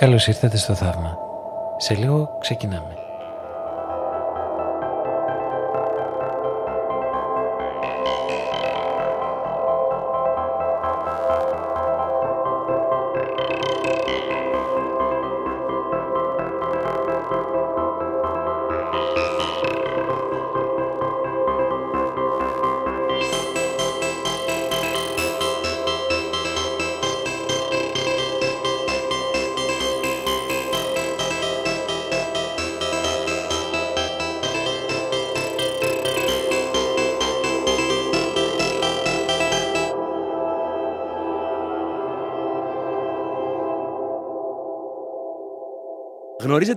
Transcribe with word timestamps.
Καλώς 0.00 0.26
ήρθατε 0.26 0.56
στο 0.56 0.74
Θαύμα. 0.74 1.18
Σε 1.76 1.94
λίγο 1.94 2.36
ξεκινάμε. 2.40 3.07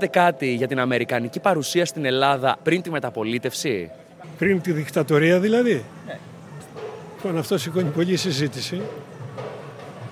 Γνωρίζετε 0.02 0.34
κάτι 0.36 0.54
για 0.54 0.68
την 0.68 0.80
αμερικανική 0.80 1.40
παρουσία 1.40 1.86
στην 1.86 2.06
Ελλάδα 2.06 2.58
πριν 2.64 2.82
τη 2.82 2.90
μεταπολίτευση; 2.90 3.92
Πριν 4.38 4.62
τη 4.62 4.72
δικτατορία 4.72 5.40
δηλαδή. 5.40 5.86
Ναι. 6.06 6.18
Λοιπόν, 7.16 7.38
αυτό 7.38 7.58
σηκώνει 7.58 7.90
πολλή 7.90 8.16
συζήτηση. 8.16 8.82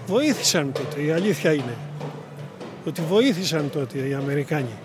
Βοήθησαν 0.08 0.72
τότε, 0.72 1.02
η 1.02 1.12
αλήθεια 1.12 1.54
είναι. 1.54 1.76
Ότι 2.86 3.02
βοήθησαν 3.02 3.70
τότε 3.70 3.98
οι 3.98 4.14
Αμερικάνοι. 4.14 4.78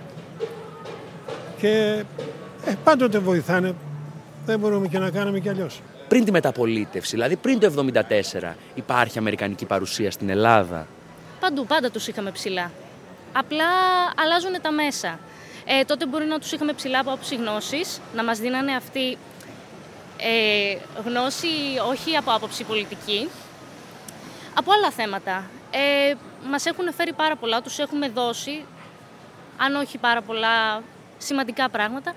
Και 1.59 2.05
ε, 2.67 2.73
πάντοτε 2.85 3.19
βοηθάνε. 3.19 3.75
Δεν 4.47 4.59
μπορούμε 4.59 4.87
και 4.87 4.99
να 4.99 5.11
κάνουμε 5.11 5.39
κι 5.39 5.49
αλλιώς. 5.49 5.81
Πριν 6.09 6.25
τη 6.25 6.31
μεταπολίτευση, 6.31 7.11
δηλαδή 7.11 7.37
πριν 7.37 7.59
το 7.59 7.87
1974, 8.43 8.53
υπάρχει 8.75 9.19
αμερικανική 9.19 9.65
παρουσία 9.65 10.11
στην 10.11 10.29
Ελλάδα; 10.29 10.87
Παντού, 11.41 11.67
πάντα 11.67 11.91
τους 11.91 12.07
είχαμε 12.09 12.31
ψηλά. 12.31 12.71
Απλά 13.37 13.67
αλλάζουν 14.17 14.61
τα 14.63 14.71
μέσα. 14.71 15.19
Ε, 15.65 15.85
τότε 15.85 16.07
μπορεί 16.07 16.25
να 16.25 16.39
τους 16.39 16.53
είχαμε 16.53 16.73
ψηλά 16.73 16.99
από 16.99 17.11
άποψη 17.11 17.35
γνώσης, 17.35 18.01
να 18.15 18.25
μας 18.25 18.39
δίνανε 18.39 18.75
αυτή 18.75 19.19
ε, 20.17 20.77
γνώση 21.05 21.49
όχι 21.89 22.17
από 22.17 22.33
άποψη 22.33 22.65
πολιτική, 22.65 23.29
από 24.55 24.73
άλλα 24.73 24.91
θέματα. 24.91 25.45
Ε, 25.71 26.15
μας 26.51 26.67
έχουν 26.67 26.93
φέρει 26.93 27.13
πάρα 27.13 27.37
πολλά, 27.37 27.63
τους 27.63 27.79
έχουμε 27.79 28.09
δώσει, 28.09 28.65
αν 29.57 29.75
όχι 29.75 29.99
πάρα 29.99 30.23
πολλά 30.23 30.83
σημαντικά 31.19 31.69
πράγματα. 31.69 32.15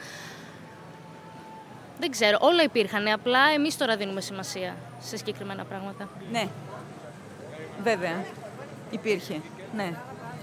Δεν 2.00 2.12
ξέρω, 2.12 2.38
όλα 2.42 2.64
υπήρχαν, 2.64 3.08
απλά 3.08 3.40
εμείς 3.56 3.78
τώρα 3.78 3.96
δίνουμε 3.96 4.22
σημασία 4.22 4.76
σε 5.00 5.18
συγκεκριμένα 5.18 5.64
πράγματα. 5.64 6.10
Ναι, 6.32 6.48
βέβαια, 7.84 8.26
υπήρχε, 8.90 9.42
ναι. 9.76 9.94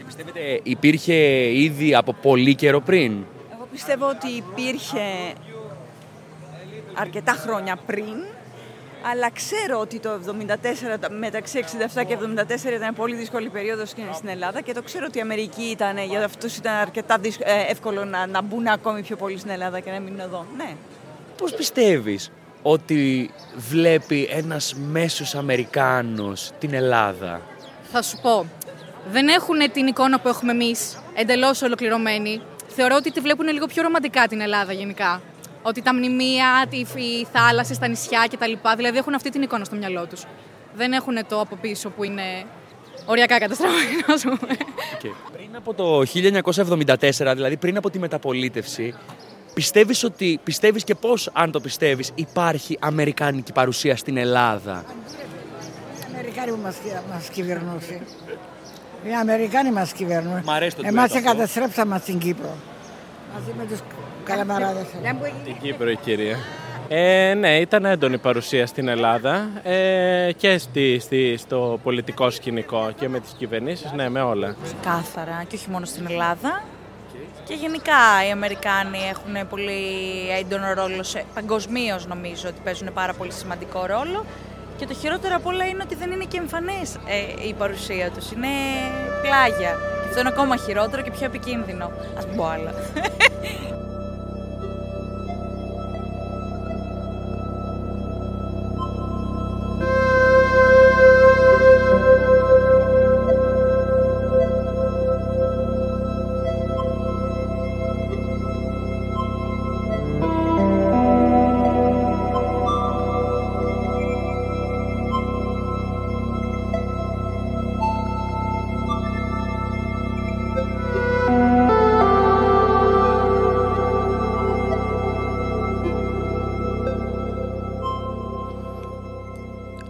Και 0.05 0.10
πιστεύετε 0.16 0.60
υπήρχε 0.62 1.14
ήδη 1.52 1.94
από 1.94 2.12
πολύ 2.12 2.55
καιρό 2.55 2.80
πριν; 2.80 3.24
Εγώ 3.55 3.69
πιστεύω 3.70 4.08
ότι 4.08 4.28
υπήρχε 4.28 5.33
αρκετά 6.94 7.33
χρόνια 7.33 7.77
πριν, 7.86 8.14
αλλά 9.10 9.30
ξέρω 9.30 9.81
ότι 9.81 9.98
το 9.98 10.10
74, 11.06 11.10
μεταξύ 11.19 11.64
67 11.97 12.04
και 12.06 12.19
74 12.70 12.72
ήταν 12.75 12.94
πολύ 12.94 13.14
δύσκολη 13.14 13.48
περίοδος 13.48 13.88
στην 13.88 14.28
Ελλάδα 14.28 14.60
και 14.60 14.72
το 14.72 14.82
ξέρω 14.82 15.04
ότι 15.09 15.19
η 15.19 15.20
Αμερική 15.20 15.62
ήταν, 15.62 15.98
για 15.98 16.25
αυτούς 16.25 16.56
ήταν 16.56 16.75
αρκετά 16.75 17.20
ε, 17.38 17.70
εύκολο 17.70 18.04
να, 18.04 18.26
να 18.26 18.43
μπουν 18.43 18.66
ακόμη 18.66 19.03
πιο 19.03 19.16
πολύ 19.16 19.38
στην 19.38 19.50
Ελλάδα 19.50 19.81
και 19.81 19.91
να 19.91 20.00
μείνουν 20.00 20.20
εδώ. 20.20 20.47
Ναι. 20.56 20.76
Πώς 21.37 21.54
πιστεύεις 21.54 22.31
ότι 22.62 23.31
βλέπει 23.56 24.28
ένας 24.31 24.75
μέσος 24.75 25.34
Αμερικάνος 25.34 26.50
την 26.59 26.75
Ελλάδα; 26.75 27.41
Θα 27.93 28.03
σου 28.03 28.19
πω, 28.22 28.47
δεν 29.10 29.28
έχουν 29.28 29.72
την 29.72 29.87
εικόνα 29.87 30.20
που 30.20 30.28
έχουμε 30.28 30.53
εμείς 30.53 30.98
εντελώς 31.15 31.62
ολοκληρωμένη. 31.62 32.41
Θεωρώ 32.69 32.97
ότι 32.97 33.12
τη 33.12 33.20
βλέπουν 33.20 33.47
λίγο 33.47 33.66
πιο 33.66 33.82
ρομαντικά 33.82 34.26
την 34.26 34.41
Ελλάδα 34.41 34.72
γενικά. 34.72 35.20
Ότι 35.62 35.82
τα 35.82 35.94
μνημεία, 35.94 36.65
οι 36.70 37.26
θάλασσε, 37.32 37.78
τα 37.78 37.88
νησιά 37.88 38.26
κτλ. 38.31 38.53
Δηλαδή 38.76 38.98
έχουν 38.98 39.14
αυτή 39.14 39.31
την 39.31 39.43
εικόνα 39.43 39.64
στο 39.64 39.76
μυαλό 39.76 40.06
τους. 40.06 40.25
Δεν 40.75 40.93
έχουν 40.93 41.26
το 41.28 41.41
από 41.41 41.56
πίσω 41.56 41.91
που 41.91 42.04
είναι 42.04 42.22
οριακά 43.06 43.38
καταστραμμένο, 43.38 44.04
ας 44.06 44.22
πούμε. 44.22 44.56
Πριν 45.32 45.56
από 45.56 45.75
το 45.75 46.03
1974, 46.04 47.32
δηλαδή 47.34 47.56
πριν 47.56 47.76
από 47.76 47.91
τη 47.91 47.98
μεταπολίτευση, 47.98 48.94
πιστεύεις 49.54 50.04
ότι, 50.04 50.41
πιστεύεις 50.44 50.84
και 50.84 50.94
πώς 50.94 51.31
αν 51.32 51.50
το 51.50 51.60
πιστεύεις, 51.60 52.10
υπάρχει 52.14 52.78
αμερικάνικη 52.81 53.53
παρουσία 53.53 53.97
στην 53.97 54.16
Ελλάδα; 54.16 54.84
Αμερικάνοι 56.12 56.50
που 56.50 56.60
μας, 56.62 56.76
μας 57.12 57.28
κυβερνούσε. 57.28 58.00
Οι 59.06 59.15
Αμερικάνοι 59.20 59.72
μας 59.72 59.92
κυβερνούν. 59.92 60.41
Μ' 60.44 60.50
αρέσει 60.50 60.76
το 60.76 60.82
Εμάς 60.87 61.15
εγκαταστρέψαμε 61.15 61.98
στην 61.98 62.19
Κύπρο. 62.19 62.56
Μαζί 63.34 63.53
με 63.59 63.65
τους 63.65 63.78
καλαμαράδες. 64.25 64.87
Την 65.44 65.56
Κύπρο 65.62 65.91
η 65.91 65.97
κυρία. 65.97 66.37
Ε, 66.88 67.34
ναι, 67.34 67.56
ήταν 67.59 67.84
έντονη 67.84 68.19
παρουσία 68.19 68.66
στην 68.66 68.88
Ελλάδα 68.88 69.48
ε, 69.62 70.32
και 70.37 70.59
στη, 70.59 70.98
στη, 70.98 71.37
στο 71.37 71.81
πολιτικό 71.82 72.31
σκηνικό 72.31 72.93
και 72.98 73.09
με 73.09 73.20
τις 73.20 73.34
κυβερνήσεις, 73.38 73.93
ναι, 73.93 74.09
με 74.09 74.22
όλα. 74.22 74.56
Κάθαρα 74.82 75.44
και 75.48 75.56
όχι 75.56 75.70
μόνο 75.70 75.84
στην 75.84 76.06
Ελλάδα. 76.10 76.62
Και 77.44 77.54
γενικά 77.54 78.26
οι 78.28 78.31
Αμερικάνοι 78.31 78.98
έχουν 79.10 79.48
πολύ 79.48 79.82
έντονο 80.41 80.72
ρόλο, 80.72 81.04
παγκοσμίως 81.34 82.06
νομίζω 82.06 82.48
ότι 82.48 82.60
παίζουν 82.64 82.93
πάρα 82.94 83.12
πολύ 83.12 83.32
σημαντικό 83.32 83.87
ρόλο 83.87 84.25
και 84.77 84.87
το 84.87 84.95
χειρότερο 84.95 85.35
από 85.37 85.49
όλα 85.49 85.67
είναι 85.67 85.83
ότι 85.83 85.95
δεν 85.95 86.11
είναι 86.11 86.25
και 86.25 86.39
εμφανές 86.39 86.95
ε, 86.95 87.47
η 87.49 87.53
παρουσία 87.53 88.11
τους. 88.11 88.31
Είναι 88.31 88.49
πλάγια. 89.23 89.71
Και 90.03 90.09
αυτό 90.09 90.21
είναι 90.21 90.29
ακόμα 90.29 90.57
χειρότερο 90.57 91.03
και 91.03 91.11
πιο 91.11 91.27
επικίνδυνο. 91.27 91.91
Ας 92.19 92.27
πω 92.37 92.45
άλλα. 92.47 92.73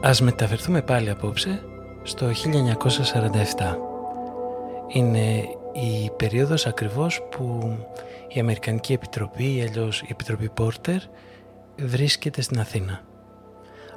Ας 0.06 0.20
μεταφερθούμε 0.20 0.82
πάλι 0.82 1.10
απόψε 1.10 1.62
στο 2.02 2.30
1947. 2.30 2.32
Είναι 4.88 5.36
η 5.72 6.10
περίοδος 6.16 6.66
ακριβώς 6.66 7.22
που 7.30 7.76
η 8.28 8.40
Αμερικανική 8.40 8.92
Επιτροπή 8.92 9.54
ή 9.54 9.62
αλλιώς 9.62 10.00
η 10.00 10.06
Επιτροπή 10.10 10.48
Πόρτερ 10.48 11.00
βρίσκεται 11.76 12.42
στην 12.42 12.60
Αθήνα. 12.60 13.00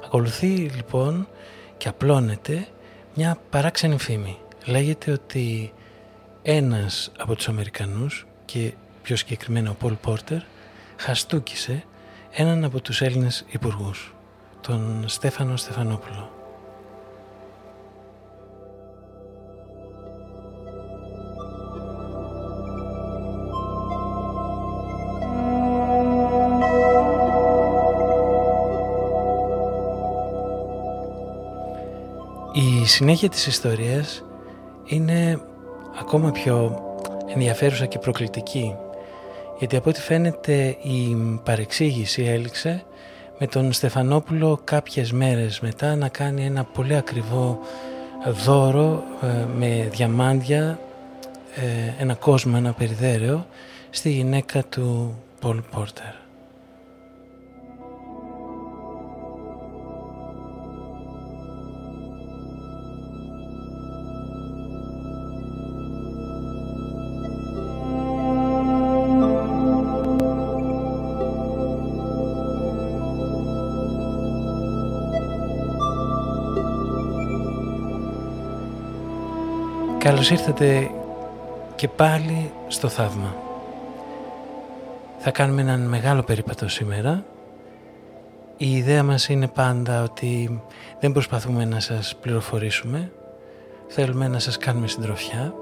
Ακολουθεί 0.04 0.46
λοιπόν 0.46 1.28
και 1.76 1.88
απλώνεται 1.88 2.66
μια 3.14 3.38
παράξενη 3.50 3.98
φήμη. 3.98 4.38
Λέγεται 4.66 5.10
ότι 5.10 5.72
ένας 6.42 7.12
από 7.18 7.34
τους 7.34 7.48
Αμερικανούς 7.48 8.26
και 8.44 8.72
πιο 9.02 9.16
συγκεκριμένα 9.16 9.70
ο 9.70 9.74
Πολ 9.74 9.94
Πόρτερ 9.94 10.40
χαστούκησε 10.96 11.84
έναν 12.30 12.64
από 12.64 12.80
τους 12.80 13.02
Έλληνες 13.02 13.44
υπουργούς 13.48 14.12
τον 14.68 15.04
Στέφανο 15.06 15.56
Στεφανόπουλο. 15.56 16.30
Η 32.52 32.86
συνέχεια 32.86 33.28
της 33.28 33.46
ιστορίας 33.46 34.24
είναι 34.84 35.40
ακόμα 36.00 36.30
πιο 36.30 36.82
ενδιαφέρουσα 37.34 37.86
και 37.86 37.98
προκλητική 37.98 38.74
γιατί 39.58 39.76
από 39.76 39.90
ό,τι 39.90 40.00
φαίνεται 40.00 40.76
η 40.82 41.16
παρεξήγηση 41.44 42.22
έληξε 42.22 42.84
με 43.38 43.46
τον 43.46 43.72
Στεφανόπουλο 43.72 44.60
κάποιες 44.64 45.12
μέρες 45.12 45.60
μετά 45.60 45.96
να 45.96 46.08
κάνει 46.08 46.44
ένα 46.44 46.64
πολύ 46.64 46.94
ακριβό 46.94 47.58
δώρο 48.44 49.04
ε, 49.22 49.26
με 49.58 49.88
διαμάντια 49.90 50.78
ε, 51.54 52.02
ένα 52.02 52.14
κόσμο, 52.14 52.54
ένα 52.56 52.72
περιδέρεο 52.72 53.46
στη 53.90 54.10
γυναίκα 54.10 54.64
του 54.64 55.14
Πολ 55.40 55.60
Πόρτερ. 55.70 56.27
Καλώς 80.08 80.30
ήρθατε 80.30 80.90
και 81.74 81.88
πάλι 81.88 82.52
στο 82.68 82.88
θαύμα. 82.88 83.36
Θα 85.18 85.30
κάνουμε 85.30 85.60
έναν 85.60 85.80
μεγάλο 85.80 86.22
περίπατο 86.22 86.68
σήμερα. 86.68 87.24
Η 88.56 88.76
ιδέα 88.76 89.02
μας 89.02 89.28
είναι 89.28 89.48
πάντα 89.48 90.02
ότι 90.02 90.62
δεν 91.00 91.12
προσπαθούμε 91.12 91.64
να 91.64 91.80
σας 91.80 92.16
πληροφορήσουμε. 92.20 93.12
Θέλουμε 93.88 94.28
να 94.28 94.38
σας 94.38 94.56
κάνουμε 94.56 94.88
συντροφιά. 94.88 95.54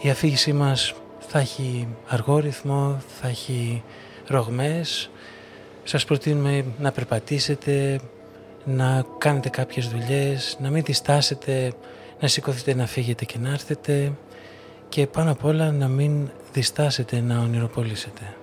Η 0.00 0.10
αφήγησή 0.10 0.52
μας 0.52 0.94
θα 1.18 1.38
έχει 1.38 1.88
αργό 2.08 2.38
ρυθμό, 2.38 2.96
θα 3.20 3.28
έχει 3.28 3.82
ρογμές. 4.26 5.10
Σας 5.84 6.04
προτείνουμε 6.04 6.64
να 6.78 6.92
περπατήσετε, 6.92 8.00
να 8.64 9.04
κάνετε 9.18 9.48
κάποιες 9.48 9.88
δουλειές, 9.88 10.56
να 10.60 10.70
μην 10.70 10.82
διστάσετε 10.82 11.72
να 12.20 12.28
σηκωθείτε 12.28 12.74
να 12.74 12.86
φύγετε 12.86 13.24
και 13.24 13.38
να 13.38 13.50
έρθετε 13.50 14.12
και 14.88 15.06
πάνω 15.06 15.30
απ' 15.30 15.44
όλα 15.44 15.72
να 15.72 15.88
μην 15.88 16.30
διστάσετε 16.52 17.20
να 17.20 17.40
ονειροπολίσετε. 17.40 18.36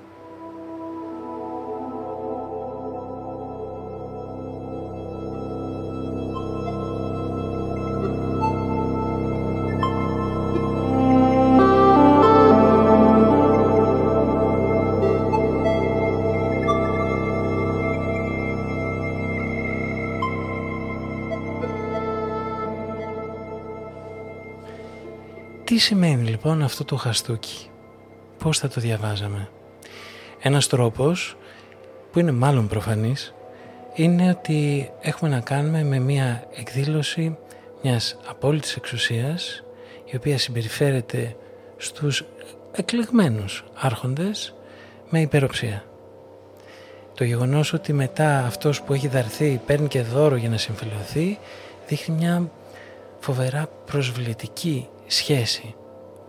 Σημαίνει 25.83 26.29
λοιπόν 26.29 26.61
αυτό 26.61 26.85
το 26.85 26.95
χαστούκι, 26.95 27.69
πώς 28.37 28.57
θα 28.59 28.67
το 28.67 28.81
διαβάζαμε; 28.81 29.49
Ένας 30.41 30.67
τρόπος 30.67 31.37
που 32.11 32.19
είναι 32.19 32.31
μάλλον 32.31 32.67
προφανής 32.67 33.33
είναι 33.93 34.29
ότι 34.29 34.89
έχουμε 35.01 35.29
να 35.29 35.39
κάνουμε 35.39 35.83
με 35.83 35.99
μια 35.99 36.43
εκδήλωση 36.55 37.37
μιας 37.81 38.17
απόλυτης 38.27 38.75
εξουσίας 38.75 39.63
η 40.11 40.15
οποία 40.15 40.37
συμπεριφέρεται 40.37 41.35
στους 41.77 42.25
εκλεγμένους 42.71 43.63
άρχοντες 43.73 44.55
με 45.09 45.21
υπεροψία. 45.21 45.83
Το 47.13 47.23
γεγονός 47.23 47.73
ότι 47.73 47.93
μετά 47.93 48.45
αυτός 48.45 48.81
που 48.81 48.93
έχει 48.93 49.07
δαρθεί 49.07 49.61
παίρνει 49.65 49.87
και 49.87 50.01
δώρο 50.01 50.35
για 50.35 50.49
να 50.49 50.57
συμφιλειωθεί 50.57 51.39
δείχνει 51.87 52.15
μια 52.15 52.51
φοβερά 53.19 53.67
προσβλητική 53.85 54.87
σχέση, 55.07 55.75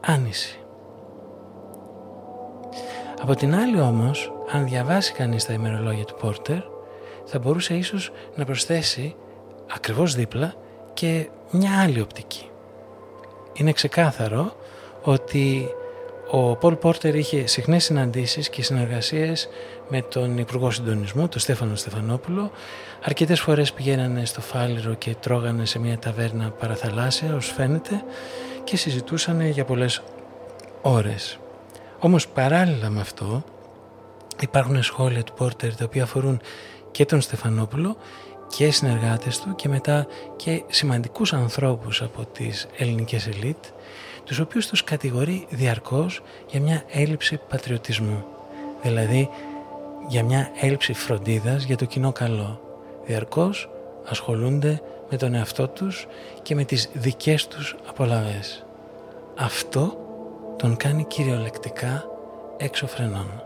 άνηση. 0.01 0.59
Από 3.23 3.35
την 3.35 3.55
άλλη 3.55 3.81
όμως, 3.81 4.33
αν 4.53 4.65
διαβάσει 4.65 5.13
κανείς 5.13 5.45
τα 5.45 5.53
ημερολόγια 5.53 6.05
του 6.05 6.17
Πόρτερ, 6.21 6.59
θα 7.25 7.39
μπορούσε 7.39 7.75
ίσως 7.75 8.13
να 8.35 8.45
προσθέσει 8.45 9.17
ακριβώς 9.75 10.15
δίπλα 10.15 10.55
και 10.95 11.29
μια 11.51 11.81
άλλη 11.81 12.01
οπτική. 12.01 12.51
Είναι 13.53 13.73
ξεκάθαρο 13.73 14.57
ότι 15.03 15.69
ο 16.31 16.57
Πολ 16.57 16.75
Πόρτερ 16.75 17.15
είχε 17.15 17.47
συχνές 17.47 17.85
συναντήσεις 17.85 18.49
και 18.49 18.63
συνεργασίες 18.63 19.49
με 19.89 20.03
τον 20.03 20.39
Υπουργό 20.39 20.71
Συντονισμού, 20.71 21.29
τον 21.29 21.41
Στέφανο 21.41 21.75
Στεφανόπουλο. 21.75 22.51
Αρκετές 23.05 23.41
φορές 23.41 23.73
πηγαίνανε 23.73 24.25
στο 24.25 24.41
Φάληρο 24.41 24.95
και 24.95 25.15
τρώγανε 25.21 25.65
σε 25.65 25.79
μια 25.79 25.99
ταβέρνα 25.99 26.51
παραθαλάσσια, 26.51 27.35
ως 27.35 27.53
φαίνεται, 27.53 28.03
και 28.65 28.77
συζητούσαν 28.77 29.41
για 29.41 29.65
πολλές 29.65 30.03
ώρες. 30.83 31.39
Όμως 31.99 32.29
παράλληλα 32.29 32.91
με 32.91 33.01
αυτό 33.01 33.45
υπάρχουν 34.41 34.83
σχόλια 34.83 35.23
του 35.23 35.33
Πόρτερ 35.33 35.75
τα 35.75 35.85
οποία 35.85 36.03
αφορούν 36.03 36.41
και 36.91 37.05
τον 37.05 37.21
Στεφανόπουλο 37.21 37.97
και 38.57 38.71
συνεργάτες 38.71 39.41
του 39.41 39.55
και 39.55 39.69
μετά 39.69 40.07
και 40.37 40.63
σημαντικούς 40.69 41.33
ανθρώπους 41.33 42.03
από 42.03 42.25
τις 42.25 42.67
ελληνικές 42.77 43.27
ελίτ 43.27 43.65
τους 44.25 44.39
οποίους 44.39 44.67
τους 44.67 44.85
κατηγορεί 44.85 45.47
διαρκώς 45.51 46.23
για 46.51 46.61
μια 46.61 46.83
έλλειψη 46.89 47.41
πατριωτισμού 47.49 48.25
δηλαδή 48.83 49.29
για 50.09 50.25
μια 50.25 50.51
έλλειψη 50.61 50.93
φροντίδας 50.93 51.65
για 51.65 51.77
το 51.77 51.85
κοινό 51.85 52.13
καλό 52.13 52.61
διαρκώς 53.07 53.71
ασχολούνται 54.05 54.83
με 55.15 55.21
τον 55.21 55.35
εαυτό 55.35 55.69
τους 55.69 56.07
και 56.43 56.55
με 56.55 56.65
τις 56.65 56.91
δικές 56.93 57.47
τους 57.47 57.77
απολαβές. 57.87 58.65
Αυτό 59.37 59.99
τον 60.57 60.77
κάνει 60.77 61.05
κυριολεκτικά 61.05 62.05
έξω 62.57 62.87
φρενών. 62.87 63.44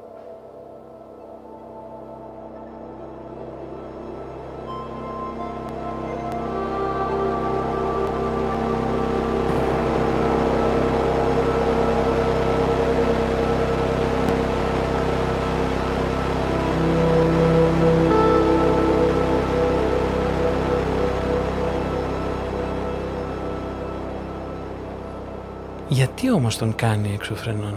Όμως 26.39 26.57
τον 26.59 26.75
κάνει 26.75 27.11
εξωφρενών. 27.15 27.75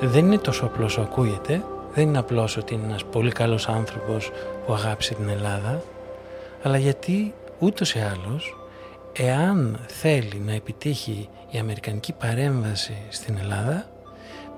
Δεν 0.00 0.24
είναι 0.24 0.38
τόσο 0.38 0.64
απλός 0.64 0.92
όσο 0.92 1.00
ακούγεται. 1.00 1.64
Δεν 1.94 2.08
είναι 2.08 2.18
απλώς 2.18 2.56
ότι 2.56 2.74
είναι 2.74 2.84
ένας 2.84 3.04
πολύ 3.04 3.30
καλός 3.30 3.68
άνθρωπος 3.68 4.30
που 4.66 4.72
αγάπησε 4.72 5.14
την 5.14 5.28
Ελλάδα. 5.28 5.82
Αλλά 6.62 6.78
γιατί 6.78 7.34
ούτως 7.58 7.94
ή 7.94 7.98
άλλως, 7.98 8.56
εάν 9.12 9.78
θέλει 9.86 10.42
να 10.46 10.52
επιτύχει 10.52 11.28
η 11.50 11.58
Αμερικανική 11.58 12.12
παρέμβαση 12.12 12.96
στην 13.08 13.36
Ελλάδα, 13.40 13.86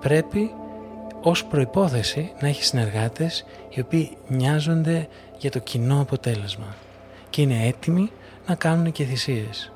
πρέπει 0.01 0.51
ως 1.23 1.45
προϋπόθεση 1.45 2.33
να 2.41 2.49
έχει 2.49 2.65
συνεργάτες 2.65 3.45
οι 3.69 3.81
οποίοι 3.81 4.17
νοιάζονται 4.29 5.09
για 5.39 5.51
το 5.51 5.59
κοινό 5.59 6.01
αποτέλεσμα 6.01 6.75
και 7.31 7.43
είναι 7.43 7.67
έτοιμοι 7.67 8.11
να 8.47 8.55
κάνουν 8.55 8.93
και 8.93 9.05
θυσίες. 9.05 9.73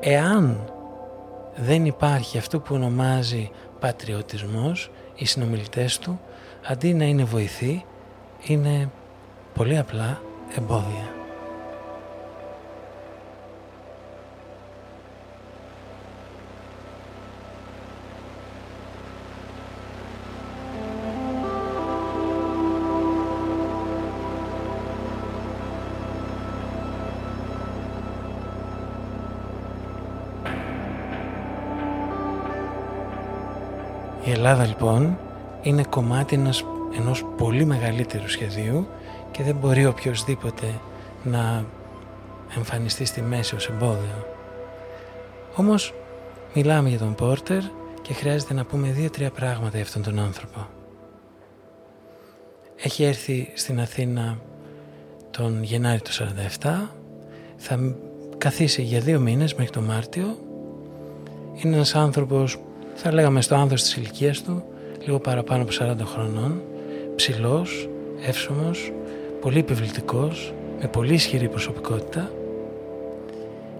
Εάν 0.00 0.72
δεν 1.56 1.86
υπάρχει 1.86 2.38
αυτό 2.38 2.60
που 2.60 2.74
ονομάζει 2.74 3.50
πατριωτισμός, 3.80 4.90
οι 5.14 5.24
συνομιλητές 5.24 5.98
του, 5.98 6.20
αντί 6.66 6.94
να 6.94 7.04
είναι 7.04 7.24
βοηθοί, 7.24 7.84
είναι 8.42 8.90
πολύ 9.54 9.78
απλά 9.78 10.20
εμπόδια. 10.56 11.21
Ελλάδα 34.44 34.66
λοιπόν 34.66 35.18
είναι 35.62 35.82
κομμάτι 35.82 36.34
ενός, 36.34 36.64
ενός 36.98 37.24
πολύ 37.36 37.64
μεγαλύτερου 37.64 38.28
σχεδίου 38.28 38.86
και 39.30 39.42
δεν 39.42 39.56
μπορεί 39.56 39.86
οποιοδήποτε 39.86 40.80
να 41.22 41.64
εμφανιστεί 42.56 43.04
στη 43.04 43.22
μέση 43.22 43.54
ως 43.54 43.68
εμπόδιο. 43.68 44.26
Όμως 45.56 45.94
μιλάμε 46.54 46.88
για 46.88 46.98
τον 46.98 47.14
Πόρτερ 47.14 47.60
και 48.02 48.12
χρειάζεται 48.12 48.54
να 48.54 48.64
πούμε 48.64 48.88
δύο-τρία 48.88 49.30
πράγματα 49.30 49.76
για 49.76 49.82
αυτόν 49.82 50.02
τον 50.02 50.18
άνθρωπο. 50.18 50.66
Έχει 52.76 53.04
έρθει 53.04 53.52
στην 53.54 53.80
Αθήνα 53.80 54.38
τον 55.30 55.62
Γενάρη 55.62 56.00
του 56.00 56.10
47, 56.60 56.88
θα 57.56 57.94
καθίσει 58.38 58.82
για 58.82 59.00
δύο 59.00 59.20
μήνες 59.20 59.54
μέχρι 59.54 59.72
τον 59.72 59.84
Μάρτιο. 59.84 60.36
Είναι 61.54 61.74
ένας 61.74 61.94
άνθρωπος 61.94 62.58
θα 62.94 63.12
λέγαμε 63.12 63.40
στο 63.40 63.54
άνδρος 63.54 63.82
της 63.82 63.94
ηλικίας 63.96 64.42
του, 64.42 64.62
λίγο 65.04 65.18
παραπάνω 65.18 65.62
από 65.62 65.72
40 65.72 65.96
χρονών, 66.04 66.62
ψηλός, 67.16 67.88
εύσωμος, 68.26 68.92
πολύ 69.40 69.58
επιβλητικός, 69.58 70.54
με 70.80 70.88
πολύ 70.88 71.14
ισχυρή 71.14 71.48
προσωπικότητα 71.48 72.30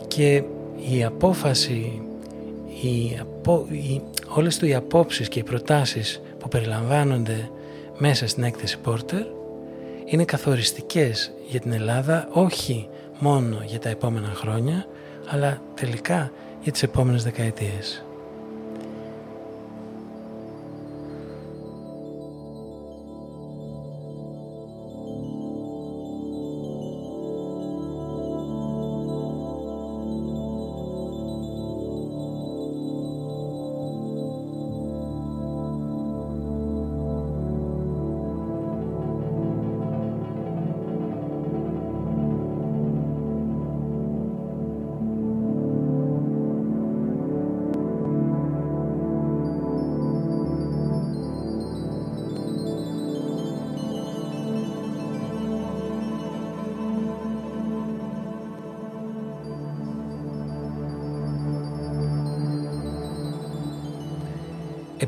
και 0.09 0.42
η 0.90 1.04
απόφαση, 1.04 2.02
η 2.83 3.19
απο, 3.21 3.66
η, 3.71 4.02
όλες 4.28 4.59
του 4.59 4.66
οι 4.66 4.75
απόψεις 4.75 5.28
και 5.28 5.38
οι 5.38 5.42
προτάσεις 5.42 6.21
που 6.38 6.49
περιλαμβάνονται 6.49 7.50
μέσα 7.99 8.28
στην 8.28 8.42
έκθεση 8.42 8.78
Porter 8.85 9.25
είναι 10.04 10.25
καθοριστικές 10.25 11.33
για 11.49 11.61
την 11.61 11.73
Ελλάδα 11.73 12.28
όχι 12.33 12.88
μόνο 13.19 13.62
για 13.66 13.78
τα 13.78 13.88
επόμενα 13.88 14.33
χρόνια 14.35 14.87
αλλά 15.26 15.62
τελικά 15.75 16.33
για 16.62 16.73
τις 16.73 16.83
επόμενες 16.83 17.23
δεκαετίες. 17.23 18.04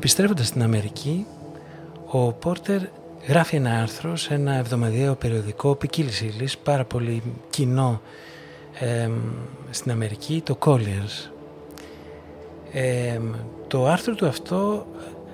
Επιστρέφοντας 0.04 0.46
στην 0.46 0.62
Αμερική, 0.62 1.26
ο 2.06 2.32
Πόρτερ 2.32 2.80
γράφει 3.28 3.56
ένα 3.56 3.80
άρθρο 3.80 4.16
σε 4.16 4.34
ένα 4.34 4.54
εβδομαδιαίο 4.54 5.14
περιοδικό 5.14 5.74
ποικίλης 5.74 6.20
ύλης, 6.20 6.58
πάρα 6.58 6.84
πολύ 6.84 7.22
κοινό 7.50 8.00
στην 9.70 9.90
Αμερική, 9.90 10.42
το 10.44 10.58
Colliers. 10.60 11.30
το 13.66 13.86
άρθρο 13.86 14.14
του 14.14 14.26
αυτό 14.26 14.86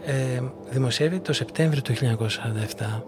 ε, 0.04 0.40
δημοσιεύεται 0.70 1.22
το 1.22 1.32
Σεπτέμβριο 1.32 1.82
του 1.82 1.94
1947 1.94 3.02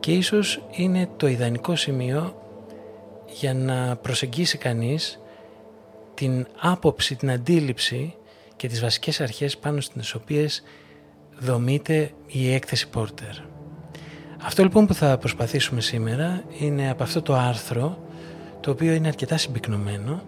και 0.00 0.12
ίσως 0.12 0.62
είναι 0.70 1.08
το 1.16 1.26
ιδανικό 1.26 1.76
σημείο 1.76 2.42
για 3.26 3.54
να 3.54 3.96
προσεγγίσει 3.96 4.58
κανείς 4.58 5.20
την 6.14 6.46
άποψη, 6.60 7.16
την 7.16 7.30
αντίληψη 7.30 8.14
και 8.56 8.68
τις 8.68 8.80
βασικές 8.80 9.20
αρχές 9.20 9.58
πάνω 9.58 9.80
στις 9.80 10.14
οποίες 10.14 10.62
δομείται 11.38 12.10
η 12.26 12.52
έκθεση 12.52 12.86
Porter. 12.94 13.44
Αυτό 14.42 14.62
λοιπόν 14.62 14.86
που 14.86 14.94
θα 14.94 15.18
προσπαθήσουμε 15.18 15.80
σήμερα 15.80 16.42
είναι 16.58 16.90
από 16.90 17.02
αυτό 17.02 17.22
το 17.22 17.34
άρθρο 17.34 17.98
το 18.60 18.70
οποίο 18.70 18.92
είναι 18.92 19.08
αρκετά 19.08 19.36
συμπυκνωμένο 19.36 20.22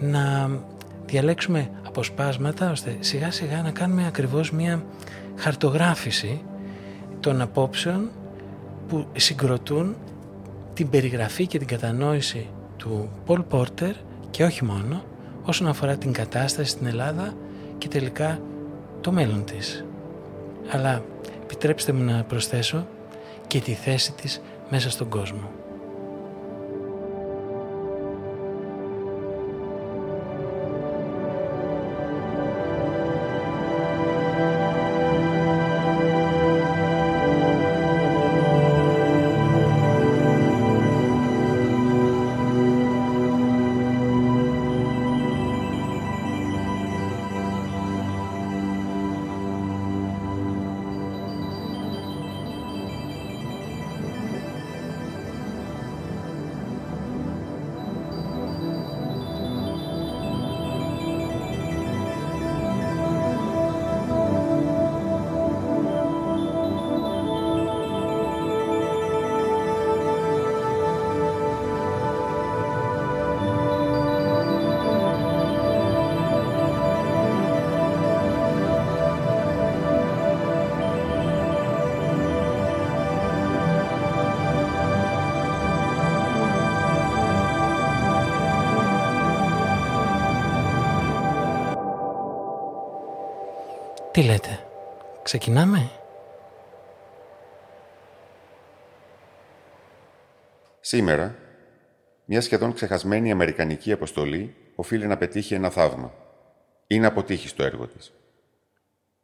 να 0.00 0.50
διαλέξουμε 1.06 1.70
αποσπάσματα 1.86 2.70
ώστε 2.70 2.96
σιγά 3.00 3.30
σιγά 3.30 3.62
να 3.62 3.70
κάνουμε 3.70 4.06
ακριβώς 4.06 4.50
μια 4.50 4.84
χαρτογράφηση 5.36 6.42
των 7.20 7.40
απόψεων 7.40 8.10
που 8.88 9.06
συγκροτούν 9.16 9.96
την 10.74 10.90
περιγραφή 10.90 11.46
και 11.46 11.58
την 11.58 11.66
κατανόηση 11.66 12.48
του 12.76 13.10
Πολ 13.24 13.42
Πόρτερ 13.42 13.94
και 14.30 14.44
όχι 14.44 14.64
μόνο 14.64 15.04
όσον 15.42 15.68
αφορά 15.68 15.96
την 15.96 16.12
κατάσταση 16.12 16.70
στην 16.70 16.86
Ελλάδα 16.86 17.34
και 17.82 17.88
τελικά 17.88 18.40
το 19.00 19.12
μέλλον 19.12 19.44
της. 19.44 19.84
Αλλά 20.68 21.02
επιτρέψτε 21.42 21.92
μου 21.92 22.04
να 22.04 22.24
προσθέσω 22.24 22.86
και 23.46 23.60
τη 23.60 23.72
θέση 23.72 24.12
της 24.12 24.42
μέσα 24.70 24.90
στον 24.90 25.08
κόσμο. 25.08 25.50
Τι 94.22 94.28
λέτε, 94.28 94.66
ξεκινάμε; 95.22 95.90
Σήμερα, 100.80 101.34
μια 102.24 102.40
σχεδόν 102.40 102.72
ξεχασμένη 102.72 103.30
Αμερικανική 103.30 103.92
αποστολή 103.92 104.54
οφείλει 104.74 105.06
να 105.06 105.16
πετύχει 105.16 105.54
ένα 105.54 105.70
θαύμα 105.70 106.12
ή 106.86 106.98
να 106.98 107.08
αποτύχει 107.08 107.48
στο 107.48 107.64
έργο 107.64 107.86
της. 107.86 108.12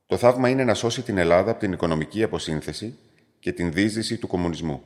Το 0.06 0.16
θαύμα 0.16 0.48
είναι 0.48 0.64
να 0.64 0.74
σώσει 0.74 1.02
την 1.02 1.18
Ελλάδα 1.18 1.50
από 1.50 1.60
την 1.60 1.72
οικονομική 1.72 2.22
αποσύνθεση 2.22 2.98
και 3.38 3.52
την 3.52 3.72
δίζηση 3.72 4.18
του 4.18 4.26
κομμουνισμού. 4.26 4.82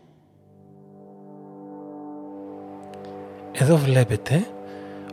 Εδώ 3.53 3.77
βλέπετε 3.77 4.47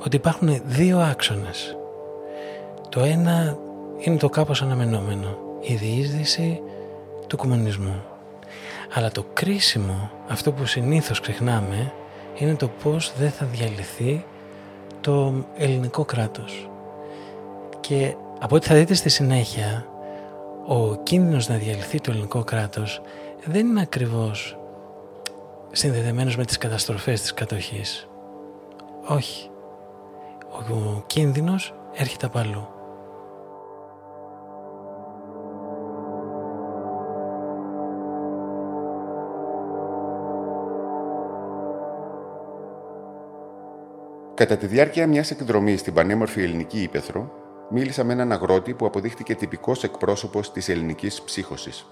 ότι 0.05 0.15
υπάρχουν 0.15 0.61
δύο 0.65 0.99
άξονες. 0.99 1.77
Το 2.89 3.01
ένα 3.01 3.67
είναι 3.99 4.17
το 4.17 4.29
κάπως 4.29 4.61
αναμενόμενο, 4.61 5.37
η 5.61 5.75
διείσδυση 5.75 6.61
του 7.27 7.37
κομμουνισμού. 7.37 8.03
Αλλά 8.93 9.11
το 9.11 9.25
κρίσιμο, 9.33 10.11
αυτό 10.27 10.51
που 10.51 10.65
συνήθως 10.65 11.19
ξεχνάμε, 11.19 11.93
είναι 12.35 12.55
το 12.55 12.69
πώς 12.83 13.13
δεν 13.17 13.31
θα 13.31 13.45
διαλυθεί 13.45 14.25
το 15.01 15.33
ελληνικό 15.57 16.05
κράτος. 16.05 16.69
Και 17.79 18.15
από 18.39 18.55
ό,τι 18.55 18.67
θα 18.67 18.75
δείτε 18.75 18.93
στη 18.93 19.09
συνέχεια, 19.09 19.85
ο 20.67 20.95
κίνδυνος 20.95 21.47
να 21.47 21.55
διαλυθεί 21.55 22.01
το 22.01 22.11
ελληνικό 22.11 22.43
κράτος 22.43 23.01
δεν 23.45 23.67
είναι 23.67 23.81
ακριβώς 23.81 24.57
συνδεδεμένος 25.71 26.37
με 26.37 26.45
τις 26.45 26.57
καταστροφές 26.57 27.21
της 27.21 27.33
κατοχής. 27.33 28.07
Όχι. 29.07 29.49
Ο 30.51 31.03
κίνδυνος 31.07 31.73
έρχεται 31.93 32.25
από 32.25 32.39
αλλού. 32.39 32.67
Κατά 44.39 44.57
τη 44.57 44.65
διάρκεια 44.65 45.07
μιας 45.07 45.31
εκδρομής 45.31 45.79
στην 45.79 45.93
πανέμορφη 45.93 46.41
ελληνική 46.43 46.81
ύπεθρο, 46.81 47.31
μίλησα 47.69 48.03
με 48.03 48.13
έναν 48.13 48.31
αγρότη 48.31 48.73
που 48.73 48.85
αποδείχτηκε 48.85 49.35
τυπικός 49.35 49.83
εκπρόσωπος 49.83 50.51
της 50.51 50.69
ελληνικής 50.69 51.21
ψύχωσης. 51.21 51.85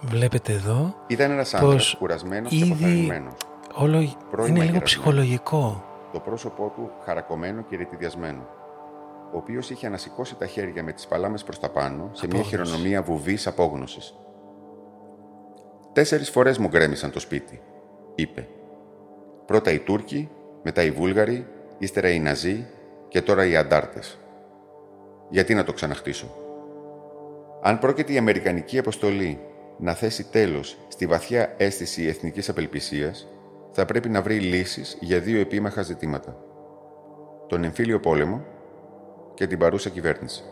Βλέπετε 0.00 0.52
εδώ. 0.52 0.94
Ήταν 1.06 1.30
ένας 1.30 1.54
άντρα 1.54 1.78
κουρασμένος 1.98 2.50
και 2.50 2.64
αποθαρρυμένο. 2.64 3.34
Όλο 3.74 4.00
είναι 4.48 4.64
λίγο 4.64 4.80
ψυχολογικό. 4.80 5.84
Το 6.12 6.20
πρόσωπό 6.20 6.72
του 6.76 6.90
χαρακωμένο 7.04 7.62
και 7.62 7.76
ρετιδιασμένο. 7.76 8.46
ο 9.32 9.36
οποίος 9.36 9.70
είχε 9.70 9.86
ανασηκώσει 9.86 10.36
τα 10.36 10.46
χέρια 10.46 10.82
με 10.82 10.92
τις 10.92 11.06
παλάμες 11.06 11.44
προς 11.44 11.58
τα 11.58 11.68
πάνω 11.68 12.10
σε 12.12 12.26
μια 12.26 12.40
Απόγνωση. 12.40 12.66
χειρονομία 12.66 13.02
βουβής 13.02 13.46
απόγνωσης. 13.46 14.14
Τέσσερις 15.92 16.30
φορές 16.30 16.58
μου 16.58 16.68
γκρέμισαν 16.68 17.10
το 17.10 17.20
σπίτι, 17.20 17.60
είπε. 18.14 18.48
Πρώτα 19.46 19.72
οι 19.72 19.78
Τούρκοι, 19.78 20.30
μετά 20.62 20.82
οι 20.82 20.90
Βούλγαροι, 20.90 21.46
ύστερα 21.78 22.08
οι 22.10 22.18
Ναζί 22.18 22.66
και 23.08 23.22
τώρα 23.22 23.46
οι 23.46 23.56
Αντάρτες. 23.56 24.18
Γιατί 25.30 25.54
να 25.54 25.64
το 25.64 25.72
ξαναχτίσω; 25.72 26.26
Αν 27.62 27.78
πρόκειται 27.78 28.12
η 28.12 28.18
Αμερικανική 28.18 28.78
αποστολή 28.78 29.40
να 29.78 29.94
θέσει 29.94 30.30
τέλος 30.30 30.78
στη 30.88 31.06
βαθιά 31.06 31.54
αίσθηση 31.56 32.06
εθνικής 32.06 32.48
απελπισίας, 32.48 33.28
θα 33.70 33.84
πρέπει 33.84 34.08
να 34.08 34.22
βρει 34.22 34.38
λύσεις 34.38 34.96
για 35.00 35.20
δύο 35.20 35.40
επίμαχα 35.40 35.82
ζητήματα. 35.82 36.36
Τον 37.46 37.64
εμφύλιο 37.64 38.00
πόλεμο 38.00 38.44
και 39.34 39.46
την 39.46 39.58
παρούσα 39.58 39.90
κυβέρνηση. 39.90 40.42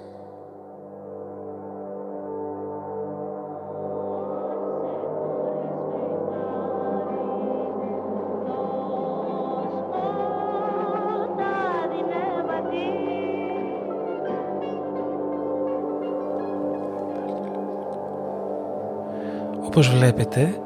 Όπως 19.76 19.90
βλέπετε, 19.90 20.60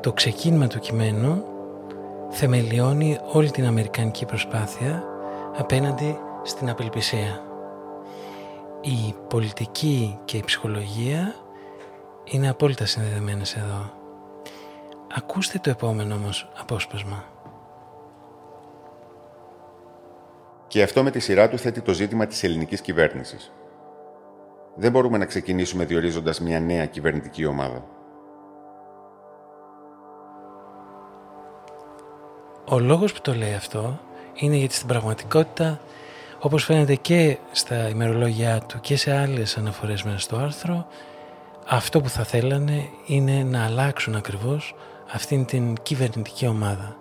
το 0.00 0.12
ξεκίνημα 0.12 0.66
του 0.66 0.78
κειμένου 0.78 1.44
θεμελιώνει 2.30 3.18
όλη 3.32 3.50
την 3.50 3.66
αμερικανική 3.66 4.24
προσπάθεια 4.24 5.04
απέναντι 5.56 6.18
στην 6.42 6.68
απελπισία. 6.68 7.42
Η 8.80 9.14
πολιτική 9.28 10.18
και 10.24 10.36
η 10.36 10.42
ψυχολογία 10.44 11.34
είναι 12.24 12.48
απόλυτα 12.48 12.86
συνδεδεμένες 12.86 13.54
εδώ. 13.56 13.92
Ακούστε 15.16 15.58
το 15.58 15.70
επόμενο 15.70 16.14
όμως 16.14 16.50
απόσπασμα. 16.56 17.24
Και 20.66 20.82
αυτό 20.82 21.02
με 21.02 21.10
τη 21.10 21.18
σειρά 21.18 21.48
του 21.48 21.58
θέτει 21.58 21.80
το 21.80 21.92
ζήτημα 21.92 22.26
της 22.26 22.42
ελληνικής 22.42 22.80
κυβέρνησης. 22.80 23.52
Δεν 24.74 24.90
μπορούμε 24.90 25.18
να 25.18 25.24
ξεκινήσουμε 25.24 25.84
διορίζοντας 25.84 26.40
μια 26.40 26.60
νέα 26.60 26.86
κυβερνητική 26.86 27.44
ομάδα. 27.44 27.94
Ο 32.68 32.78
λόγος 32.78 33.12
που 33.12 33.20
το 33.20 33.34
λέει 33.34 33.54
αυτό 33.54 34.00
είναι 34.34 34.56
γιατί 34.56 34.74
στην 34.74 34.86
πραγματικότητα, 34.86 35.80
όπως 36.38 36.64
φαίνεται 36.64 36.94
και 36.94 37.38
στα 37.52 37.88
ημερολόγια 37.88 38.60
του 38.60 38.80
και 38.80 38.96
σε 38.96 39.16
άλλες 39.16 39.56
αναφορές 39.56 40.02
μέσα 40.02 40.18
στο 40.18 40.36
άρθρο, 40.36 40.86
αυτό 41.66 42.00
που 42.00 42.08
θα 42.08 42.24
θέλανε 42.24 42.88
είναι 43.06 43.42
να 43.42 43.64
αλλάξουν 43.64 44.14
ακριβώς 44.14 44.74
αυτήν 45.12 45.44
την 45.44 45.74
κυβερνητική 45.82 46.46
ομάδα, 46.46 46.96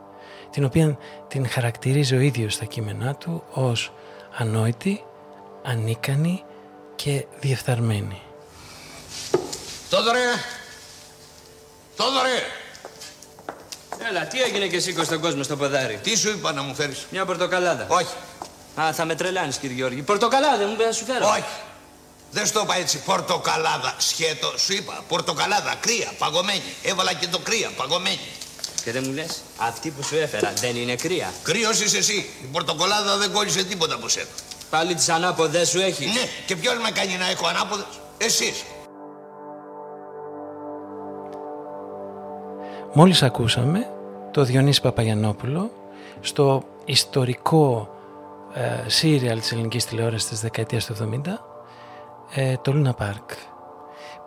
την 0.50 0.64
οποία 0.64 0.98
την 1.28 1.48
χαρακτηρίζει 1.48 2.16
ο 2.16 2.20
ίδιος 2.20 2.54
στα 2.54 2.66
κείμενά 2.66 3.16
του 3.16 3.44
ως 3.52 3.94
ανόητη, 4.38 5.04
ανίκανη 5.64 6.44
και 6.96 7.26
διεφθαρμένη. 7.40 8.22
Θόδωρε! 9.90 10.20
Θόδωρε! 11.96 12.63
Έλα, 14.10 14.26
τι 14.26 14.42
έγινε 14.42 14.68
και 14.68 14.80
σήκω 14.80 15.04
στον 15.04 15.20
κόσμο 15.20 15.44
στο 15.44 15.58
ποδάρι; 15.58 16.00
Τι 16.04 16.18
σου 16.18 16.30
είπα 16.30 16.52
να 16.54 16.62
μου 16.62 16.76
φέρεις; 16.76 17.06
Μια 17.10 17.26
πορτοκαλάδα. 17.26 17.86
Όχι. 17.90 18.14
Α, 18.82 18.94
θα 18.94 19.06
με 19.06 19.16
τρελάνεις 19.16 19.58
κύριε 19.58 19.76
Γιώργη. 19.76 20.02
Πορτοκαλάδα 20.02 20.66
μου, 20.68 20.76
θα 20.80 20.92
σου 20.92 21.06
φέρω. 21.06 21.28
Όχι. 21.28 21.44
Δεν 22.32 22.46
στο 22.46 22.60
είπα 22.64 22.76
έτσι. 22.76 22.98
Πορτοκαλάδα. 22.98 23.96
Σχέτο. 23.98 24.54
Σου 24.58 24.74
είπα. 24.74 25.04
Πορτοκαλάδα. 25.08 25.76
Κρύα. 25.80 26.12
Παγωμένη. 26.18 26.64
Έβαλα 26.84 27.14
και 27.14 27.28
το 27.28 27.40
κρύα. 27.40 27.70
Παγωμένη. 27.78 28.20
Και 28.84 28.92
δεν 28.92 29.04
μου 29.06 29.14
λες, 29.14 29.42
αυτή 29.58 29.90
που 29.90 30.04
σου 30.04 30.16
έφερα 30.16 30.54
δεν 30.60 30.76
είναι 30.76 30.96
κρύα. 30.96 31.34
Κρύος 31.44 31.80
είσαι 31.80 31.98
εσύ. 31.98 32.30
Η 32.42 32.46
πορτοκαλάδα 32.52 33.18
δεν 33.18 33.32
κόλλησε 33.32 33.64
τίποτα 33.64 33.96
από 33.96 34.10
σένα. 34.10 34.28
Πάλι 34.70 34.96
τις 34.96 35.10
ανάποδες 35.10 35.70
σου 35.70 35.80
έχει. 35.80 36.06
Ναι. 36.06 36.30
Και 36.46 36.56
ποιος 36.56 36.78
με 36.84 36.92
κάνει 36.92 37.18
να 37.18 37.30
έχω 37.30 37.48
ανάποδες; 37.48 37.86
Εσείς. 38.18 38.64
Μόλις 42.96 43.24
ακούσαμε 43.24 43.88
το 44.32 44.44
Διονύση 44.44 44.82
Παπαγιανόπουλο 44.82 45.72
στο 46.20 46.64
ιστορικό 46.86 47.90
ε, 48.54 48.90
σύριαλ 48.90 49.40
της 49.40 49.52
ελληνικής 49.52 49.86
τηλεόρασης 49.86 50.30
της 50.30 50.42
δεκαετίας 50.42 50.86
του 50.86 50.96
70 50.96 51.20
ε, 52.34 52.56
το 52.62 52.74
Λούνα 52.74 52.94
Πάρκ. 52.94 53.30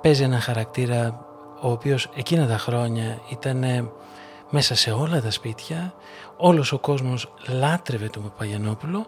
Παίζει 0.02 0.22
ένα 0.22 0.40
χαρακτήρα 0.40 1.26
ο 1.60 1.70
οποίος 1.70 2.10
εκείνα 2.14 2.46
τα 2.46 2.58
χρόνια 2.58 3.18
ήταν 3.30 3.62
ε, 3.62 3.90
μέσα 4.50 4.74
σε 4.74 4.90
όλα 4.90 5.20
τα 5.20 5.30
σπίτια 5.30 5.94
όλος 6.36 6.72
ο 6.72 6.78
κόσμος 6.78 7.32
λάτρευε 7.48 8.08
τον 8.08 8.22
Παπαγιανόπουλο 8.22 9.06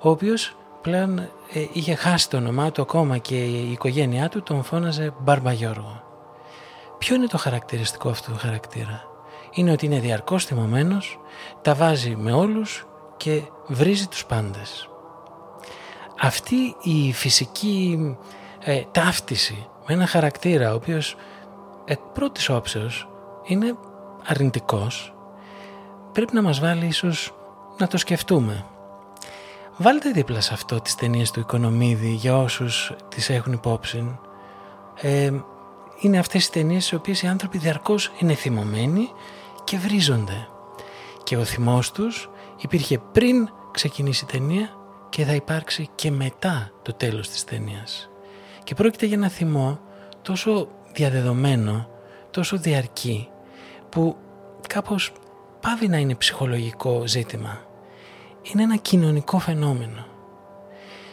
ο 0.00 0.10
οποίος 0.10 0.56
πλέον 0.82 1.18
ε, 1.18 1.28
είχε 1.72 1.94
χάσει 1.94 2.30
το 2.30 2.36
όνομά 2.36 2.72
του 2.72 2.82
ακόμα 2.82 3.18
και 3.18 3.44
η 3.44 3.70
οικογένειά 3.70 4.28
του 4.28 4.42
τον 4.42 4.62
φώναζε 4.62 5.12
Μπαρμπαγιώργο. 5.18 6.11
Ποιο 7.02 7.14
είναι 7.14 7.26
το 7.26 7.38
χαρακτηριστικό 7.38 8.08
αυτού 8.08 8.32
του 8.32 8.38
χαρακτήρα; 8.38 9.02
Είναι 9.50 9.70
ότι 9.72 9.86
είναι 9.86 10.00
διαρκώς 10.00 10.44
θυμωμένος, 10.44 11.18
τα 11.62 11.74
βάζει 11.74 12.16
με 12.16 12.32
όλους 12.32 12.86
και 13.16 13.42
βρίζει 13.66 14.06
τους 14.06 14.24
πάντες. 14.26 14.88
Αυτή 16.20 16.76
η 16.82 17.12
φυσική 17.12 17.98
ε, 18.60 18.82
ταύτιση 18.92 19.68
με 19.86 19.94
ένα 19.94 20.06
χαρακτήρα 20.06 20.72
ο 20.72 20.74
οποίος 20.74 21.16
εκ 21.84 21.98
πρώτης 21.98 22.48
όψεως 22.48 23.08
είναι 23.44 23.74
αρνητικός 24.26 25.14
πρέπει 26.12 26.34
να 26.34 26.42
μας 26.42 26.60
βάλει 26.60 26.86
ίσως 26.86 27.34
να 27.78 27.86
το 27.86 27.96
σκεφτούμε. 27.96 28.64
Βάλτε 29.76 30.10
δίπλα 30.10 30.40
σε 30.40 30.54
αυτό 30.54 30.80
τις 30.80 30.94
ταινίες 30.94 31.30
του 31.30 31.40
Οικονομίδη 31.40 32.10
για 32.10 32.38
όσους 32.38 32.92
τις 33.08 33.30
έχουν 33.30 33.52
υπόψη. 33.52 34.18
Ε, 35.00 35.30
είναι 36.02 36.18
αυτές 36.18 36.46
οι 36.46 36.50
ταινίες 36.50 36.84
στις 36.84 36.98
οποίες 36.98 37.22
οι 37.22 37.26
άνθρωποι 37.26 37.58
διαρκώς 37.58 38.12
είναι 38.18 38.34
θυμωμένοι 38.34 39.08
και 39.64 39.78
βρίζονται. 39.78 40.48
Και 41.24 41.36
ο 41.36 41.44
θυμός 41.44 41.92
τους 41.92 42.30
υπήρχε 42.56 42.98
πριν 43.12 43.48
ξεκινήσει 43.70 44.24
η 44.24 44.32
ταινία 44.32 44.70
και 45.08 45.24
θα 45.24 45.34
υπάρξει 45.34 45.88
και 45.94 46.10
μετά 46.10 46.70
το 46.82 46.92
τέλος 46.94 47.28
της 47.28 47.44
ταινίας. 47.44 48.10
Και 48.64 48.74
πρόκειται 48.74 49.06
για 49.06 49.16
ένα 49.16 49.28
θυμό 49.28 49.80
τόσο 50.22 50.68
διαδεδομένο, 50.92 51.88
τόσο 52.30 52.56
διαρκή, 52.56 53.28
που 53.88 54.16
κάπως 54.68 55.12
πάβει 55.60 55.88
να 55.88 55.96
είναι 55.96 56.14
ψυχολογικό 56.14 57.06
ζήτημα. 57.06 57.60
Είναι 58.42 58.62
ένα 58.62 58.76
κοινωνικό 58.76 59.38
φαινόμενο. 59.38 60.06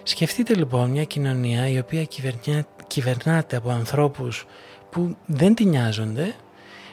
Σκεφτείτε 0.04 0.56
λοιπόν 0.56 0.90
μια 0.90 1.04
κοινωνία 1.04 1.68
η 1.68 1.80
οποία 1.80 2.04
κυβερνιά, 2.04 2.68
κυβερνάται 2.88 3.56
από 3.56 3.70
ανθρώπους 3.70 4.46
που 4.90 5.16
δεν 5.26 5.56
την 5.56 5.70
νοιάζονται, 5.70 6.36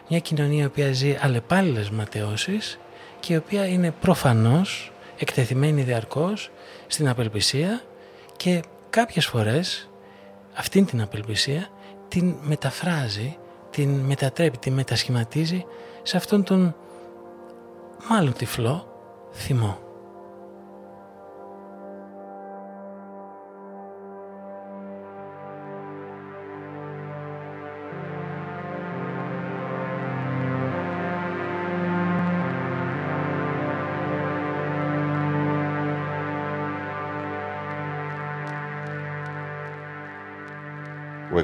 μια 0.08 0.18
κοινωνία 0.18 0.62
η 0.62 0.66
οποία 0.66 0.92
ζει 0.92 1.16
αλλεπάλληλες 1.20 1.90
ματαιώσεις 1.90 2.78
και 3.20 3.32
η 3.32 3.36
οποία 3.36 3.66
είναι 3.66 3.90
προφανώς 3.90 4.92
εκτεθειμένη 5.18 5.82
διαρκώς 5.82 6.50
στην 6.86 7.08
απελπισία 7.08 7.82
και 8.36 8.62
κάποιες 8.90 9.26
φορές 9.26 9.90
αυτήν 10.54 10.86
την 10.86 11.02
απελπισία 11.02 11.68
την 12.08 12.34
μεταφράζει, 12.40 13.38
την 13.70 13.88
μετατρέπει, 13.88 14.58
την 14.58 14.72
μετασχηματίζει 14.72 15.64
σε 16.02 16.16
αυτόν 16.16 16.42
τον 16.44 16.76
μάλλον 18.08 18.32
τυφλό 18.32 18.86
θυμό. 19.32 19.85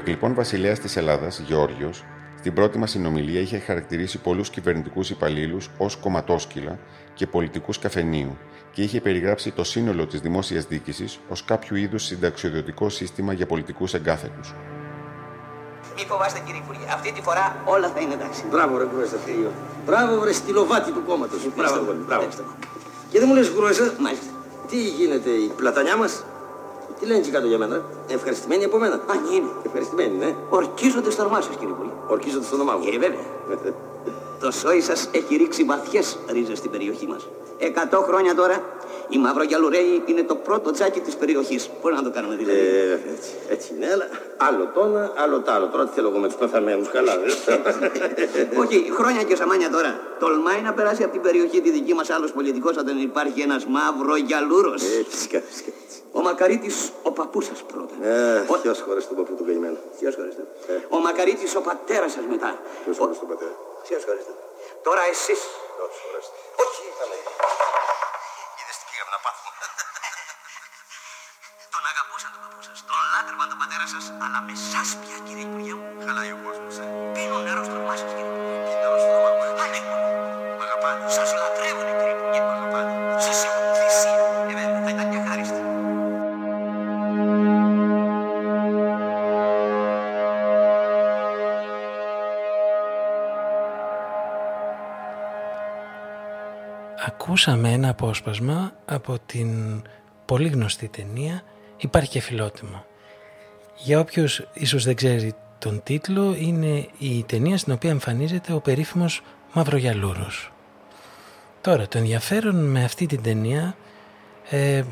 Εκλειπών 0.03 0.33
βασιλέας 0.33 0.79
της 0.79 0.95
Ελλάδας, 0.97 1.39
Γεώργιος, 1.39 2.03
στην 2.39 2.53
πρώτη 2.53 2.77
μας 2.77 2.91
συνομιλία 2.91 3.39
είχε 3.39 3.59
χαρακτηρίσει 3.59 4.17
πολλούς 4.17 4.49
κυβερνητικούς 4.49 5.09
υπαλλήλους 5.09 5.69
ως 5.77 5.95
κομματόσκυλα 5.95 6.79
και 7.13 7.27
πολιτικούς 7.27 7.79
καφενείου 7.79 8.37
και 8.71 8.81
είχε 8.81 9.01
περιγράψει 9.01 9.51
το 9.51 9.63
σύνολο 9.63 10.07
της 10.07 10.19
δημόσιας 10.21 10.65
διοίκησης 10.65 11.19
ως 11.29 11.43
κάποιο 11.45 11.75
είδους 11.75 12.03
συνταξιοδοτικό 12.03 12.89
σύστημα 12.89 13.33
για 13.33 13.45
πολιτικούς 13.45 13.93
εγκάθετους. 13.93 14.53
Μη 15.95 16.05
φοβάστε 16.07 16.39
κύριε 16.45 16.61
Υπουργέ, 16.63 16.85
αυτή 16.93 17.11
τη 17.13 17.21
φορά 17.21 17.63
όλα 17.65 17.87
θα 17.89 17.99
είναι 17.99 18.13
εντάξει. 18.13 18.43
Μπράβο 18.49 18.77
ρε 18.77 18.85
Κουρασταθήριο. 18.85 19.51
Μπράβο 19.85 20.19
βρε 20.19 20.31
στυλοβάτι 20.31 20.91
του 20.91 21.03
κόμματος. 21.07 21.41
Μπράβο, 21.55 21.93
μπράβο. 22.07 22.27
Και 23.09 23.19
δεν 23.19 23.27
μου 23.27 23.35
λες 23.35 23.49
Κουραστά, 23.49 23.93
Μάλιστα. 23.99 24.25
τι 24.69 24.89
γίνεται 24.89 25.29
η 25.29 25.51
πλατανιά 25.55 25.97
μας; 25.97 26.23
Τι 26.99 27.05
λένε 27.05 27.19
εκεί 27.19 27.29
κάτω 27.29 27.47
για 27.47 27.57
μένα; 27.57 27.85
Ευχαριστημένοι 28.07 28.63
από 28.63 28.77
μένα; 28.77 28.93
Αν 29.07 29.19
είναι. 29.33 29.49
Ευχαριστημένοι, 29.65 30.17
ναι. 30.17 30.35
Ορκίζονται 30.49 31.11
στο 31.11 31.21
όνομά 31.21 31.41
σας, 31.41 31.55
κύριε 31.55 31.73
Υπουργέ. 31.73 31.91
Ορκίζονται 32.07 32.45
στο 32.45 32.55
όνομά 32.55 32.73
μου. 32.77 32.83
Ε, 32.93 32.97
βέβαια. 32.97 33.73
Το 34.39 34.51
σόι 34.51 34.81
σας 34.81 35.09
έχει 35.11 35.35
ρίξει 35.35 35.63
βαθιές 35.63 36.17
ρίζες 36.27 36.57
στην 36.57 36.71
περιοχή 36.71 37.07
μας. 37.07 37.27
Εκατό 37.57 37.97
χρόνια 38.07 38.35
τώρα 38.35 38.63
η 39.09 39.17
Μαυρογιαλουρέη 39.17 40.03
είναι 40.05 40.23
το 40.23 40.35
πρώτο 40.35 40.71
τζάκι 40.71 40.99
της 40.99 41.15
περιοχής. 41.15 41.69
Μπορεί 41.81 41.95
να 41.95 42.03
το 42.03 42.11
κάνουμε 42.11 42.35
δηλαδή. 42.35 42.59
Ε, 42.59 42.99
έτσι, 43.23 43.35
έτσι 43.49 43.73
είναι, 43.73 43.87
αλλά 43.93 44.07
άλλο 44.37 44.71
το 44.73 44.81
ένα, 44.89 45.11
άλλο 45.15 45.41
το 45.41 45.51
άλλο. 45.51 45.67
Τώρα 45.67 45.83
τι 45.87 45.93
θέλω 45.95 46.07
εγώ 46.09 46.19
με 46.23 46.27
τους 46.27 46.35
πεθαμένους, 46.35 46.87
καλά 46.89 47.13
δεν 47.17 47.31
Όχι, 48.63 48.91
χρόνια 48.97 49.23
και 49.23 49.35
σαμάνια 49.35 49.69
τώρα. 49.69 49.91
Τολμάει 50.19 50.61
να 50.61 50.73
περάσει 50.73 51.03
από 51.03 51.11
την 51.11 51.21
περιοχή 51.21 51.61
τη 51.61 51.69
δική 51.71 51.93
μας 51.93 52.09
άλλος 52.09 52.31
πολιτικός 52.31 52.77
όταν 52.77 53.01
υπάρχει 53.01 53.41
ένας 53.41 53.65
Μαυρογιαλούρο. 53.65 54.73
Έτσι, 54.73 55.29
έτσι. 55.31 55.73
Ο 56.11 56.21
Μακαρίτης, 56.21 56.91
ο 57.03 57.11
παππούς 57.11 57.45
σας 57.45 57.63
πρώτα. 57.71 57.95
Ε, 58.01 58.45
ο... 58.47 58.57
Ποιος 58.61 58.81
χωρίς 58.87 59.07
τον 59.07 59.15
παππού 59.17 59.35
του 59.35 59.45
καημένου. 59.45 59.79
Ποιος 59.99 60.15
χωρίς 60.15 60.35
ε. 60.35 60.85
Ο 60.89 60.97
Μακαρίτης, 60.99 61.55
ο 61.55 61.61
πατέρας 61.61 62.11
σας 62.11 62.25
μετά. 62.29 62.59
Ποιος 62.83 62.97
χωρίς 62.97 63.19
τον 63.19 63.27
πατέρα. 63.27 63.55
Ποιος 63.87 64.03
χωρίς 64.07 64.23
Τώρα 64.87 65.03
εσείς. 65.13 65.41
Όχι, 66.63 66.81
είχαμε. 66.89 67.15
Είδες 68.59 68.75
τι 68.79 68.85
πήγαμε 68.89 69.11
να 69.15 69.19
πάθουμε. 69.25 69.51
Τον 71.73 71.83
αγαπούσαν 71.91 72.29
τον 72.33 72.41
παππού 72.43 72.52
σα. 72.67 72.73
Τον 72.89 73.01
λάτρευαν 73.13 73.47
τον 73.51 73.59
πατέρα 73.61 73.85
σας. 73.93 74.05
Αλλά 74.23 74.39
με 74.47 74.53
εσά 74.59 74.81
πια, 75.01 75.17
κύριε 75.25 75.45
Υπουργέ 75.47 75.73
μου. 75.79 75.85
Χαλάει 76.05 76.31
ο 76.37 76.39
κόσμος, 76.45 76.75
ε. 76.83 76.85
Πίνουν 77.15 77.41
νερό 77.47 77.61
στο 77.67 77.75
όνομά 77.77 77.95
σας, 77.99 78.09
κύριε 78.09 78.25
Υπουργέ. 78.29 78.57
Πίνουν 78.65 78.81
νερό 78.83 78.97
στο 79.03 79.09
όνομά 79.13 79.31
μου. 79.37 79.43
Ανέχουν. 79.63 79.99
Μ' 80.57 80.63
αγαπάνε. 80.65 81.01
Σας 81.17 81.29
λατρεύουν, 81.41 81.87
κύριε 81.99 82.15
Υπουργέ. 82.17 82.39
Μ' 82.47 82.53
αγαπάνε. 82.57 82.91
Σας 83.25 83.37
έχουν 83.47 83.65
θυσία. 83.79 84.21
Ε, 84.49 84.53
βέβαια, 84.59 84.79
θα 84.85 84.89
ήταν 84.95 85.07
και 85.11 85.19
χάριστη. 85.27 85.61
Ακούσαμε 97.07 97.71
ένα 97.71 97.89
απόσπασμα 97.89 98.71
από 98.85 99.19
την 99.19 99.49
πολύ 100.25 100.47
γνωστή 100.47 100.87
ταινία 100.87 101.43
«Υπάρχει 101.83 102.09
και 102.09 102.19
φιλότιμο». 102.19 102.85
Για 103.75 103.99
όποιος 103.99 104.47
ίσως 104.53 104.83
δεν 104.83 104.95
ξέρει 104.95 105.33
τον 105.59 105.83
τίτλο, 105.83 106.35
είναι 106.39 106.87
η 106.97 107.23
ταινία 107.23 107.57
στην 107.57 107.73
οποία 107.73 107.89
εμφανίζεται 107.89 108.53
ο 108.53 108.59
περίφημος 108.59 109.21
Μαυρογιαλούρος. 109.53 110.51
Τώρα, 111.61 111.87
το 111.87 111.97
ενδιαφέρον 111.97 112.55
με 112.55 112.83
αυτή 112.83 113.05
την 113.05 113.21
ταινία, 113.21 113.75
ε, 114.49 114.83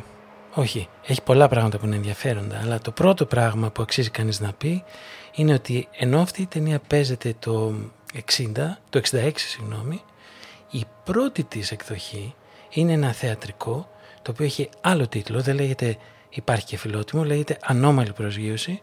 όχι, 0.53 0.87
έχει 1.05 1.21
πολλά 1.21 1.47
πράγματα 1.47 1.77
που 1.77 1.85
είναι 1.85 1.95
ενδιαφέροντα, 1.95 2.59
αλλά 2.63 2.79
το 2.79 2.91
πρώτο 2.91 3.25
πράγμα 3.25 3.69
που 3.71 3.81
αξίζει 3.81 4.09
κανείς 4.09 4.39
να 4.39 4.53
πει 4.53 4.83
είναι 5.35 5.53
ότι 5.53 5.87
ενώ 5.91 6.21
αυτή 6.21 6.41
η 6.41 6.45
ταινία 6.45 6.79
παίζεται 6.87 7.35
το 7.39 7.73
60, 8.13 8.77
το 8.89 9.01
66 9.11 9.31
συγγνώμη, 9.35 10.01
η 10.71 10.83
πρώτη 11.03 11.43
της 11.43 11.71
εκδοχή 11.71 12.35
είναι 12.69 12.93
ένα 12.93 13.11
θεατρικό 13.11 13.89
το 14.21 14.31
οποίο 14.31 14.45
έχει 14.45 14.69
άλλο 14.81 15.07
τίτλο, 15.07 15.41
δεν 15.41 15.55
λέγεται 15.55 15.97
υπάρχει 16.31 16.65
και 16.65 16.77
φιλότιμο, 16.77 17.23
λέγεται 17.23 17.57
ανώμαλη 17.61 18.13
προσγείωση 18.13 18.81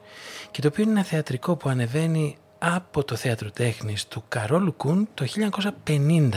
και 0.50 0.60
το 0.60 0.68
οποίο 0.68 0.82
είναι 0.82 0.92
ένα 0.92 1.04
θεατρικό 1.04 1.56
που 1.56 1.68
ανεβαίνει 1.68 2.36
από 2.58 3.04
το 3.04 3.16
θέατρο 3.16 3.50
τέχνης 3.50 4.06
του 4.06 4.24
Καρόλου 4.28 4.74
Κούν 4.74 5.08
το 5.14 5.26
1950. 5.86 6.30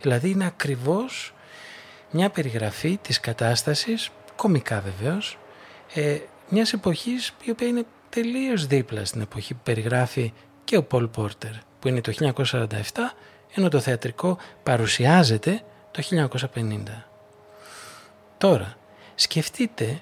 Δηλαδή 0.00 0.30
είναι 0.30 0.46
ακριβώς 0.46 1.34
μια 2.10 2.30
περιγραφή 2.30 2.98
της 3.02 3.20
κατάστασης, 3.20 4.10
κομικά 4.36 4.80
βεβαίως, 4.80 5.38
ε, 5.94 6.18
μιας 6.48 6.72
εποχής 6.72 7.34
η 7.44 7.50
οποία 7.50 7.66
είναι 7.66 7.84
τελείως 8.08 8.66
δίπλα 8.66 9.04
στην 9.04 9.20
εποχή 9.20 9.54
που 9.54 9.60
περιγράφει 9.62 10.32
και 10.64 10.76
ο 10.76 10.82
Πολ 10.82 11.08
Πόρτερ 11.08 11.52
που 11.78 11.88
είναι 11.88 12.00
το 12.00 12.12
1947 12.12 13.14
ενώ 13.54 13.68
το 13.68 13.80
θεατρικό 13.80 14.38
παρουσιάζεται 14.62 15.62
το 15.90 16.02
1950. 16.02 17.06
Τώρα, 18.38 18.74
σκεφτείτε 19.14 20.00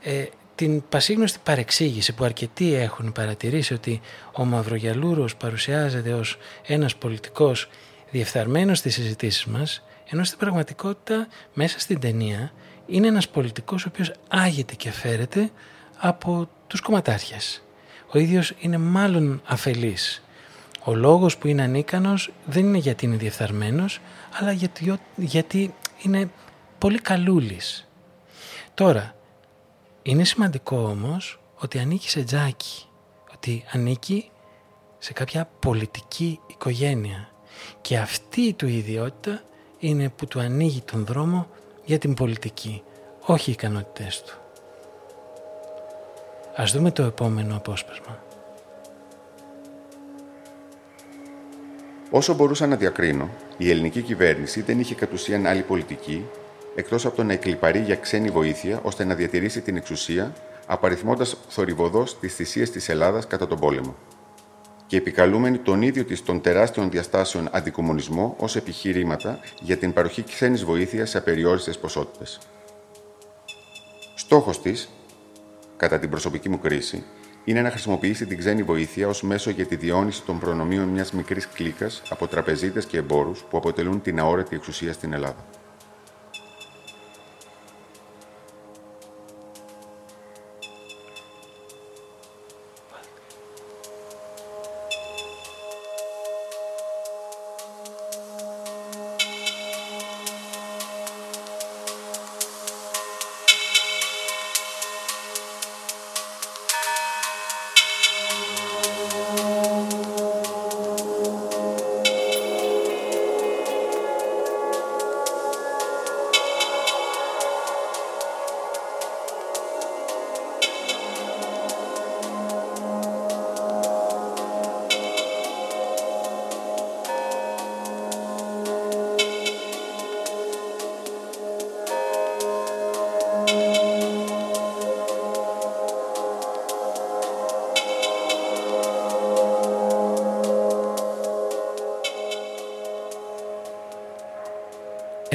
ε, 0.00 0.24
την 0.54 0.82
πασίγνωστη 0.88 1.38
παρεξήγηση 1.42 2.14
που 2.14 2.24
αρκετοί 2.24 2.74
έχουν 2.74 3.12
παρατηρήσει 3.12 3.74
ότι 3.74 4.00
ο 4.32 4.44
Μαυρογιαλούρος 4.44 5.36
παρουσιάζεται 5.36 6.12
ως 6.12 6.36
ένας 6.66 6.96
πολιτικός 6.96 7.68
διεφθαρμένος 8.10 8.78
στις 8.78 8.94
συζητήσεις 8.94 9.44
μας, 9.44 9.82
ενώ 10.10 10.24
στην 10.24 10.38
πραγματικότητα 10.38 11.28
μέσα 11.54 11.78
στην 11.78 12.00
ταινία 12.00 12.52
είναι 12.86 13.06
ένας 13.06 13.28
πολιτικός 13.28 13.84
ο 13.84 13.88
οποίος 13.92 14.12
άγεται 14.28 14.74
και 14.74 14.90
φέρεται 14.90 15.50
από 15.98 16.48
τους 16.66 16.80
κομματάρχες. 16.80 17.62
Ο 18.12 18.18
ίδιος 18.18 18.54
είναι 18.58 18.78
μάλλον 18.78 19.42
αφελής. 19.44 20.22
Ο 20.84 20.94
λόγος 20.94 21.38
που 21.38 21.46
είναι 21.46 21.62
ανίκανος 21.62 22.32
δεν 22.44 22.64
είναι 22.64 22.78
γιατί 22.78 23.04
είναι 23.04 23.16
διεφθαρμένος, 23.16 24.00
αλλά 24.40 24.52
γιατί, 24.52 24.98
γιατί 25.16 25.74
είναι 26.02 26.30
πολύ 26.78 26.98
καλούλης. 26.98 27.88
Τώρα, 28.74 29.14
είναι 30.08 30.24
σημαντικό 30.24 30.76
όμως 30.76 31.40
ότι 31.58 31.78
ανήκει 31.78 32.08
σε 32.08 32.22
τζάκι, 32.22 32.84
ότι 33.34 33.64
ανήκει 33.72 34.30
σε 34.98 35.12
κάποια 35.12 35.50
πολιτική 35.58 36.40
οικογένεια 36.46 37.28
και 37.80 37.98
αυτή 37.98 38.52
του 38.52 38.66
ιδιότητα 38.66 39.42
είναι 39.78 40.08
που 40.08 40.26
του 40.26 40.40
ανοίγει 40.40 40.80
τον 40.80 41.04
δρόμο 41.04 41.46
για 41.84 41.98
την 41.98 42.14
πολιτική, 42.14 42.82
όχι 43.26 43.50
οι 43.50 43.52
ικανότητές 43.52 44.22
του. 44.22 44.38
Ας 46.56 46.72
δούμε 46.72 46.90
το 46.90 47.02
επόμενο 47.02 47.56
απόσπασμα. 47.56 48.22
Όσο 52.10 52.34
μπορούσα 52.34 52.66
να 52.66 52.76
διακρίνω, 52.76 53.30
η 53.56 53.70
ελληνική 53.70 54.02
κυβέρνηση 54.02 54.62
δεν 54.62 54.80
είχε 54.80 54.94
κατ' 54.94 55.12
ουσίαν 55.12 55.46
άλλη 55.46 55.62
πολιτική 55.62 56.24
εκτός 56.74 57.06
από 57.06 57.16
το 57.16 57.22
να 57.24 57.32
εκλυπαρεί 57.32 57.80
για 57.80 57.96
ξένη 57.96 58.28
βοήθεια 58.28 58.80
ώστε 58.82 59.04
να 59.04 59.14
διατηρήσει 59.14 59.60
την 59.60 59.76
εξουσία, 59.76 60.32
απαριθμώντας 60.66 61.36
θορυβοδός 61.48 62.18
τις 62.18 62.34
θυσίες 62.34 62.70
της 62.70 62.88
Ελλάδας 62.88 63.26
κατά 63.26 63.46
τον 63.46 63.58
πόλεμο. 63.58 63.96
Και 64.86 64.96
επικαλούμενη 64.96 65.58
τον 65.58 65.82
ίδιο 65.82 66.04
της 66.04 66.22
των 66.22 66.40
τεράστιων 66.40 66.90
διαστάσεων 66.90 67.48
αντικομονισμό 67.52 68.36
ως 68.38 68.56
επιχειρήματα 68.56 69.40
για 69.60 69.76
την 69.76 69.92
παροχή 69.92 70.22
ξένης 70.22 70.64
βοήθειας 70.64 71.10
σε 71.10 71.18
απεριόριστες 71.18 71.78
ποσότητες. 71.78 72.38
Στόχος 74.14 74.62
της, 74.62 74.88
κατά 75.76 75.98
την 75.98 76.10
προσωπική 76.10 76.48
μου 76.48 76.58
κρίση, 76.58 77.04
είναι 77.44 77.62
να 77.62 77.70
χρησιμοποιήσει 77.70 78.26
την 78.26 78.38
ξένη 78.38 78.62
βοήθεια 78.62 79.08
ως 79.08 79.22
μέσο 79.22 79.50
για 79.50 79.66
τη 79.66 79.76
διόνυση 79.76 80.22
των 80.22 80.38
προνομίων 80.38 80.88
μιας 80.88 81.12
μικρής 81.12 81.48
κλίκας 81.48 82.02
από 82.08 82.26
τραπεζίτες 82.26 82.86
και 82.86 82.96
εμπόρους 82.96 83.44
που 83.50 83.56
αποτελούν 83.56 84.02
την 84.02 84.20
αόρατη 84.20 84.56
εξουσία 84.56 84.92
στην 84.92 85.12
Ελλάδα. 85.12 85.46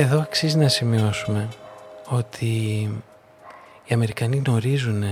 Εδώ 0.03 0.19
αξίζει 0.19 0.57
να 0.57 0.67
σημειώσουμε 0.67 1.49
ότι 2.07 2.45
οι 3.85 3.93
Αμερικανοί 3.93 4.41
γνωρίζουν 4.45 5.03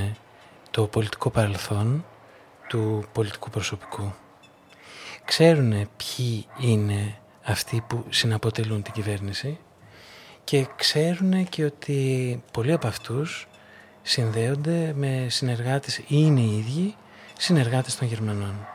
το 0.72 0.88
πολιτικό 0.88 1.30
παρελθόν 1.30 2.06
του 2.68 3.04
πολιτικού 3.12 3.50
προσωπικού. 3.50 4.14
Ξέρουν 5.26 5.70
ποιοι 5.72 6.46
είναι 6.60 7.16
αυτοί 7.44 7.84
που 7.88 8.06
συναποτελούν 8.10 8.82
την 8.82 8.94
κυβέρνηση 8.94 9.58
και 10.44 10.68
ξέρουν 10.76 11.50
και 11.50 11.64
ότι 11.64 12.44
πολλοί 12.54 12.72
από 12.72 12.88
αυτούς 12.88 13.48
συνδέονται 14.02 14.94
με 14.96 15.26
συνεργάτες 15.30 15.98
ή 15.98 16.04
είναι 16.08 16.40
οι 16.40 16.58
ίδιοι 16.58 16.96
συνεργάτες 17.38 17.96
των 17.96 18.08
Γερμανών. 18.08 18.68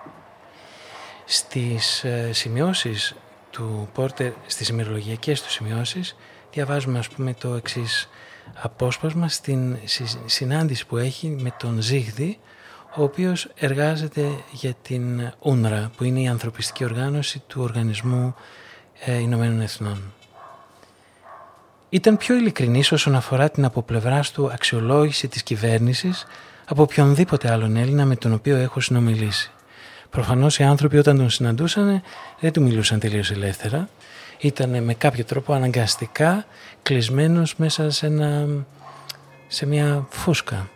Στις 1.25 2.05
ε, 2.05 2.33
σημειώσεις 2.33 3.15
του 3.57 3.89
Πόρτερ, 3.93 4.33
στις 4.47 4.69
ημερολογιακές 4.69 5.43
του 5.43 5.51
σημειώσεις, 5.51 6.17
διαβάζουμε 6.53 6.99
ας 6.99 7.09
πούμε 7.09 7.35
το 7.35 7.55
εξής 7.55 8.09
απόσπασμα 8.55 9.29
στην 9.29 9.77
συνάντηση 10.27 10.87
που 10.87 10.97
έχει 10.97 11.29
με 11.41 11.55
τον 11.59 11.81
Ζήγδη, 11.81 12.39
ο 12.97 13.03
οποίος 13.03 13.49
εργάζεται 13.55 14.29
για 14.53 14.75
την 14.83 15.33
UNRWA, 15.43 15.91
που 15.97 16.05
είναι 16.05 16.21
η 16.21 16.29
ανθρωπιστική 16.29 16.85
οργάνωση 16.85 17.43
του 17.47 17.63
Οργανισμού 17.63 18.35
ε, 19.05 19.19
Ηνωμένων 19.19 19.61
Εθνών. 19.61 20.13
Ήταν 21.89 22.17
πιο 22.17 22.35
ειλικρινής 22.35 22.93
όσον 22.93 23.15
αφορά 23.15 23.51
την 23.51 23.65
από 23.65 23.83
πλευράς 23.83 24.31
του 24.31 24.51
αξιολόγηση 24.53 25.29
της 25.29 25.43
κυβέρνησης 25.43 26.27
από 26.67 26.83
οποιονδήποτε 26.83 27.51
άλλον 27.51 27.77
Έλληνα 27.77 28.05
με 28.05 28.17
τον 28.17 28.33
οποίο 28.33 28.57
έχω 28.57 28.81
συνομιλήσει. 28.81 29.51
Προφανώς 30.11 30.59
οι 30.59 30.63
άνθρωποι 30.63 30.99
όταν 30.99 31.17
τον 31.17 31.31
συναντούσαν 31.31 32.03
δεν 32.41 32.53
του 32.53 32.63
μιλούσαν 32.63 32.99
τελείως 32.99 33.31
ελεύθερα. 33.31 33.89
Ήταν 34.39 34.83
με 34.83 34.95
κάποιο 34.95 35.25
τρόπο 35.25 35.53
αναγκαστικά 35.53 36.47
κλεισμένος 36.83 37.57
μέσα 37.57 37.91
σε, 37.91 38.07
ένα, 38.07 38.47
σε 39.49 39.67
μια 39.67 40.07
φούσκα. 40.11 40.69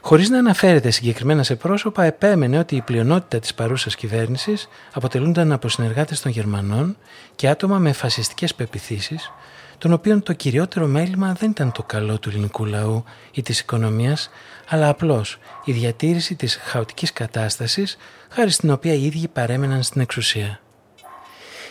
Χωρίς 0.00 0.28
να 0.28 0.38
αναφέρεται 0.38 0.90
συγκεκριμένα 0.90 1.42
σε 1.42 1.54
πρόσωπα, 1.54 2.04
επέμενε 2.04 2.58
ότι 2.58 2.76
η 2.76 2.80
πλειονότητα 2.80 3.38
της 3.38 3.54
παρούσας 3.54 3.96
κυβέρνησης 3.96 4.68
αποτελούνταν 4.92 5.52
από 5.52 5.68
συνεργάτες 5.68 6.20
των 6.20 6.30
Γερμανών 6.30 6.96
και 7.36 7.48
άτομα 7.48 7.78
με 7.78 7.92
φασιστικές 7.92 8.54
πεπιθήσεις, 8.54 9.32
των 9.78 9.92
οποίων 9.92 10.22
το 10.22 10.32
κυριότερο 10.32 10.86
μέλημα 10.86 11.32
δεν 11.32 11.50
ήταν 11.50 11.72
το 11.72 11.82
καλό 11.82 12.18
του 12.18 12.28
ελληνικού 12.28 12.64
λαού 12.64 13.04
ή 13.32 13.42
της 13.42 13.60
οικονομίας, 13.60 14.30
αλλά 14.68 14.88
απλώς 14.88 15.38
η 15.64 15.72
διατήρηση 15.72 16.34
της 16.34 16.56
χαοτικής 16.56 17.12
κατάστασης 17.12 17.96
χάρη 18.30 18.50
στην 18.50 18.70
οποία 18.70 18.92
οι 18.92 19.04
ίδιοι 19.04 19.28
παρέμεναν 19.28 19.82
στην 19.82 20.00
εξουσία. 20.00 20.60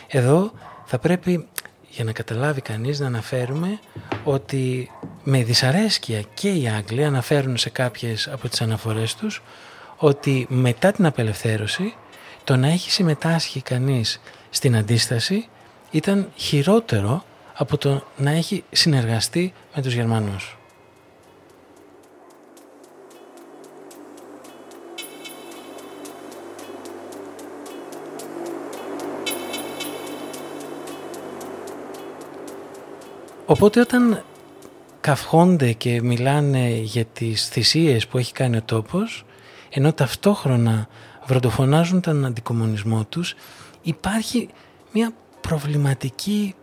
Εδώ 0.07 0.51
θα 0.85 0.99
πρέπει 0.99 1.47
για 1.89 2.03
να 2.03 2.11
καταλάβει 2.11 2.61
κανείς 2.61 2.99
να 2.99 3.07
αναφέρουμε 3.07 3.79
ότι 4.23 4.91
με 5.23 5.43
δυσαρέσκεια 5.43 6.21
και 6.33 6.49
οι 6.49 6.67
Άγγλοι 6.67 7.03
αναφέρουν 7.03 7.57
σε 7.57 7.69
κάποιες 7.69 8.27
από 8.27 8.49
τις 8.49 8.61
αναφορές 8.61 9.15
τους 9.15 9.41
ότι 9.97 10.45
μετά 10.49 10.91
την 10.91 11.05
απελευθέρωση 11.05 11.95
το 12.43 12.55
να 12.55 12.67
έχει 12.67 12.91
συμμετάσχει 12.91 13.61
κανείς 13.61 14.21
στην 14.49 14.75
αντίσταση 14.75 15.47
ήταν 15.91 16.31
χειρότερο 16.35 17.23
από 17.63 17.77
το 17.77 18.03
να 18.17 18.31
έχει 18.31 18.63
συνεργαστεί 18.71 19.53
με 19.75 19.81
τους 19.81 19.93
Γερμανούς. 19.93 20.57
Οπότε 33.45 33.79
όταν 33.79 34.23
καυχόνται 35.01 35.71
και 35.71 36.01
μιλάνε 36.01 36.69
για 36.69 37.05
τις 37.05 37.47
θυσίες 37.47 38.07
που 38.07 38.17
έχει 38.17 38.33
κάνει 38.33 38.57
ο 38.57 38.61
τόπος, 38.61 39.25
ενώ 39.69 39.93
ταυτόχρονα 39.93 40.87
βροντοφωνάζουν 41.25 42.01
τον 42.01 42.25
αντικομονισμό 42.25 43.05
τους, 43.09 43.35
υπάρχει 43.81 44.49
μια 44.91 45.11
προβληματική 45.41 46.55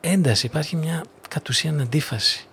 ένταση, 0.00 0.46
υπάρχει 0.46 0.76
μια 0.76 1.04
κατ' 1.28 1.48
ουσίαν 1.48 1.80
αντίφαση. 1.80 2.44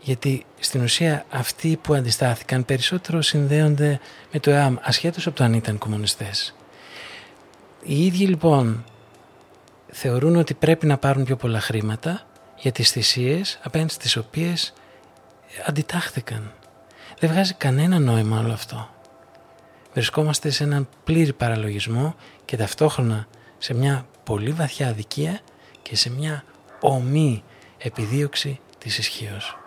Γιατί 0.00 0.44
στην 0.58 0.82
ουσία 0.82 1.24
αυτοί 1.30 1.76
που 1.82 1.94
αντιστάθηκαν 1.94 2.64
περισσότερο 2.64 3.22
συνδέονται 3.22 4.00
με 4.32 4.40
το 4.40 4.50
ΕΑΜ, 4.50 4.76
ασχέτως 4.80 5.26
από 5.26 5.36
το 5.36 5.44
αν 5.44 5.52
ήταν 5.52 5.78
κομμουνιστές. 5.78 6.54
Οι 7.82 8.04
ίδιοι 8.06 8.24
λοιπόν 8.26 8.84
θεωρούν 9.92 10.36
ότι 10.36 10.54
πρέπει 10.54 10.86
να 10.86 10.98
πάρουν 10.98 11.24
πιο 11.24 11.36
πολλά 11.36 11.60
χρήματα 11.60 12.22
για 12.56 12.72
τις 12.72 12.90
θυσίες 12.90 13.58
απέναντι 13.62 13.92
στις 13.92 14.16
οποίες 14.16 14.72
αντιτάχθηκαν. 15.66 16.52
Δεν 17.18 17.30
βγάζει 17.30 17.54
κανένα 17.54 17.98
νόημα 17.98 18.38
όλο 18.38 18.52
αυτό. 18.52 18.88
Βρισκόμαστε 19.92 20.50
σε 20.50 20.64
έναν 20.64 20.88
πλήρη 21.04 21.32
παραλογισμό 21.32 22.14
και 22.44 22.56
ταυτόχρονα 22.56 23.26
σε 23.58 23.74
μια 23.74 24.06
πολύ 24.24 24.50
βαθιά 24.50 24.88
αδικία 24.88 25.40
και 25.88 25.96
σε 25.96 26.10
μια 26.10 26.44
ομή 26.80 27.44
επιδίωξη 27.78 28.60
της 28.78 28.98
ισχύως. 28.98 29.58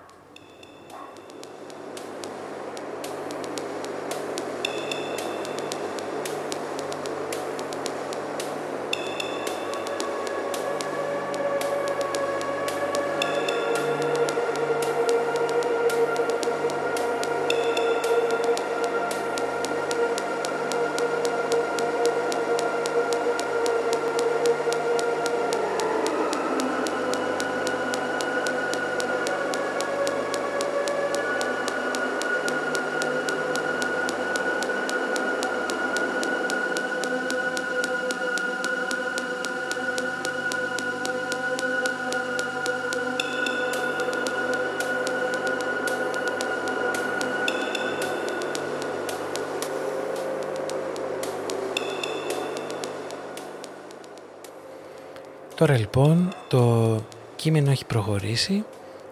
Τώρα 55.62 55.78
λοιπόν 55.78 56.34
το 56.48 56.96
κείμενο 57.36 57.72
έχει 57.72 57.86
προχωρήσει, 57.86 58.66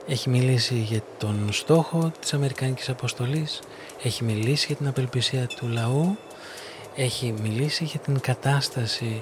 έχει 0.07 0.29
μιλήσει 0.29 0.75
για 0.75 1.01
τον 1.17 1.47
στόχο 1.51 2.11
της 2.19 2.33
Αμερικανικής 2.33 2.89
Αποστολής, 2.89 3.59
έχει 4.03 4.23
μιλήσει 4.23 4.65
για 4.67 4.75
την 4.75 4.87
απελπισία 4.87 5.47
του 5.47 5.67
λαού, 5.67 6.17
έχει 6.95 7.33
μιλήσει 7.41 7.83
για 7.83 7.99
την 7.99 8.19
κατάσταση, 8.19 9.21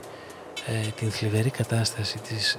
ε, 0.67 0.89
την 0.95 1.11
θλιβερή 1.11 1.49
κατάσταση 1.49 2.19
της 2.19 2.53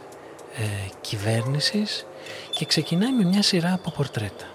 ε, 0.56 0.64
κυβέρνησης 1.00 2.06
και 2.50 2.64
ξεκινάει 2.64 3.12
με 3.12 3.24
μια 3.24 3.42
σειρά 3.42 3.72
από 3.72 3.90
πορτρέτα. 3.90 4.46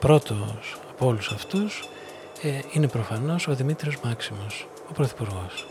Πρώτος 0.00 0.76
από 0.90 1.06
όλους 1.06 1.32
αυτούς 1.32 1.88
ε, 2.42 2.48
είναι 2.72 2.88
προφανώς 2.88 3.48
ο 3.48 3.54
Δημήτριος 3.54 4.00
Μάξιμος, 4.02 4.68
ο 4.90 4.92
Πρωθυπουργός. 4.92 5.66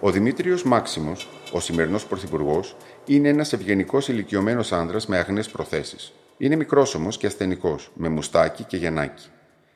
Ο 0.00 0.10
Δημήτριος 0.10 0.62
Μάξιμος, 0.62 1.28
ο 1.52 1.60
σημερινός 1.60 2.06
πρωθυπουργός, 2.06 2.76
είναι 3.06 3.28
ένας 3.28 3.52
ευγενικός 3.52 4.08
ηλικιωμένος 4.08 4.72
άνδρας 4.72 5.06
με 5.06 5.18
αγνές 5.18 5.48
προθέσεις. 5.50 6.12
Είναι 6.36 6.56
μικρός 6.56 6.94
όμως 6.94 7.16
και 7.16 7.26
ασθενικός, 7.26 7.90
με 7.94 8.08
μουστάκι 8.08 8.64
και 8.64 8.76
γεννάκι. 8.76 9.28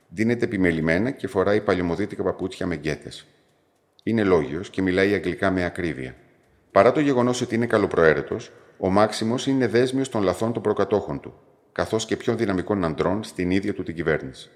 Δίνεται 0.09 0.45
επιμελημένα 0.45 1.11
και 1.11 1.27
φοράει 1.27 1.61
παλιωμοδίτικα 1.61 2.23
παπούτσια 2.23 2.67
με 2.67 2.75
γκέτες. 2.75 3.27
Είναι 4.03 4.25
λόγιος 4.25 4.71
και 4.71 4.83
μιλάει 4.83 5.15
αγγλικά 5.15 5.51
με 5.51 5.65
ακρίβεια. 5.65 6.15
Παρά 6.73 6.93
το 6.93 7.01
γεγονός 7.01 7.41
ότι 7.41 7.55
είναι 7.55 7.67
καλοπροαίρετος, 7.67 8.53
ο 8.79 8.91
Μάξιμος 8.91 9.47
είναι 9.47 9.67
δέσμιος 9.67 10.09
των 10.09 10.23
λαθών 10.23 10.53
των 10.53 10.63
προκατόχων 10.63 11.21
του, 11.21 11.35
καθώς 11.73 12.05
και 12.05 12.17
πιο 12.17 12.35
δυναμικών 12.35 12.85
αντρών 12.85 13.25
στην 13.25 13.51
ίδια 13.51 13.75
του 13.75 13.83
την 13.83 13.95
κυβέρνηση. 13.95 14.51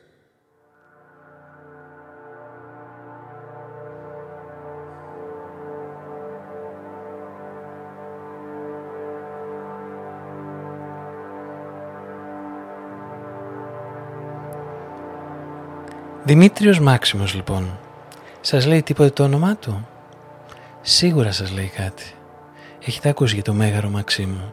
Δημήτριος 16.27 16.81
Μάξιμος 16.81 17.35
λοιπόν. 17.35 17.79
Σας 18.41 18.67
λέει 18.67 18.83
τίποτε 18.83 19.11
το 19.11 19.23
όνομά 19.23 19.57
του; 19.57 19.87
Σίγουρα 20.83 21.33
σας 21.33 21.53
λέει 21.53 21.73
κάτι. 21.77 22.15
Έχετε 22.85 23.09
ακούσει 23.09 23.35
για 23.35 23.43
το 23.43 23.53
Μέγαρο 23.53 23.89
Μαξίμου. 23.89 24.53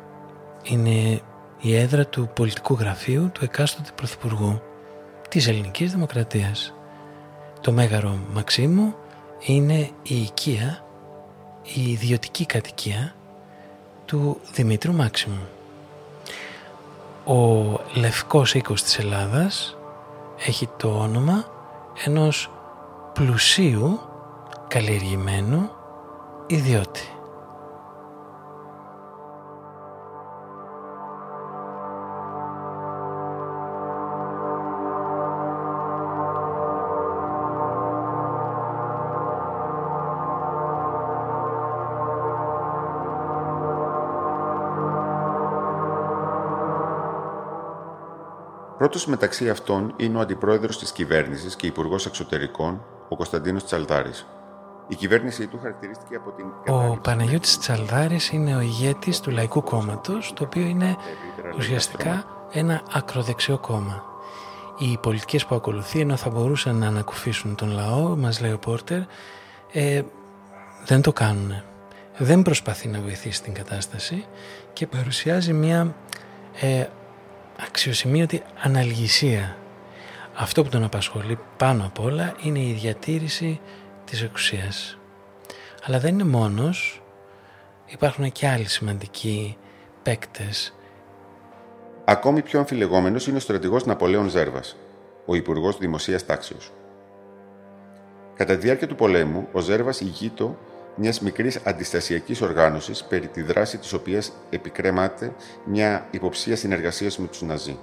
Είναι 0.63 1.21
η 1.61 1.75
έδρα 1.75 2.05
του 2.05 2.29
πολιτικού 2.35 2.73
γραφείου 2.73 3.29
του 3.31 3.43
εκάστοτε 3.43 3.89
Πρωθυπουργού 3.95 4.61
της 5.29 5.47
Ελληνικής 5.47 5.91
Δημοκρατίας. 5.91 6.73
Το 7.61 7.71
Μέγαρο 7.71 8.19
Μαξίμου 8.33 8.95
είναι 9.39 9.89
η 10.03 10.21
οικία, 10.21 10.83
η 11.63 11.91
ιδιωτική 11.91 12.45
κατοικία 12.45 13.15
του 14.05 14.39
Δημήτρου 14.53 14.93
Μάξιμου. 14.93 15.47
Ο 17.25 17.79
λευκός 17.99 18.53
οίκος 18.53 18.83
της 18.83 18.99
Ελλάδας 18.99 19.77
έχει 20.45 20.69
το 20.77 20.99
όνομα 20.99 21.59
ενός 22.05 22.51
πλουσίου 23.13 23.99
καλλιεργημένου 24.67 25.69
ιδιώτη. 26.47 27.20
Πρώτος 48.91 49.09
μεταξύ 49.09 49.49
αυτών 49.49 49.93
είναι 49.97 50.17
ο 50.17 50.19
αντιπρόεδρος 50.19 50.79
της 50.79 50.91
κυβέρνησης 50.91 51.55
και 51.55 51.67
υπουργός 51.67 52.05
εξωτερικών, 52.05 52.85
ο 53.09 53.15
Κωνσταντίνος 53.15 53.65
Τσαλδάρης. 53.65 54.27
Η 54.87 54.95
κυβέρνησή 54.95 55.47
του 55.47 55.59
χαρακτηρίστηκε 55.61 56.15
από 56.15 56.31
την. 56.31 56.45
Ο 56.73 56.97
Παναγιώτης 56.97 57.57
Τσαλδάρης 57.57 58.29
είναι 58.29 58.55
ο 58.55 58.59
ηγέτης 58.59 59.19
του 59.19 59.31
Λαϊκού 59.31 59.63
Κόμματος, 59.63 60.33
το 60.35 60.43
οποίο 60.43 60.61
είναι 60.61 60.95
ουσιαστικά 61.57 62.25
ένα 62.51 62.81
ακροδεξιό 62.93 63.57
κόμμα. 63.57 64.03
Οι 64.77 64.97
πολιτικές 65.01 65.45
που 65.45 65.55
ακολουθεί, 65.55 65.99
ενώ 65.99 66.15
θα 66.15 66.29
μπορούσαν 66.29 66.75
να 66.75 66.87
ανακουφίσουν 66.87 67.55
τον 67.55 67.71
λαό, 67.71 68.15
μας 68.15 68.41
λέει 68.41 68.51
ο 68.51 68.59
Πόρτερ, 68.59 68.99
ε, 69.71 70.01
δεν 70.85 71.01
το 71.01 71.13
κάνουν. 71.13 71.63
Δεν 72.17 72.41
προσπαθεί 72.41 72.87
να 72.87 72.99
βοηθήσει 72.99 73.43
την 73.43 73.53
κατάσταση 73.53 74.25
και 74.73 74.87
παρουσιάζει 74.87 75.53
μια 75.53 75.95
ε, 76.61 76.85
αξιοσημείωτη 77.65 78.41
αναλγησία. 78.63 79.57
Αυτό 80.35 80.63
που 80.63 80.69
τον 80.69 80.83
απασχολεί 80.83 81.39
πάνω 81.57 81.85
απ' 81.85 81.99
όλα 81.99 82.35
είναι 82.43 82.59
η 82.59 82.71
διατήρηση 82.73 83.59
της 84.05 84.21
εξουσίας. 84.21 84.97
Αλλά 85.85 85.99
δεν 85.99 86.13
είναι 86.13 86.23
μόνος, 86.23 87.01
υπάρχουν 87.85 88.31
και 88.31 88.47
άλλοι 88.47 88.65
σημαντικοί 88.67 89.57
παίκτες. 90.03 90.73
Ακόμη 92.05 92.41
πιο 92.41 92.59
αμφιλεγόμενος 92.59 93.27
είναι 93.27 93.37
ο 93.37 93.39
στρατηγός 93.39 93.85
Ναπολέων 93.85 94.29
Ζέρβας, 94.29 94.75
ο 95.25 95.35
Υπουργός 95.35 95.77
Δημοσίας 95.77 96.25
Τάξεως. 96.25 96.71
Κατά 98.35 98.53
τη 98.53 98.59
διάρκεια 98.59 98.87
του 98.87 98.95
πολέμου, 98.95 99.47
ο 99.51 99.59
Ζέρβας 99.59 100.01
ηγείτο 100.01 100.57
μιας 100.95 101.19
μικρής 101.19 101.59
αντιστασιακής 101.63 102.41
οργάνωσης 102.41 103.03
περί 103.03 103.27
τη 103.27 103.41
δράση 103.41 103.77
της 103.77 103.93
οποίας 103.93 104.31
επικρέμαται 104.49 105.33
μια 105.65 106.07
υποψία 106.11 106.55
συνεργασίας 106.55 107.17
με 107.17 107.27
τους 107.27 107.41
Ναζί. 107.41 107.77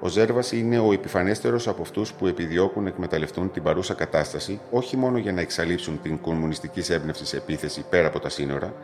Ο 0.00 0.08
Ζέρβας 0.08 0.52
είναι 0.52 0.78
ο 0.78 0.92
επιφανέστερος 0.92 1.68
από 1.68 1.82
αυτούς 1.82 2.12
που 2.12 2.26
επιδιώκουν 2.26 2.82
να 2.82 2.88
εκμεταλλευτούν 2.88 3.50
την 3.50 3.62
παρούσα 3.62 3.94
κατάσταση 3.94 4.60
όχι 4.70 4.96
μόνο 4.96 5.18
για 5.18 5.32
να 5.32 5.40
εξαλείψουν 5.40 6.00
την 6.02 6.20
κομμουνιστική 6.20 6.92
έμπνευση 6.92 7.26
σε 7.26 7.36
επίθεση 7.36 7.84
πέρα 7.90 8.06
από 8.06 8.20
τα 8.20 8.28
σύνορα, 8.28 8.74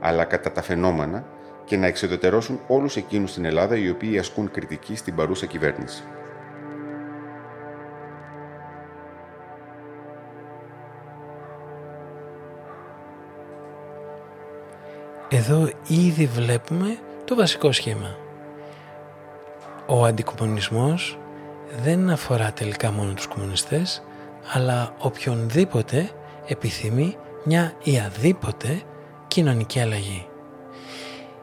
αλλά 0.00 0.24
κατά 0.24 0.52
τα 0.52 0.62
φαινόμενα 0.62 1.24
και 1.64 1.76
να 1.76 1.86
εξεδετερώσουν 1.86 2.60
όλους 2.66 2.96
εκείνους 2.96 3.30
στην 3.30 3.44
Ελλάδα 3.44 3.76
οι 3.76 3.90
οποίοι 3.90 4.18
ασκούν 4.18 4.50
κριτική 4.50 4.96
στην 4.96 5.14
παρούσα 5.14 5.46
κυβέρνηση. 5.46 6.02
Εδώ 15.40 15.68
ήδη 15.86 16.26
βλέπουμε 16.26 16.98
το 17.24 17.34
βασικό 17.34 17.72
σχήμα. 17.72 18.16
Ο 19.86 20.04
αντικομονισμός 20.04 21.18
δεν 21.82 22.10
αφορά 22.10 22.52
τελικά 22.52 22.90
μόνο 22.92 23.12
τους 23.12 23.26
κομμουνιστές, 23.26 24.02
αλλά 24.52 24.94
οποιονδήποτε 24.98 26.10
επιθυμεί 26.46 27.16
μια 27.44 27.72
ή 27.82 27.98
αδίποτε 27.98 28.82
κοινωνική 29.28 29.80
αλλαγή. 29.80 30.28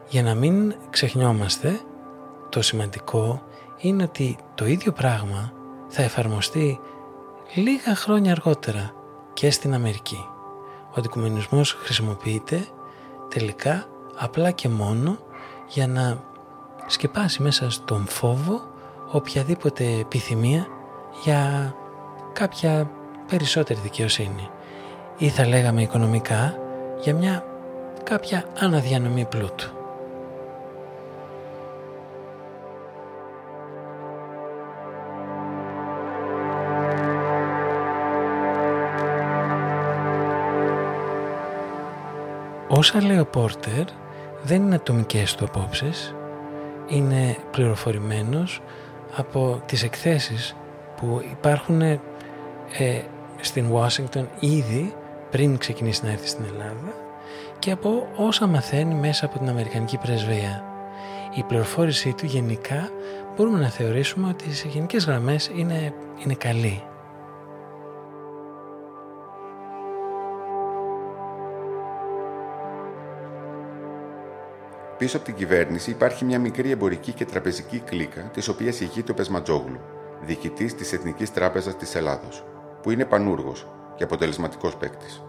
Για 0.08 0.22
να 0.22 0.34
μην 0.34 0.74
ξεχνιόμαστε, 0.90 1.80
το 2.48 2.62
σημαντικό 2.62 3.42
είναι 3.78 4.02
ότι 4.02 4.36
το 4.54 4.66
ίδιο 4.66 4.92
πράγμα 4.92 5.52
θα 5.88 6.02
εφαρμοστεί 6.02 6.80
λίγα 7.54 7.94
χρόνια 7.94 8.32
αργότερα 8.32 8.92
και 9.32 9.50
στην 9.50 9.74
Αμερική. 9.74 10.26
Ο 10.88 10.94
αντικομονισμός 10.96 11.72
χρησιμοποιείται 11.72 12.66
τελικά 13.28 13.84
απλά 14.16 14.50
και 14.50 14.68
μόνο 14.68 15.18
για 15.68 15.86
να 15.86 16.22
σκεπάσει 16.86 17.42
μέσα 17.42 17.70
στον 17.70 18.06
φόβο 18.06 18.60
οποιαδήποτε 19.10 19.84
επιθυμία 19.84 20.66
για 21.24 21.74
κάποια 22.32 22.90
περισσότερη 23.28 23.80
δικαιοσύνη 23.80 24.48
ή 25.18 25.28
θα 25.28 25.46
λέγαμε 25.46 25.82
οικονομικά 25.82 26.58
για 27.00 27.14
μια 27.14 27.44
κάποια 28.04 28.44
αναδιανομή 28.58 29.24
πλούτου. 29.24 29.77
Όσα 42.78 43.02
λέει 43.02 43.18
ο 43.18 43.26
Πόρτερ 43.26 43.84
δεν 44.42 44.62
είναι 44.62 44.74
ατομικές 44.74 45.34
του 45.34 45.44
απόψεις, 45.44 46.14
είναι 46.88 47.36
πληροφορημένος 47.50 48.60
από 49.16 49.62
τις 49.66 49.82
εκθέσεις 49.82 50.56
που 50.96 51.22
υπάρχουν 51.30 51.80
ε, 51.80 52.00
στην 53.40 53.70
Ουάσιγκτον 53.70 54.28
ήδη 54.40 54.94
πριν 55.30 55.58
ξεκινήσει 55.58 56.04
να 56.04 56.10
έρθει 56.10 56.28
στην 56.28 56.44
Ελλάδα 56.44 56.94
και 57.58 57.70
από 57.70 58.08
όσα 58.16 58.46
μαθαίνει 58.46 58.94
μέσα 58.94 59.26
από 59.26 59.38
την 59.38 59.48
Αμερικανική 59.48 59.96
Πρεσβεία. 59.96 60.64
Η 61.34 61.42
πληροφόρησή 61.42 62.12
του 62.12 62.26
γενικά 62.26 62.88
μπορούμε 63.36 63.58
να 63.58 63.68
θεωρήσουμε 63.68 64.28
ότι 64.28 64.54
σε 64.54 64.68
γενικές 64.68 65.04
γραμμές 65.04 65.50
είναι, 65.54 65.94
είναι 66.24 66.34
καλή. 66.34 66.82
Πίσω 74.98 75.16
από 75.16 75.26
την 75.26 75.34
κυβέρνηση 75.34 75.90
υπάρχει 75.90 76.24
μια 76.24 76.38
μικρή 76.38 76.70
εμπορική 76.70 77.12
και 77.12 77.24
τραπεζική 77.24 77.78
κλίκα, 77.78 78.20
της 78.20 78.48
οποίας 78.48 78.80
ηγείται 78.80 79.12
ο 79.12 79.14
Πεσματζόγλου, 79.14 79.80
διοικητής 80.22 80.74
της 80.74 80.92
Εθνικής 80.92 81.32
Τράπεζας 81.32 81.76
της 81.76 81.94
Ελλάδος, 81.94 82.44
που 82.82 82.90
είναι 82.90 83.04
πανούργος 83.04 83.66
και 83.96 84.04
αποτελεσματικός 84.04 84.76
παίκτης. 84.76 85.22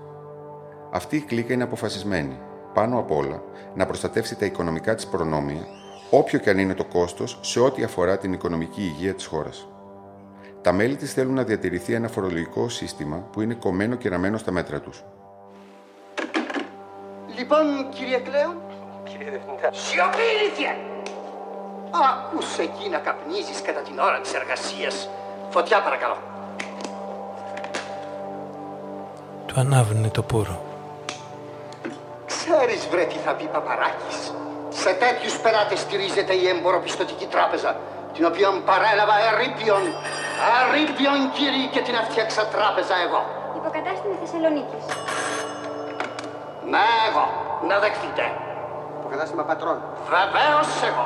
Αυτή 0.91 1.15
η 1.15 1.21
κλίκα 1.21 1.53
είναι 1.53 1.63
αποφασισμένη, 1.63 2.39
πάνω 2.73 2.99
απ' 2.99 3.11
όλα, 3.11 3.43
να 3.75 3.85
προστατεύσει 3.85 4.35
τα 4.35 4.45
οικονομικά 4.45 4.95
της 4.95 5.07
προνόμια, 5.07 5.65
όποιο 6.09 6.39
και 6.39 6.49
αν 6.49 6.57
είναι 6.57 6.73
το 6.73 6.85
κόστος 6.85 7.39
σε 7.41 7.59
ό,τι 7.59 7.83
αφορά 7.83 8.17
την 8.17 8.33
οικονομική 8.33 8.81
υγεία 8.81 9.13
της 9.13 9.25
χώρας. 9.25 9.67
Τα 10.61 10.71
μέλη 10.71 10.95
της 10.95 11.13
θέλουν 11.13 11.33
να 11.33 11.43
διατηρηθεί 11.43 11.93
ένα 11.93 12.07
φορολογικό 12.07 12.69
σύστημα 12.69 13.17
που 13.31 13.41
είναι 13.41 13.53
κομμένο 13.53 13.95
και 13.95 14.09
ραμμένο 14.09 14.37
στα 14.37 14.51
μέτρα 14.51 14.79
τους. 14.79 15.03
Λοιπόν, 17.37 17.89
κύριε 17.93 18.19
Κλέον, 18.19 18.68
κύριε 19.09 19.29
Διευθυντά. 19.29 19.69
Σιωπή, 19.71 20.25
ηλίθεια! 20.35 20.73
Ακούς 22.09 22.57
εκεί 22.57 22.89
να 22.89 22.97
καπνίζεις 22.97 23.61
κατά 23.61 23.81
την 23.87 23.99
ώρα 23.99 24.19
της 24.23 24.33
εργασίας. 24.33 25.09
Φωτιά 25.49 25.81
παρακαλώ. 25.81 26.17
Του 29.45 29.59
ανάβουνε 29.59 30.09
το 30.09 30.21
πουρο. 30.21 30.57
Ξέρεις 32.25 32.87
βρε 32.91 33.03
τι 33.03 33.17
θα 33.25 33.31
πει 33.37 33.45
παπαράκης. 33.55 34.33
Σε 34.69 34.91
τέτοιους 34.93 35.39
πελάτες 35.39 35.79
στηρίζεται 35.79 36.33
η 36.33 36.47
εμποροπιστωτική 36.47 37.25
τράπεζα, 37.25 37.75
την 38.13 38.25
οποία 38.25 38.49
παρέλαβα 38.65 39.15
ερήπιον. 39.29 39.83
Ερήπιον 40.59 41.31
κύριε 41.35 41.67
και 41.73 41.81
την 41.81 41.93
έφτιαξα 42.01 42.45
τράπεζα 42.45 42.95
εγώ. 43.05 43.21
Υποκατάστημα 43.59 44.15
Θεσσαλονίκης. 44.21 44.85
Ναι, 46.71 46.87
εγώ. 47.09 47.25
Να 47.67 47.79
δεχτείτε. 47.79 48.23
Υποκατάστημα 49.09 49.43
πατρών. 49.43 49.77
Βεβαίως 50.15 50.69
εγώ. 50.89 51.05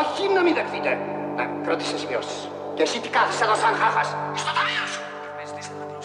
Όχι 0.00 0.22
να 0.34 0.42
μην 0.42 0.54
δεχτείτε. 0.54 0.90
Να 1.36 1.44
κρατήστε 1.64 1.96
σημειώσεις. 1.98 2.48
Και 2.74 2.82
εσύ 2.82 3.00
τι 3.00 3.08
κάθεσαι 3.08 3.44
εδώ 3.44 3.54
σαν 3.54 3.74
χάχας. 3.74 4.08
Στο 4.34 4.52
ταμείο 4.58 4.84
σου. 4.92 5.00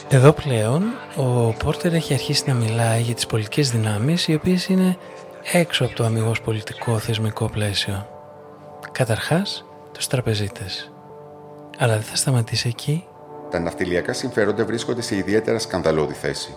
Εδώ 0.09 0.31
πλέον 0.31 0.83
ο 1.15 1.53
Πόρτερ 1.63 1.93
έχει 1.93 2.13
αρχίσει 2.13 2.43
να 2.47 2.53
μιλάει 2.53 3.01
για 3.01 3.15
τις 3.15 3.25
πολιτικές 3.25 3.71
δυνάμεις 3.71 4.27
οι 4.27 4.33
οποίες 4.33 4.67
είναι 4.67 4.97
έξω 5.51 5.85
από 5.85 5.95
το 5.95 6.03
αμυγός 6.03 6.41
πολιτικό 6.41 6.97
θεσμικό 6.97 7.49
πλαίσιο. 7.49 8.07
Καταρχάς, 8.91 9.65
τους 9.91 10.07
τραπεζίτες. 10.07 10.91
Αλλά 11.77 11.93
δεν 11.93 12.03
θα 12.03 12.15
σταματήσει 12.15 12.67
εκεί. 12.67 13.07
Τα 13.51 13.59
ναυτιλιακά 13.59 14.13
συμφέροντα 14.13 14.65
βρίσκονται 14.65 15.01
σε 15.01 15.15
ιδιαίτερα 15.15 15.59
σκανδαλώδη 15.59 16.13
θέση. 16.13 16.55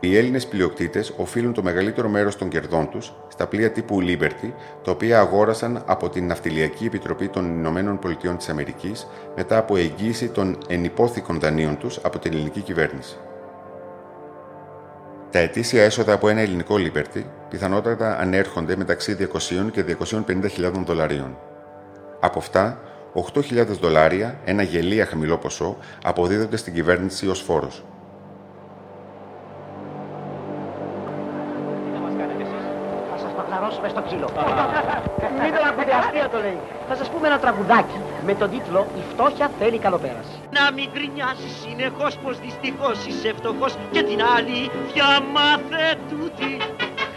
Οι 0.00 0.16
Έλληνες 0.16 0.46
πλειοκτήτες 0.46 1.12
οφείλουν 1.16 1.52
το 1.52 1.62
μεγαλύτερο 1.62 2.08
μέρος 2.08 2.36
των 2.36 2.48
κερδών 2.48 2.90
τους 2.90 3.12
στα 3.28 3.46
πλοία 3.46 3.70
τύπου 3.70 3.98
Liberty, 4.00 4.52
τα 4.84 4.90
οποία 4.90 5.20
αγόρασαν 5.20 5.82
από 5.86 6.08
την 6.08 6.26
Ναυτιλιακή 6.26 6.86
Επιτροπή 6.86 7.28
των 7.28 7.44
Ηνωμένων 7.44 7.98
Πολιτειών 7.98 8.36
της 8.36 8.48
Αμερικής 8.48 9.06
μετά 9.36 9.58
από 9.58 9.76
εγγύηση 9.76 10.28
των 10.28 10.58
ενυπόθηκων 10.68 11.40
δανείων 11.40 11.78
τους 11.78 11.98
από 12.02 12.18
την 12.18 12.32
ελληνική 12.32 12.60
κυβέρνηση. 12.60 13.16
Τα 15.30 15.38
ετήσια 15.38 15.82
έσοδα 15.82 16.12
από 16.12 16.28
ένα 16.28 16.40
ελληνικό 16.40 16.74
Liberty 16.78 17.22
πιθανότατα 17.48 18.18
ανέρχονται 18.18 18.76
μεταξύ 18.76 19.16
200 19.20 19.70
και 19.72 19.84
250.000 20.00 20.72
δολαρίων. 20.84 21.38
Από 22.20 22.38
αυτά, 22.38 22.80
8.000 23.34 23.66
δολάρια, 23.66 24.40
ένα 24.44 24.62
γελία 24.62 25.06
χαμηλό 25.06 25.38
ποσό, 25.38 25.76
αποδίδονται 26.04 26.56
στην 26.56 26.74
κυβέρνηση 26.74 27.28
ως 27.28 27.40
φόρος. 27.40 27.84
Σας 33.84 33.92
παθαρώσουμε 33.92 33.92
στο 33.94 34.00
ξύλο. 34.06 34.28
Μην 35.42 35.52
τον 35.56 35.64
ακούτε, 35.70 35.92
αστεία 36.00 36.28
το 36.28 36.38
λέει. 36.44 36.60
Θα 36.88 36.94
σας 36.94 37.08
πούμε 37.10 37.26
ένα 37.26 37.38
τραγουδάκι 37.38 37.98
με 38.26 38.34
τον 38.34 38.50
τίτλο 38.50 38.80
«Η 39.00 39.02
φτώχεια 39.10 39.50
θέλει 39.58 39.78
καλοπέραση». 39.78 40.36
Να 40.58 40.64
μην 40.76 40.86
γκρινιάζεις 40.92 41.52
συνεχώς 41.62 42.12
πως 42.22 42.34
δυστυχώς 42.44 42.96
είσαι 43.06 43.32
φτωχός 43.38 43.72
και 43.90 44.02
την 44.08 44.20
άλλη 44.36 44.60
διαμάθε 44.92 45.84
τούτη 46.10 46.52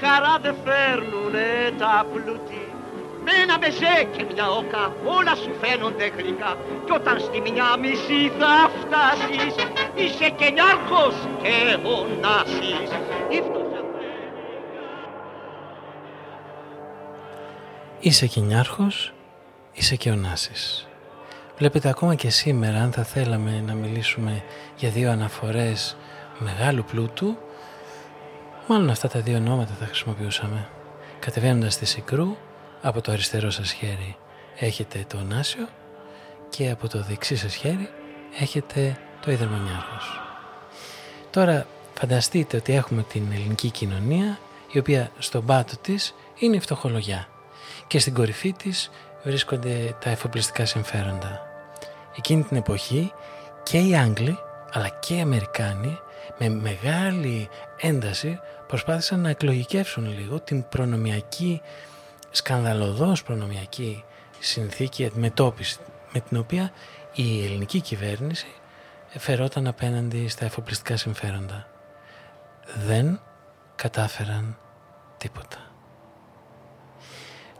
χαρά 0.01 0.34
δεν 0.41 0.55
φέρνουνε 0.65 1.49
τα 1.82 2.05
πλούτη. 2.11 2.61
Με 3.26 3.34
ένα 3.43 3.55
μπεζέ 3.59 3.97
και 4.15 4.24
μια 4.32 4.47
όκα 4.61 4.84
όλα 5.18 5.34
σου 5.41 5.51
φαίνονται 5.61 6.05
γλυκά 6.18 6.51
κι 6.86 6.93
όταν 6.99 7.15
στη 7.26 7.38
μια 7.47 7.70
μισή 7.82 8.22
θα 8.39 8.53
φτάσεις 8.80 9.53
είσαι 10.01 10.30
και 10.39 10.47
νιάρχος 10.57 11.15
και 11.41 11.55
ονάσεις. 11.95 12.89
Η 13.36 13.38
φτωχιά 13.45 13.66
Είσαι 18.00 18.28
και 18.28 18.39
νιάρχος, 18.39 19.14
είσαι 19.74 19.95
και 19.95 20.12
ονάσης. 20.12 20.88
Βλέπετε 21.58 21.89
ακόμα 21.89 22.16
και 22.16 22.30
σήμερα 22.30 22.82
αν 22.82 22.91
θα 22.91 23.04
θέλαμε 23.04 23.64
να 23.66 23.74
μιλήσουμε 23.74 24.43
για 24.76 24.89
δύο 24.89 25.12
αναφορές 25.12 25.98
μεγάλου 26.39 26.84
πλούτου, 26.84 27.38
μάλλον 28.68 28.89
αυτά 28.89 29.08
τα 29.08 29.20
δύο 29.20 29.38
ονόματα 29.38 29.74
θα 29.80 29.86
χρησιμοποιούσαμε. 29.86 30.70
Κατεβαίνοντας 31.20 31.74
στη 31.74 31.86
Σικρού, 31.86 32.36
από 32.82 33.02
το 33.02 33.12
αριστερό 33.12 33.50
σας 33.50 33.72
χέρι 33.72 34.18
έχετε 34.60 35.06
το 35.08 35.18
Ωνάσιο 35.18 35.68
και 36.50 36.70
από 36.70 36.88
το 36.88 37.04
δεξί 37.04 37.36
σας 37.36 37.56
χέρι 37.56 37.89
έχετε 38.39 38.98
το 39.22 39.32
Ίδρυμα 39.32 39.58
Νιάρχος. 39.58 40.22
Τώρα 41.32 41.68
φανταστείτε 41.93 42.58
ότι 42.58 42.74
έχουμε 42.74 43.04
την 43.04 43.32
ελληνική 43.32 43.70
κοινωνία 43.70 44.39
η 44.72 44.80
οποία 44.80 45.12
στον 45.18 45.45
πάτο 45.45 45.78
της 45.78 46.16
είναι 46.39 46.56
η 46.56 46.60
φτωχολογιά 46.60 47.28
και 47.88 48.00
στην 48.00 48.14
κορυφή 48.14 48.54
της 48.54 48.90
βρίσκονται 49.24 49.96
τα 50.00 50.10
εφοπλιστικά 50.10 50.66
συμφέροντα. 50.66 51.42
Εκείνη 52.18 52.44
την 52.44 52.58
εποχή 52.58 53.12
και 53.64 53.80
οι 53.80 53.96
Άγγλοι 53.96 54.38
αλλά 54.72 54.90
και 54.90 55.16
οι 55.16 55.22
Αμερικάνοι 55.22 56.00
με 56.38 56.50
μεγάλη 56.50 57.50
ένταση 57.78 58.40
προσπάθησαν 58.68 59.20
να 59.20 59.30
εκλογικεύσουν 59.30 60.18
λίγο 60.20 60.40
την 60.40 60.68
προνομιακή, 60.70 61.62
σκανδαλωδώς 62.32 63.24
προνομιακή 63.24 64.04
συνθήκη 64.40 65.06
αντιμετώπιση 65.06 65.80
με 66.14 66.20
την 66.20 66.38
οποία 66.38 66.72
η 67.14 67.46
ελληνική 67.46 67.82
κυβέρνηση 67.82 68.48
φερόταν 69.18 69.68
απέναντι 69.68 70.28
στα 70.28 70.46
εφοπλιστικά 70.46 70.98
συμφέροντα. 70.98 71.68
Δεν 72.86 73.20
κατάφεραν 73.76 74.58
τίποτα. 75.18 75.66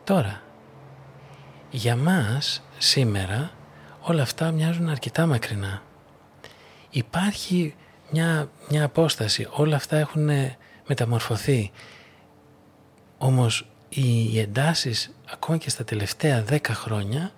Τώρα, 0.08 0.42
για 1.70 1.96
μας 1.96 2.64
σήμερα 2.78 3.52
όλα 4.02 4.22
αυτά 4.22 4.52
μοιάζουν 4.52 4.90
αρκετά 4.90 5.26
μακρινά. 5.26 5.82
Υπάρχει 6.90 7.76
μια, 8.12 8.50
μια 8.70 8.84
απόσταση, 8.84 9.48
όλα 9.52 9.76
αυτά 9.76 9.98
έχουν 9.98 10.30
μεταμορφωθεί. 10.88 11.72
Όμως 13.18 13.68
οι 13.90 14.40
εντάσεις 14.40 15.12
ακόμα 15.32 15.58
και 15.58 15.70
στα 15.70 15.84
τελευταία 15.84 16.44
δέκα 16.44 16.74
χρόνια 16.74 17.32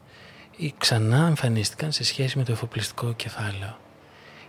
ξανά 0.78 1.28
εμφανίστηκαν 1.28 1.92
σε 1.92 2.04
σχέση 2.04 2.38
με 2.38 2.44
το 2.44 2.52
εφοπλιστικό 2.52 3.14
κεφάλαιο. 3.14 3.78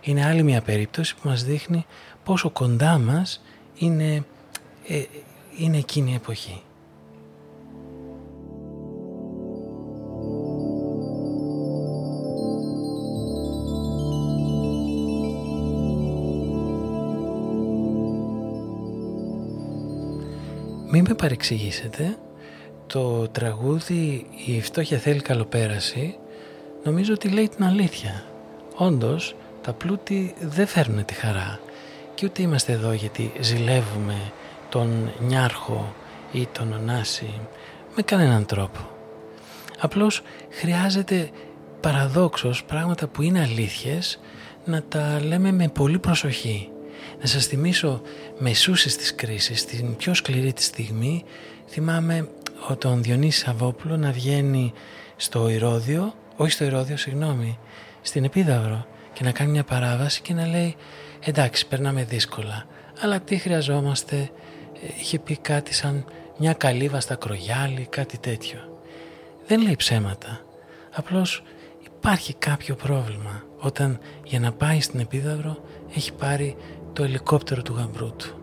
Είναι 0.01 0.25
άλλη 0.25 0.43
μια 0.43 0.61
περίπτωση 0.61 1.15
που 1.15 1.27
μας 1.27 1.43
δείχνει 1.43 1.85
πόσο 2.23 2.49
κοντά 2.49 2.97
μας 2.97 3.41
είναι, 3.75 4.25
ε, 4.87 5.03
είναι 5.57 5.77
εκείνη 5.77 6.11
η 6.11 6.15
εποχή. 6.15 6.63
Μην 20.93 21.05
με 21.07 21.13
παρεξηγήσετε, 21.13 22.17
το 22.87 23.27
τραγούδι 23.27 24.25
«Η 24.45 24.61
φτώχεια 24.61 24.97
θέλει 24.97 25.21
καλοπέραση» 25.21 26.17
νομίζω 26.83 27.13
ότι 27.13 27.29
λέει 27.29 27.49
την 27.49 27.63
αλήθεια. 27.63 28.23
Όντως, 28.75 29.35
τα 29.61 29.73
πλούτη 29.73 30.33
δεν 30.39 30.67
φέρνουν 30.67 31.05
τη 31.05 31.13
χαρά 31.13 31.59
και 32.15 32.25
ούτε 32.25 32.41
είμαστε 32.41 32.71
εδώ 32.71 32.91
γιατί 32.91 33.31
ζηλεύουμε 33.39 34.31
τον 34.69 35.11
Νιάρχο 35.19 35.93
ή 36.31 36.47
τον 36.51 36.73
Ωνάση 36.73 37.39
με 37.95 38.01
κανέναν 38.01 38.45
τρόπο. 38.45 38.79
Απλώς 39.79 40.21
χρειάζεται 40.49 41.29
παραδόξως 41.81 42.63
πράγματα 42.63 43.07
που 43.07 43.21
είναι 43.21 43.41
αλήθειες 43.41 44.19
να 44.65 44.83
τα 44.83 45.19
λέμε 45.23 45.51
με 45.51 45.67
πολύ 45.67 45.99
προσοχή 45.99 46.69
να 47.21 47.27
σας 47.27 47.45
θυμίσω 47.45 48.01
μεσούσες 48.37 48.95
της 48.95 49.15
κρίσης, 49.15 49.65
την 49.65 49.95
πιο 49.95 50.13
σκληρή 50.13 50.53
τη 50.53 50.63
στιγμή, 50.63 51.23
θυμάμαι 51.67 52.27
τον 52.77 53.03
Διονύσης 53.03 53.41
Σαββόπουλο 53.41 53.97
να 53.97 54.11
βγαίνει 54.11 54.73
στο 55.15 55.49
Ηρώδιο, 55.49 56.13
όχι 56.35 56.51
στο 56.51 56.63
Ηρώδιο, 56.63 56.97
συγγνώμη, 56.97 57.57
στην 58.01 58.23
Επίδαυρο 58.23 58.85
και 59.13 59.23
να 59.23 59.31
κάνει 59.31 59.51
μια 59.51 59.63
παράβαση 59.63 60.21
και 60.21 60.33
να 60.33 60.47
λέει 60.47 60.75
εντάξει 61.19 61.67
περνάμε 61.67 62.03
δύσκολα, 62.03 62.65
αλλά 63.01 63.19
τι 63.19 63.37
χρειαζόμαστε, 63.37 64.15
ε, 64.15 64.29
είχε 64.99 65.19
πει 65.19 65.37
κάτι 65.37 65.73
σαν 65.73 66.05
μια 66.37 66.53
καλύβα 66.53 66.99
στα 66.99 67.15
κρογιάλι, 67.15 67.87
κάτι 67.89 68.17
τέτοιο. 68.17 68.59
Δεν 69.47 69.61
λέει 69.61 69.75
ψέματα, 69.75 70.41
απλώς 70.91 71.43
υπάρχει 71.85 72.33
κάποιο 72.33 72.75
πρόβλημα 72.75 73.43
όταν 73.59 73.99
για 74.23 74.39
να 74.39 74.51
πάει 74.51 74.81
στην 74.81 74.99
Επίδαυρο 74.99 75.57
έχει 75.95 76.13
πάρει 76.13 76.55
το 76.93 77.03
ελικόπτερο 77.03 77.61
του 77.61 77.73
γαμπρού 77.73 78.11
του. 78.15 78.40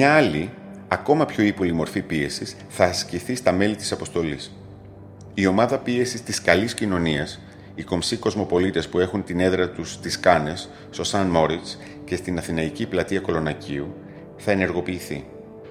Μια 0.00 0.14
άλλη, 0.14 0.50
ακόμα 0.88 1.26
πιο 1.26 1.44
ύπουλη 1.44 1.72
μορφή 1.72 2.02
πίεσης 2.02 2.56
θα 2.68 2.84
ασκηθεί 2.84 3.34
στα 3.34 3.52
μέλη 3.52 3.76
της 3.76 3.92
αποστολής. 3.92 4.56
Η 5.34 5.46
ομάδα 5.46 5.78
πίεσης 5.78 6.22
της 6.22 6.40
καλής 6.42 6.74
κοινωνίας, 6.74 7.40
οι 7.74 7.82
κομψοί 7.82 8.16
κοσμοπολίτες 8.16 8.88
που 8.88 8.98
έχουν 8.98 9.24
την 9.24 9.40
έδρα 9.40 9.70
τους 9.70 9.92
στις 9.92 10.20
Κάνες, 10.20 10.68
στο 10.90 11.04
Σαν 11.04 11.26
Μόριτς 11.26 11.78
και 12.04 12.16
στην 12.16 12.38
Αθηναϊκή 12.38 12.86
πλατεία 12.86 13.20
Κολονακίου, 13.20 13.94
θα 14.36 14.50
ενεργοποιηθεί. 14.50 15.24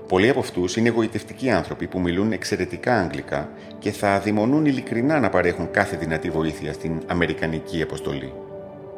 Πολλοί 0.08 0.30
από 0.30 0.40
αυτούς 0.40 0.76
είναι 0.76 0.88
εγωιτευτικοί 0.88 1.50
άνθρωποι 1.50 1.88
που 1.88 2.00
μιλούν 2.00 2.32
εξαιρετικά 2.32 3.00
αγγλικά 3.00 3.50
και 3.80 3.92
θα 3.92 4.14
αδειμονούν 4.14 4.66
ειλικρινά 4.66 5.20
να 5.20 5.30
παρέχουν 5.30 5.72
κάθε 5.72 5.98
δυνατή 5.98 6.30
βοήθεια 6.30 6.74
στην 6.74 7.02
Αμερικανική 7.08 7.82
αποστολή. 7.82 8.34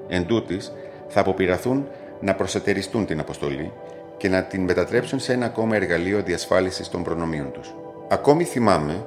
Εν 0.08 0.26
τούτης, 0.26 0.72
θα 1.08 1.20
αποπειραθούν 1.20 1.88
να 2.22 2.36
προσετεριστούν 2.36 3.06
την 3.06 3.20
αποστολή 3.20 3.72
και 4.20 4.30
να 4.30 4.44
την 4.44 4.64
μετατρέψουν 4.64 5.20
σε 5.20 5.34
ένα 5.34 5.46
ακόμα 5.46 5.76
εργαλείο 5.76 6.24
διασφάλισης 6.24 6.90
των 6.90 7.04
προνομίων 7.04 7.52
τους. 7.52 7.74
Ακόμη 8.10 8.44
θυμάμαι 8.44 9.06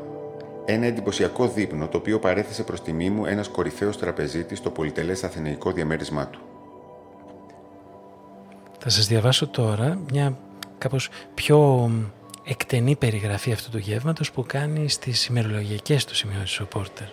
ένα 0.64 0.86
εντυπωσιακό 0.86 1.48
δείπνο 1.48 1.88
το 1.88 1.96
οποίο 1.96 2.18
παρέθεσε 2.18 2.62
προς 2.62 2.82
τιμή 2.82 3.10
μου 3.10 3.26
ένας 3.26 3.48
κορυφαίος 3.48 3.98
τραπεζίτης 3.98 4.58
στο 4.58 4.70
πολυτελές 4.70 5.24
αθηναϊκό 5.24 5.72
διαμέρισμά 5.72 6.26
του. 6.26 6.40
Θα 8.78 8.88
σας 8.88 9.06
διαβάσω 9.06 9.48
τώρα 9.48 9.98
μια 10.10 10.38
κάπως 10.78 11.08
πιο 11.34 11.90
εκτενή 12.44 12.96
περιγραφή 12.96 13.52
αυτού 13.52 13.70
του 13.70 13.78
γεύματος 13.78 14.32
που 14.32 14.44
κάνει 14.46 14.88
στις 14.88 15.26
ημερολογιακές 15.26 16.04
του 16.04 16.14
σημειώσεις 16.14 16.60
ο 16.60 16.64
Πόρτερ. 16.66 17.06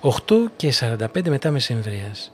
8 0.00 0.50
και 0.56 0.72
45 0.72 1.28
μετά 1.28 1.50
μεσημβρίας. 1.50 2.32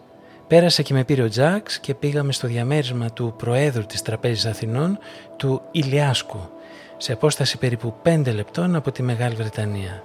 Πέρασα 0.48 0.82
και 0.82 0.94
με 0.94 1.04
πήρε 1.04 1.22
ο 1.22 1.28
Τζάξ 1.28 1.78
και 1.78 1.94
πήγαμε 1.94 2.32
στο 2.32 2.46
διαμέρισμα 2.46 3.10
του 3.10 3.34
Προέδρου 3.36 3.86
της 3.86 4.02
Τραπέζης 4.02 4.46
Αθηνών, 4.46 4.98
του 5.36 5.62
Ηλιάσκου, 5.70 6.48
σε 6.96 7.12
απόσταση 7.12 7.58
περίπου 7.58 7.94
5 8.02 8.22
λεπτών 8.34 8.74
από 8.74 8.92
τη 8.92 9.02
Μεγάλη 9.02 9.34
Βρετανία. 9.34 10.02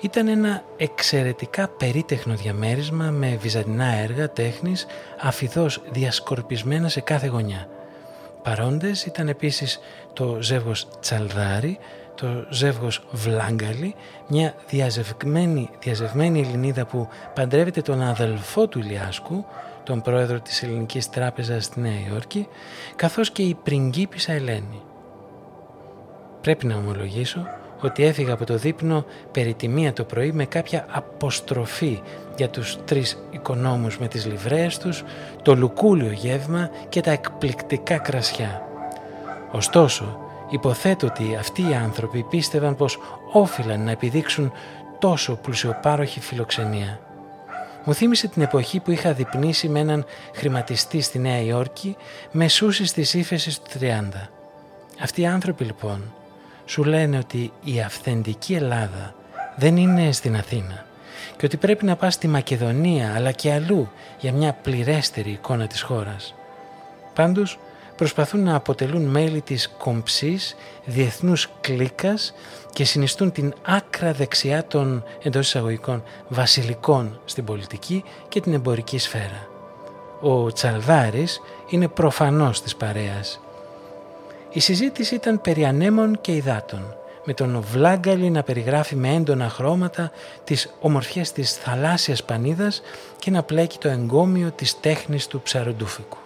Ήταν 0.00 0.28
ένα 0.28 0.62
εξαιρετικά 0.76 1.68
περίτεχνο 1.68 2.34
διαμέρισμα 2.34 3.10
με 3.10 3.38
βυζαντινά 3.40 3.86
έργα 3.86 4.30
τέχνης 4.30 4.86
αφιδώς 5.20 5.82
διασκορπισμένα 5.90 6.88
σε 6.88 7.00
κάθε 7.00 7.26
γωνιά. 7.26 7.68
Παρόντες 8.42 9.04
ήταν 9.04 9.28
επίσης 9.28 9.80
το 10.12 10.38
ζεύγος 10.40 10.88
Τσαλδάρη, 11.00 11.78
το 12.14 12.46
ζεύγος 12.50 13.04
Βλάγκαλη, 13.10 13.94
μια 14.28 14.54
διαζευμένη, 14.68 15.70
διαζευμένη 15.80 16.40
Ελληνίδα 16.40 16.86
που 16.86 17.08
παντρεύεται 17.34 17.80
τον 17.80 18.02
αδελφό 18.02 18.66
του 18.66 18.78
Ηλιάσκου, 18.78 19.44
τον 19.82 20.02
πρόεδρο 20.02 20.40
της 20.40 20.62
Ελληνικής 20.62 21.10
Τράπεζας 21.10 21.64
στη 21.64 21.80
Νέα 21.80 22.08
Υόρκη, 22.10 22.48
καθώς 22.96 23.30
και 23.30 23.42
η 23.42 23.56
πριγκίπισσα 23.62 24.32
Ελένη. 24.32 24.82
Πρέπει 26.40 26.66
να 26.66 26.76
ομολογήσω 26.76 27.46
ότι 27.80 28.04
έφυγα 28.04 28.32
από 28.32 28.44
το 28.44 28.56
δείπνο 28.56 29.04
περί 29.30 29.56
το 29.94 30.04
πρωί 30.04 30.32
με 30.32 30.44
κάποια 30.44 30.86
αποστροφή 30.90 32.02
για 32.36 32.48
τους 32.48 32.78
τρεις 32.84 33.18
οικονόμους 33.30 33.98
με 33.98 34.08
τις 34.08 34.26
λιβρέες 34.26 34.78
τους, 34.78 35.04
το 35.42 35.54
λουκούλιο 35.54 36.12
γεύμα 36.12 36.70
και 36.88 37.00
τα 37.00 37.10
εκπληκτικά 37.10 37.98
κρασιά. 37.98 38.62
Ωστόσο, 39.50 40.21
υποθέτω 40.52 41.06
ότι 41.06 41.36
αυτοί 41.36 41.62
οι 41.62 41.74
άνθρωποι 41.74 42.22
πίστευαν 42.22 42.76
πως 42.76 42.98
όφυλαν 43.32 43.84
να 43.84 43.90
επιδείξουν 43.90 44.52
τόσο 44.98 45.34
πλουσιοπάροχη 45.34 46.20
φιλοξενία. 46.20 47.00
Μου 47.84 47.94
θύμισε 47.94 48.28
την 48.28 48.42
εποχή 48.42 48.80
που 48.80 48.90
είχα 48.90 49.12
διπνήσει 49.12 49.68
με 49.68 49.80
έναν 49.80 50.04
χρηματιστή 50.34 51.00
στη 51.00 51.18
Νέα 51.18 51.40
Υόρκη 51.40 51.96
μεσούσης 52.30 52.92
της 52.92 53.14
ύφεσης 53.14 53.60
του 53.60 53.70
30. 53.80 53.84
Αυτοί 55.00 55.20
οι 55.20 55.26
άνθρωποι 55.26 55.64
λοιπόν 55.64 56.12
σου 56.64 56.84
λένε 56.84 57.18
ότι 57.18 57.52
η 57.64 57.80
αυθεντική 57.80 58.54
Ελλάδα 58.54 59.14
δεν 59.56 59.76
είναι 59.76 60.12
στην 60.12 60.36
Αθήνα 60.36 60.84
και 61.36 61.46
ότι 61.46 61.56
πρέπει 61.56 61.84
να 61.84 61.96
πας 61.96 62.14
στη 62.14 62.28
Μακεδονία 62.28 63.12
αλλά 63.14 63.32
και 63.32 63.52
αλλού 63.52 63.90
για 64.18 64.32
μια 64.32 64.52
πληρέστερη 64.52 65.30
εικόνα 65.30 65.66
της 65.66 65.80
χώρας. 65.80 66.34
Πάντως 67.14 67.58
προσπαθούν 68.02 68.42
να 68.42 68.54
αποτελούν 68.54 69.02
μέλη 69.02 69.40
της 69.40 69.74
κομψής 69.78 70.56
διεθνούς 70.84 71.48
κλίκας 71.60 72.34
και 72.72 72.84
συνιστούν 72.84 73.32
την 73.32 73.54
άκρα 73.62 74.12
δεξιά 74.12 74.66
των 74.66 75.04
εντός 75.22 75.46
εισαγωγικών 75.46 76.02
βασιλικών 76.28 77.20
στην 77.24 77.44
πολιτική 77.44 78.04
και 78.28 78.40
την 78.40 78.52
εμπορική 78.52 78.98
σφαίρα. 78.98 79.48
Ο 80.20 80.52
Τσαλδάρης 80.52 81.40
είναι 81.68 81.88
προφανώς 81.88 82.62
της 82.62 82.76
παρέας 82.76 83.40
η 84.54 84.60
συζήτηση 84.60 85.14
ήταν 85.14 85.40
περί 85.40 85.64
ανέμων 85.64 86.20
και 86.20 86.32
υδάτων, 86.32 86.94
με 87.24 87.34
τον 87.34 87.60
Βλάγκαλη 87.60 88.30
να 88.30 88.42
περιγράφει 88.42 88.96
με 88.96 89.14
έντονα 89.14 89.48
χρώματα 89.48 90.10
τις 90.44 90.74
ομορφιές 90.80 91.32
της 91.32 91.52
θαλάσσιας 91.52 92.24
πανίδας 92.24 92.82
και 93.18 93.30
να 93.30 93.42
πλέκει 93.42 93.78
το 93.78 93.88
εγκόμιο 93.88 94.50
της 94.50 94.80
τέχνης 94.80 95.26
του 95.26 95.40
ψαροντούφικου. 95.42 96.21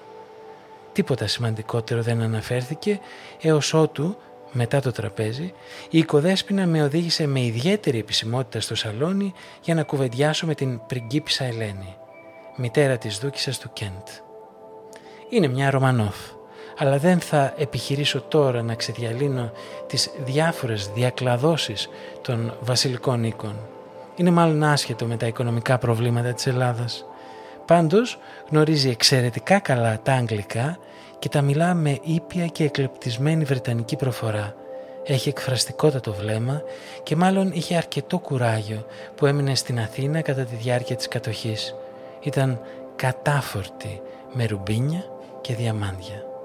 Τίποτα 0.96 1.26
σημαντικότερο 1.26 2.02
δεν 2.02 2.22
αναφέρθηκε 2.22 3.00
έως 3.40 3.74
ότου, 3.74 4.16
μετά 4.52 4.80
το 4.80 4.92
τραπέζι, 4.92 5.52
η 5.90 5.98
οικοδέσποινα 5.98 6.66
με 6.66 6.82
οδήγησε 6.82 7.26
με 7.26 7.40
ιδιαίτερη 7.40 7.98
επισημότητα 7.98 8.60
στο 8.60 8.74
σαλόνι 8.74 9.32
για 9.62 9.74
να 9.74 9.82
κουβεντιάσω 9.82 10.46
με 10.46 10.54
την 10.54 10.80
πριγκίπισσα 10.86 11.44
Ελένη, 11.44 11.96
μητέρα 12.56 12.98
της 12.98 13.18
δούκισσας 13.18 13.58
του 13.58 13.70
Κέντ. 13.72 14.08
Είναι 15.28 15.48
μια 15.48 15.70
Ρωμανόφ, 15.70 16.16
αλλά 16.78 16.98
δεν 16.98 17.20
θα 17.20 17.54
επιχειρήσω 17.56 18.20
τώρα 18.20 18.62
να 18.62 18.74
ξεδιαλύνω 18.74 19.52
τις 19.86 20.10
διάφορες 20.24 20.90
διακλαδώσεις 20.94 21.88
των 22.22 22.54
βασιλικών 22.60 23.24
οίκων. 23.24 23.56
Είναι 24.16 24.30
μάλλον 24.30 24.64
άσχετο 24.64 25.06
με 25.06 25.16
τα 25.16 25.26
οικονομικά 25.26 25.78
προβλήματα 25.78 26.32
της 26.32 26.46
Ελλάδας. 26.46 27.04
Πάντως 27.66 28.18
γνωρίζει 28.50 28.88
εξαιρετικά 28.88 29.58
καλά 29.58 30.00
τα 30.02 30.12
αγγλικά 30.12 30.78
και 31.18 31.28
τα 31.28 31.42
μιλά 31.42 31.74
με 31.74 31.98
ήπια 32.02 32.46
και 32.46 32.64
εκλεπτισμένη 32.64 33.44
βρετανική 33.44 33.96
προφορά. 33.96 34.54
Έχει 35.04 35.28
εκφραστικότατο 35.28 36.12
βλέμμα 36.12 36.62
και 37.02 37.16
μάλλον 37.16 37.50
είχε 37.52 37.76
αρκετό 37.76 38.18
κουράγιο 38.18 38.86
που 39.14 39.26
έμεινε 39.26 39.54
στην 39.54 39.80
Αθήνα 39.80 40.20
κατά 40.20 40.44
τη 40.44 40.56
διάρκεια 40.56 40.96
της 40.96 41.08
κατοχής. 41.08 41.74
Ήταν 42.20 42.60
κατάφορτη 42.96 44.00
με 44.32 44.46
ρουμπίνια 44.46 45.04
και 45.40 45.54
διαμάντια. 45.54 46.35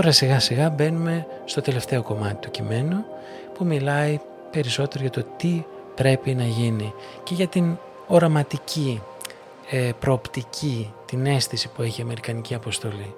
Τώρα 0.00 0.12
σιγά 0.12 0.40
σιγά 0.40 0.70
μπαίνουμε 0.70 1.26
στο 1.44 1.60
τελευταίο 1.60 2.02
κομμάτι 2.02 2.34
του 2.34 2.50
κειμένου 2.50 3.04
που 3.54 3.64
μιλάει 3.64 4.20
περισσότερο 4.50 5.00
για 5.02 5.10
το 5.10 5.24
τι 5.36 5.64
πρέπει 5.94 6.34
να 6.34 6.44
γίνει 6.44 6.94
και 7.22 7.34
για 7.34 7.46
την 7.46 7.76
οραματική 8.06 9.02
ε, 9.70 9.90
προοπτική, 9.98 10.92
την 11.06 11.26
αίσθηση 11.26 11.68
που 11.68 11.82
έχει 11.82 12.00
η 12.00 12.04
Αμερικανική 12.04 12.54
Αποστολή. 12.54 13.14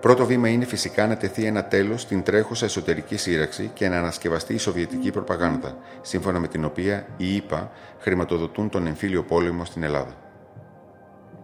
Πρώτο 0.00 0.26
βήμα 0.26 0.48
είναι 0.48 0.64
φυσικά 0.64 1.06
να 1.06 1.16
τεθεί 1.16 1.44
ένα 1.44 1.64
τέλος 1.64 2.00
στην 2.00 2.22
τρέχουσα 2.22 2.64
εσωτερική 2.64 3.16
σύραξη 3.16 3.70
και 3.74 3.88
να 3.88 3.98
ανασκευαστεί 3.98 4.54
η 4.54 4.58
σοβιετική 4.58 5.10
προπαγάνδα, 5.10 5.76
σύμφωνα 6.00 6.38
με 6.38 6.48
την 6.48 6.64
οποία 6.64 7.06
οι 7.16 7.34
ΗΠΑ 7.34 7.70
χρηματοδοτούν 7.98 8.68
τον 8.70 8.86
εμφύλιο 8.86 9.22
πόλεμο 9.22 9.64
στην 9.64 9.82
Ελλάδα. 9.82 10.25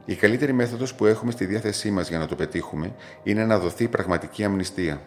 Η 0.05 0.15
καλύτερη 0.15 0.53
μέθοδος 0.53 0.95
που 0.95 1.07
έχουμε 1.07 1.31
στη 1.31 1.45
διάθεσή 1.45 1.91
μας 1.91 2.09
για 2.09 2.19
να 2.19 2.27
το 2.27 2.35
πετύχουμε 2.35 2.93
είναι 3.23 3.45
να 3.45 3.59
δοθεί 3.59 3.89
πραγματική 3.89 4.45
αμνηστία. 4.45 5.01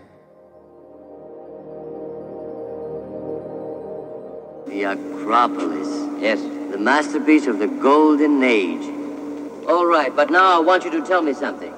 The 4.67 4.83
Acropolis. 4.95 5.91
Yes. 6.19 6.39
The 6.71 6.77
masterpiece 6.77 7.47
of 7.47 7.59
the 7.63 7.69
golden 7.89 8.43
age. 8.43 8.85
All 9.71 9.87
right, 9.97 10.13
but 10.19 10.29
now 10.29 10.47
I 10.57 10.59
want 10.69 10.83
you 10.85 10.91
to 10.97 11.01
tell 11.11 11.21
me 11.21 11.33
something. 11.33 11.73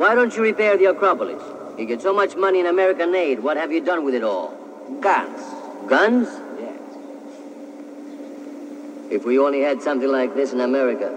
Why 0.00 0.14
don't 0.16 0.32
you 0.36 0.42
repair 0.42 0.76
the 0.76 0.88
Acropolis? 0.94 1.42
You 1.78 1.84
get 1.86 2.00
so 2.02 2.12
much 2.20 2.32
money 2.36 2.58
in 2.60 2.66
American 2.66 3.14
aid. 3.14 3.36
What 3.46 3.56
have 3.56 3.70
you 3.74 3.80
done 3.90 4.04
with 4.06 4.14
it 4.14 4.24
all? 4.32 4.48
Guns. 5.00 5.40
Guns? 5.94 6.28
Yes. 6.64 6.80
If 9.16 9.20
we 9.28 9.38
only 9.38 9.60
had 9.68 9.80
something 9.82 10.10
like 10.20 10.34
this 10.34 10.52
in 10.52 10.60
America, 10.60 11.08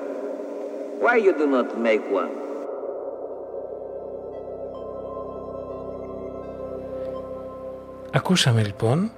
Why 1.06 1.18
you 1.26 1.34
do 1.42 1.46
not 1.56 1.70
make 1.88 2.06
one? 2.22 2.32
Ακούσαμε 8.12 8.64
λοιπόν 8.64 9.12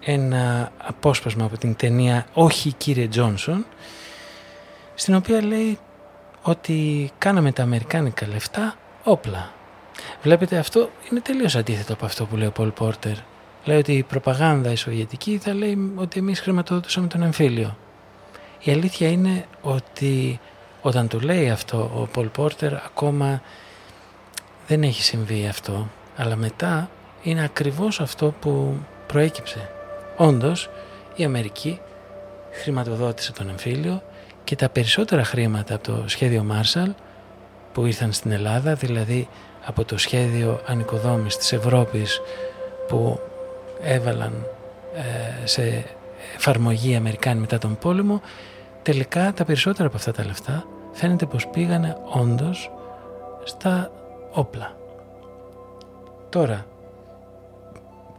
ένα 0.00 0.72
απόσπασμα 0.76 1.44
από 1.44 1.58
την 1.58 1.76
ταινία 1.76 2.26
«Όχι 2.32 2.72
κύριε 2.72 3.08
Τζόνσον» 3.08 3.66
στην 4.94 5.14
οποία 5.14 5.42
λέει 5.42 5.78
ότι 6.42 7.10
κάναμε 7.18 7.52
τα 7.52 7.62
αμερικάνικα 7.62 8.26
λεφτά 8.26 8.74
όπλα. 9.04 9.52
Βλέπετε 10.22 10.56
αυτό 10.56 10.90
είναι 11.10 11.20
τελείως 11.20 11.56
αντίθετο 11.56 11.92
από 11.92 12.04
αυτό 12.04 12.26
που 12.26 12.36
λέει 12.36 12.46
ο 12.46 12.52
Πολ 12.52 12.70
Πόρτερ. 12.70 13.16
Λέει 13.64 13.78
ότι 13.78 13.92
η 13.92 14.02
προπαγάνδα 14.02 14.70
η 14.70 14.76
σοβιετική 14.76 15.38
θα 15.38 15.54
λέει 15.54 15.92
ότι 15.96 16.18
εμείς 16.18 16.40
χρηματοδοτούσαμε 16.40 17.06
τον 17.06 17.22
εμφύλιο. 17.22 17.76
Η 18.60 18.70
αλήθεια 18.70 19.08
είναι 19.08 19.44
ότι 19.62 20.40
όταν 20.82 21.08
το 21.08 21.18
λέει 21.20 21.50
αυτό 21.50 21.90
ο 21.94 22.06
Πολ 22.12 22.26
Πόρτερ 22.26 22.74
ακόμα 22.74 23.42
δεν 24.66 24.82
έχει 24.82 25.02
συμβεί 25.02 25.46
αυτό, 25.48 25.88
αλλά 26.16 26.36
μετά 26.36 26.90
είναι 27.22 27.44
ακριβώς 27.44 28.00
αυτό 28.00 28.34
που 28.40 28.76
προέκυψε. 29.06 29.70
Όντως, 30.16 30.70
η 31.14 31.24
Αμερική 31.24 31.80
χρηματοδότησε 32.50 33.32
τον 33.32 33.48
εμφύλιο 33.48 34.02
και 34.44 34.56
τα 34.56 34.68
περισσότερα 34.68 35.24
χρήματα 35.24 35.74
από 35.74 35.84
το 35.84 36.04
σχέδιο 36.06 36.46
Marshall 36.50 36.90
που 37.72 37.86
ήρθαν 37.86 38.12
στην 38.12 38.30
Ελλάδα, 38.30 38.74
δηλαδή 38.74 39.28
από 39.64 39.84
το 39.84 39.98
σχέδιο 39.98 40.60
ανοικοδόμης 40.66 41.36
της 41.36 41.52
Ευρώπης 41.52 42.20
που 42.88 43.20
έβαλαν 43.82 44.46
ε, 44.94 45.46
σε 45.46 45.84
εφαρμογή 46.36 46.90
οι 46.90 46.96
Αμερικάνοι 46.96 47.40
μετά 47.40 47.58
τον 47.58 47.78
πόλεμο, 47.78 48.20
τελικά 48.82 49.32
τα 49.32 49.44
περισσότερα 49.44 49.86
από 49.88 49.96
αυτά 49.96 50.12
τα 50.12 50.24
λεφτά 50.24 50.66
φαίνεται 50.92 51.26
πως 51.26 51.48
πήγανε 51.48 51.96
όντως 52.12 52.70
στα 53.44 53.90
όπλα. 54.32 54.76
Τώρα, 56.28 56.66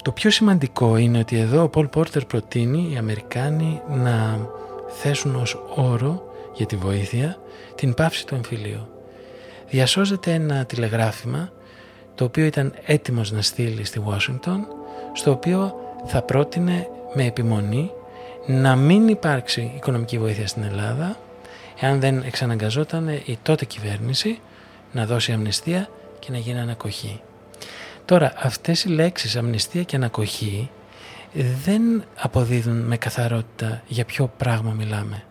το 0.04 0.12
πιο 0.12 0.30
σημαντικό 0.30 0.98
είναι 0.98 1.20
ότι 1.20 1.40
εδώ 1.40 1.64
ο 1.64 1.70
Πολ 1.70 1.88
Πόρτερ 1.88 2.26
προτείνει 2.26 2.92
οι 2.92 2.98
Αμερικάνοι 2.98 3.82
να 3.90 4.48
θέσουν 4.88 5.36
ως 5.36 5.62
όρο 5.76 6.24
για 6.54 6.66
τη 6.66 6.76
βοήθεια 6.76 7.38
την 7.76 7.94
πάυση 7.94 8.26
του 8.26 8.36
εμφυλίου. 8.36 8.88
Διασώζεται 9.70 10.34
ένα 10.34 10.66
τηλεγράφημα 10.66 11.50
το 12.16 12.24
οποίο 12.24 12.46
ήταν 12.46 12.74
έτοιμος 12.86 13.32
να 13.32 13.42
στείλει 13.42 13.84
στη 13.84 14.02
Washington 14.08 14.58
στο 15.14 15.32
οποίο 15.32 15.76
θα 16.06 16.22
πρότεινε 16.22 16.88
με 17.14 17.26
επιμονή 17.26 17.92
να 18.46 18.76
μην 18.76 19.08
υπάρξει 19.08 19.72
οικονομική 19.76 20.18
βοήθεια 20.18 20.48
στην 20.48 20.64
Ελλάδα 20.64 21.18
εάν 21.84 22.00
δεν 22.00 22.24
εξαναγκαζόταν 22.26 23.08
η 23.08 23.38
τότε 23.44 23.66
κυβέρνηση 23.66 24.40
να 24.92 25.06
δώσει 25.06 25.32
αμνηστία 25.32 25.90
και 26.20 26.32
να 26.32 26.38
γίνει 26.38 26.60
ανακοχή. 26.60 27.22
Τώρα 28.06 28.34
αυτές 28.38 28.84
οι 28.84 28.90
λέξεις 28.90 29.36
αμνηστία 29.36 29.84
και 29.84 29.96
ανακοχή 29.96 30.70
δεν 31.64 32.04
αποδίδουν 32.16 32.78
με 32.78 32.98
καθαρότητα 32.98 33.82
για 33.88 34.06
ποιο 34.06 34.32
πράγμα 34.38 34.72
μιλάμε. 34.72 35.24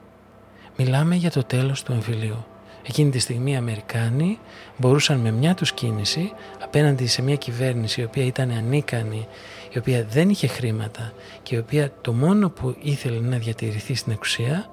Μιλάμε 0.76 1.14
για 1.14 1.30
το 1.30 1.44
τέλος 1.44 1.82
του 1.82 1.92
εμφυλίου. 1.92 2.44
Εκείνη 2.86 3.10
τη 3.10 3.18
στιγμή 3.18 3.52
οι 3.52 3.56
Αμερικάνοι 3.56 4.38
μπορούσαν 4.76 5.18
με 5.18 5.30
μια 5.30 5.54
τους 5.54 5.72
κίνηση 5.72 6.32
απέναντι 6.62 7.06
σε 7.06 7.22
μια 7.22 7.36
κυβέρνηση 7.36 8.00
η 8.00 8.04
οποία 8.04 8.24
ήταν 8.24 8.50
ανίκανη, 8.50 9.26
η 9.72 9.78
οποία 9.78 10.04
δεν 10.10 10.28
είχε 10.28 10.46
χρήματα 10.46 11.12
και 11.42 11.54
η 11.54 11.58
οποία 11.58 11.92
το 12.00 12.12
μόνο 12.12 12.50
που 12.50 12.76
ήθελε 12.80 13.20
να 13.20 13.36
διατηρηθεί 13.36 13.94
στην 13.94 14.12
εξουσία 14.12 14.70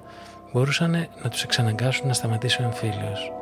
μπορούσαν 0.52 1.08
να 1.22 1.30
τους 1.30 1.42
εξαναγκάσουν 1.42 2.06
να 2.06 2.12
σταματήσει 2.12 2.62
ο 2.62 2.64
εμφύλιος. 2.64 3.32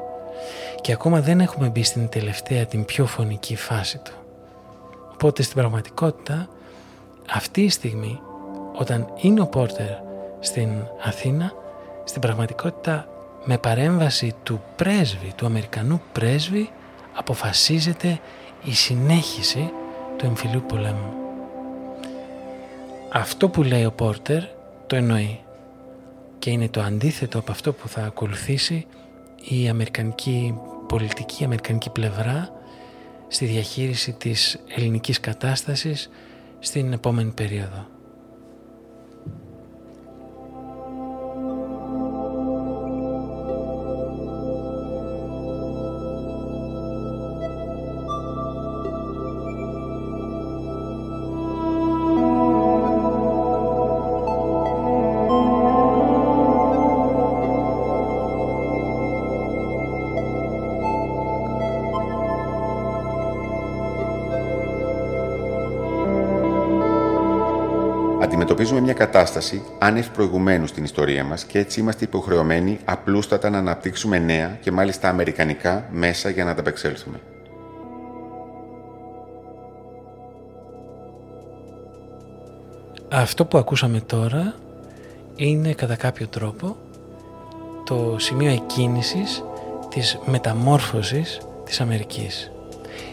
Και 0.80 0.92
ακόμα 0.92 1.20
δεν 1.20 1.40
έχουμε 1.40 1.68
μπει 1.68 1.82
στην 1.82 2.08
τελευταία, 2.08 2.66
την 2.66 2.84
πιο 2.84 3.06
φωνική 3.06 3.56
φάση 3.56 3.98
του. 3.98 4.12
Οπότε 5.12 5.42
στην 5.42 5.56
πραγματικότητα 5.56 6.48
αυτή 7.30 7.62
η 7.62 7.70
στιγμή 7.70 8.20
όταν 8.74 9.12
είναι 9.20 9.40
ο 9.40 9.46
Πόρτερ 9.46 9.90
στην 10.40 10.68
Αθήνα 11.02 11.52
στην 12.04 12.20
πραγματικότητα 12.20 13.08
με 13.44 13.58
παρέμβαση 13.58 14.34
του 14.42 14.62
πρέσβη, 14.76 15.32
του 15.36 15.46
Αμερικανού 15.46 16.02
πρέσβη 16.12 16.70
αποφασίζεται 17.14 18.20
η 18.64 18.74
συνέχιση 18.74 19.72
του 20.16 20.26
εμφυλίου 20.26 20.64
πολέμου. 20.68 21.12
Αυτό 23.12 23.48
που 23.48 23.62
λέει 23.62 23.84
ο 23.84 23.92
Πόρτερ 23.92 24.42
το 24.86 24.96
εννοεί 24.96 25.40
και 26.38 26.50
είναι 26.50 26.68
το 26.68 26.80
αντίθετο 26.80 27.38
από 27.38 27.50
αυτό 27.50 27.72
που 27.72 27.88
θα 27.88 28.04
ακολουθήσει 28.04 28.86
η 29.50 29.68
αμερικανική 29.68 30.54
πολιτική, 30.88 31.42
η 31.42 31.44
αμερικανική 31.44 31.90
πλευρά 31.90 32.50
στη 33.28 33.44
διαχείριση 33.44 34.12
της 34.12 34.58
ελληνικής 34.68 35.20
κατάστασης 35.20 36.10
στην 36.58 36.92
επόμενη 36.92 37.30
περίοδο. 37.30 37.97
Κατάσταση 68.98 69.62
άνευ 69.78 70.06
προηγουμένου 70.08 70.66
στην 70.66 70.84
ιστορία 70.84 71.24
μας 71.24 71.44
και 71.44 71.58
έτσι 71.58 71.80
είμαστε 71.80 72.04
υποχρεωμένοι 72.04 72.78
απλούστατα 72.84 73.50
να 73.50 73.58
αναπτύξουμε 73.58 74.18
νέα 74.18 74.58
και 74.60 74.70
μάλιστα 74.70 75.08
αμερικανικά 75.08 75.88
μέσα 75.90 76.30
για 76.30 76.44
να 76.44 76.50
ανταπεξέλθουμε. 76.50 77.20
Αυτό 83.08 83.44
που 83.44 83.58
ακούσαμε 83.58 84.00
τώρα 84.00 84.54
είναι 85.36 85.72
κατά 85.72 85.96
κάποιο 85.96 86.26
τρόπο 86.26 86.76
το 87.84 88.16
σημείο 88.18 88.50
εκκίνησης 88.50 89.44
της 89.88 90.18
μεταμόρφωσης 90.26 91.40
της 91.64 91.80
Αμερικής 91.80 92.50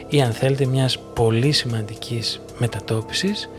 ή 0.07 0.21
αν 0.21 0.31
θέλετε 0.31 0.65
μιας 0.65 0.99
πολύ 0.99 1.51
σημαντικής 1.51 2.41
μετατόπισης 2.57 3.49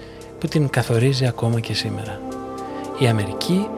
που 0.41 0.49
την 0.49 0.69
καθορίζει 0.69 1.27
ακόμα 1.27 1.61
και 1.61 1.75
σήμερα. 1.75 2.21
Η 2.99 3.07
Αμερική 3.07 3.69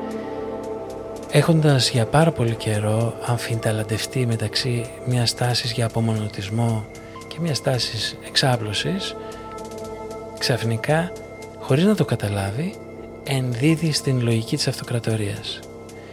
έχοντας 1.30 1.90
για 1.90 2.06
πάρα 2.06 2.30
πολύ 2.30 2.54
καιρό 2.54 3.14
αμφιταλαντευτεί 3.26 4.26
μεταξύ 4.26 4.90
μιας 5.06 5.34
τάσης 5.34 5.72
για 5.72 5.86
απομονωτισμό 5.86 6.84
και 7.28 7.36
μιας 7.40 7.62
τάσης 7.62 8.18
εξάπλωσης 8.26 9.16
ξαφνικά 10.38 11.12
χωρίς 11.58 11.84
να 11.84 11.94
το 11.94 12.04
καταλάβει 12.04 12.74
ενδίδει 13.24 13.92
στην 13.92 14.22
λογική 14.22 14.56
της 14.56 14.68
αυτοκρατορίας. 14.68 15.60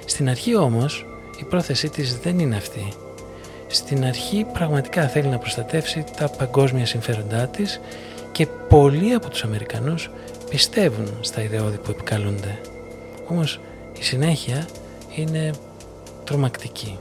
Στην 0.06 0.30
αρχή 0.30 0.56
όμως 0.56 1.06
η 1.40 1.44
πρόθεσή 1.44 1.90
της 1.90 2.18
δεν 2.18 2.40
είναι 2.40 2.56
αυτή. 2.56 2.94
Στην 3.68 4.06
αρχή 4.06 4.46
πραγματικά 4.54 5.08
θέλει 5.08 5.28
να 5.28 5.38
προστατεύσει 5.38 6.04
τα 6.18 6.30
παγκόσμια 6.30 6.86
συμφέροντά 6.86 7.48
της 7.48 7.80
και 8.36 8.48
πολλοί 8.70 9.14
από 9.14 9.30
τους 9.30 9.44
Αμερικανούς 9.44 10.10
πιστεύουν 10.50 11.18
στα 11.22 11.42
ιδεώδη 11.42 11.78
που 11.78 11.92
επικαλούνται. 11.92 12.60
Όμως 13.28 13.60
η 14.00 14.04
συνέχεια 14.04 14.68
είναι 15.16 15.52
τρομακτική. 16.24 17.00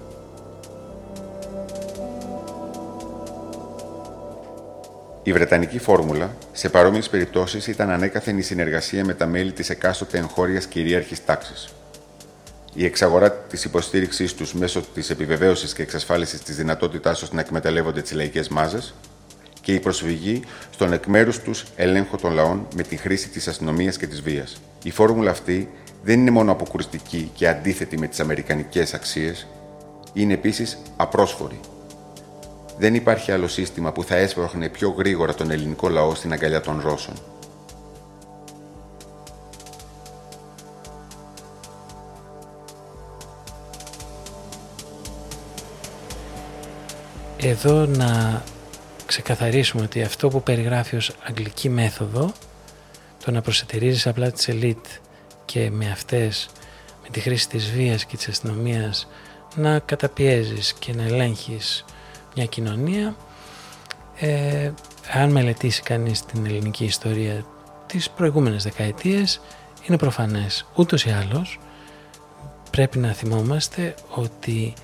Η 5.22 5.32
Βρετανική 5.32 5.78
φόρμουλα 5.78 6.36
σε 6.52 6.68
παρόμοιες 6.68 7.08
περιπτώσεις 7.08 7.66
ήταν 7.66 7.90
ανέκαθεν 7.90 8.38
η 8.38 8.42
συνεργασία 8.42 9.04
με 9.04 9.14
τα 9.14 9.26
μέλη 9.26 9.52
της 9.52 9.70
εκάστοτε 9.70 10.18
εγχώριας 10.18 10.66
κυρίαρχης 10.66 11.24
τάξης. 11.24 11.68
Η 12.74 12.84
εξαγορά 12.84 13.32
της 13.32 13.64
υποστήριξής 13.64 14.34
τους 14.34 14.54
μέσω 14.54 14.82
της 14.94 15.10
επιβεβαίωσης 15.10 15.72
και 15.72 15.82
εξασφάλισης 15.82 16.42
της 16.42 16.56
δυνατότητάς 16.56 17.18
τους 17.18 17.32
να 17.32 17.40
εκμεταλλεύονται 17.40 18.02
τις 18.02 18.12
λαϊκές 18.12 18.48
μάζες 18.48 18.94
και 19.64 19.74
η 19.74 19.80
προσφυγή 19.80 20.42
στον 20.70 20.92
εκ 20.92 21.06
μέρους 21.06 21.38
τους 21.38 21.64
έλεγχο 21.76 22.16
των 22.16 22.32
λαών 22.32 22.66
με 22.76 22.82
τη 22.82 22.96
χρήση 22.96 23.28
της 23.28 23.48
αστυνομίας 23.48 23.96
και 23.96 24.06
της 24.06 24.22
βίας. 24.22 24.60
Η 24.82 24.90
φόρμουλα 24.90 25.30
αυτή 25.30 25.68
δεν 26.02 26.20
είναι 26.20 26.30
μόνο 26.30 26.52
αποκρουστική 26.52 27.30
και 27.34 27.48
αντίθετη 27.48 27.98
με 27.98 28.06
τις 28.06 28.20
αμερικανικές 28.20 28.94
αξίες, 28.94 29.46
είναι 30.12 30.32
επίσης 30.32 30.78
απρόσφορη. 30.96 31.60
Δεν 32.78 32.94
υπάρχει 32.94 33.32
άλλο 33.32 33.48
σύστημα 33.48 33.92
που 33.92 34.04
θα 34.04 34.16
έσπροχνε 34.16 34.68
πιο 34.68 34.94
γρήγορα 34.98 35.34
τον 35.34 35.50
ελληνικό 35.50 35.88
λαό 35.88 36.14
στην 36.14 36.32
αγκαλιά 36.32 36.60
των 36.60 36.80
Ρώσων. 36.84 37.14
Εδώ 47.36 47.86
να 47.86 48.42
ξεκαθαρίσουμε 49.22 49.82
ότι 49.82 50.02
αυτό 50.02 50.28
που 50.28 50.42
περιγράφει 50.42 50.96
ως 50.96 51.12
αγγλική 51.28 51.68
μέθοδο 51.68 52.32
το 53.24 53.30
να 53.30 53.40
προσετηρίζεις 53.40 54.06
απλά 54.06 54.30
τις 54.30 54.48
ελίτ 54.48 54.86
και 55.44 55.70
με 55.70 55.90
αυτές 55.90 56.48
με 57.02 57.08
τη 57.10 57.20
χρήση 57.20 57.48
της 57.48 57.70
βίας 57.70 58.04
και 58.04 58.16
της 58.16 58.28
αστυνομίας 58.28 59.08
να 59.56 59.78
καταπιέζεις 59.78 60.72
και 60.72 60.92
να 60.94 61.02
ελέγχεις 61.02 61.84
μια 62.34 62.44
κοινωνία 62.44 63.16
ε, 64.16 64.70
αν 65.12 65.30
μελετήσει 65.30 65.82
κανείς 65.82 66.24
την 66.24 66.46
ελληνική 66.46 66.84
ιστορία 66.84 67.44
τις 67.86 68.10
προηγούμενες 68.10 68.62
δεκαετίες 68.62 69.40
είναι 69.88 69.98
προφανές. 69.98 70.66
Ούτως 70.74 71.04
ή 71.04 71.10
άλλως 71.10 71.58
πρέπει 72.70 72.98
να 72.98 73.12
θυμόμαστε 73.12 73.94
ότι 74.08 74.74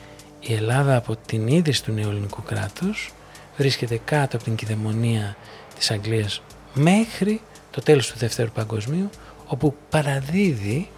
η 0.40 0.54
Ελλάδα 0.54 0.96
από 0.96 1.16
την 1.26 1.46
ίδρυση 1.46 1.84
του 1.84 1.92
νέου 1.92 2.08
ελληνικού 2.10 2.42
κράτους 2.42 3.12
βρίσκεται 3.56 4.00
κάτω 4.04 4.36
από 4.36 4.44
την 4.44 4.54
κυδαιμονία 4.54 5.36
της 5.78 5.90
Αγγλίας 5.90 6.42
μέχρι 6.74 7.40
το 7.70 7.80
τέλος 7.80 8.10
του 8.10 8.18
Δεύτερου 8.18 8.50
Παγκοσμίου 8.50 9.10
όπου 9.46 9.74
παραδίδει 9.90 10.90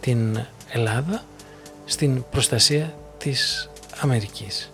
την 0.00 0.44
Ελλάδα 0.68 1.22
στην 1.84 2.24
προστασία 2.30 2.94
της 3.18 3.70
Αμερικής. 4.00 4.70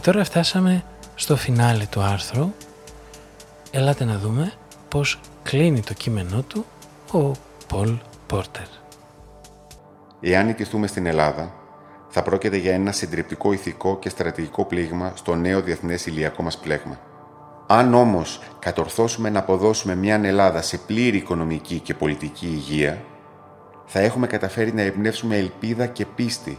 Τώρα 0.00 0.24
φτάσαμε 0.24 0.84
στο 1.14 1.36
φινάλε 1.36 1.84
του 1.90 2.00
άρθρου. 2.00 2.52
Ελάτε 3.70 4.04
να 4.04 4.18
δούμε 4.18 4.52
πώς 4.88 5.20
κλείνει 5.42 5.80
το 5.80 5.94
κείμενό 5.94 6.42
του 6.42 6.64
ο 7.12 7.30
Πολ 7.68 7.98
Πόρτερ. 8.26 8.66
Εάν 10.20 10.46
νικηθούμε 10.46 10.86
στην 10.86 11.06
Ελλάδα, 11.06 11.52
θα 12.08 12.22
πρόκειται 12.22 12.56
για 12.56 12.74
ένα 12.74 12.92
συντριπτικό 12.92 13.52
ηθικό 13.52 13.98
και 13.98 14.08
στρατηγικό 14.08 14.64
πλήγμα 14.64 15.12
στο 15.14 15.34
νέο 15.34 15.60
διεθνές 15.60 16.06
ηλιακό 16.06 16.42
μας 16.42 16.58
πλέγμα. 16.58 17.00
Αν 17.66 17.94
όμως 17.94 18.40
κατορθώσουμε 18.58 19.30
να 19.30 19.38
αποδώσουμε 19.38 19.94
μια 19.94 20.20
Ελλάδα 20.24 20.62
σε 20.62 20.78
πλήρη 20.78 21.16
οικονομική 21.16 21.78
και 21.80 21.94
πολιτική 21.94 22.46
υγεία, 22.46 23.04
θα 23.86 24.00
έχουμε 24.00 24.26
καταφέρει 24.26 24.74
να 24.74 24.82
εμπνεύσουμε 24.82 25.36
ελπίδα 25.36 25.86
και 25.86 26.06
πίστη 26.06 26.58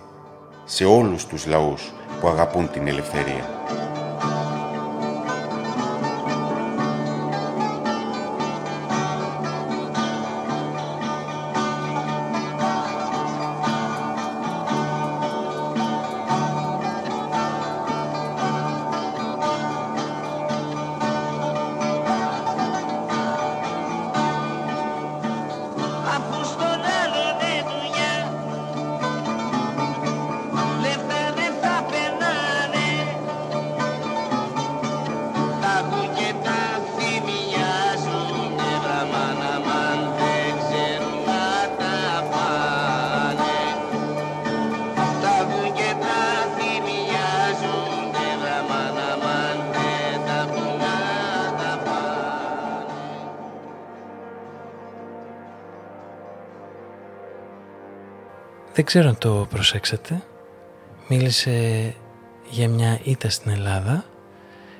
σε 0.71 0.85
όλους 0.85 1.25
τους 1.25 1.45
λαούς 1.45 1.93
που 2.21 2.27
αγαπούν 2.27 2.69
την 2.71 2.87
ελευθερία. 2.87 3.59
Ξέρω 58.89 59.07
αν 59.07 59.17
το 59.17 59.47
προσέξατε. 59.49 60.23
Μίλησε 61.07 61.95
για 62.49 62.69
μια 62.69 62.99
ήττα 63.03 63.29
στην 63.29 63.51
Ελλάδα 63.51 64.05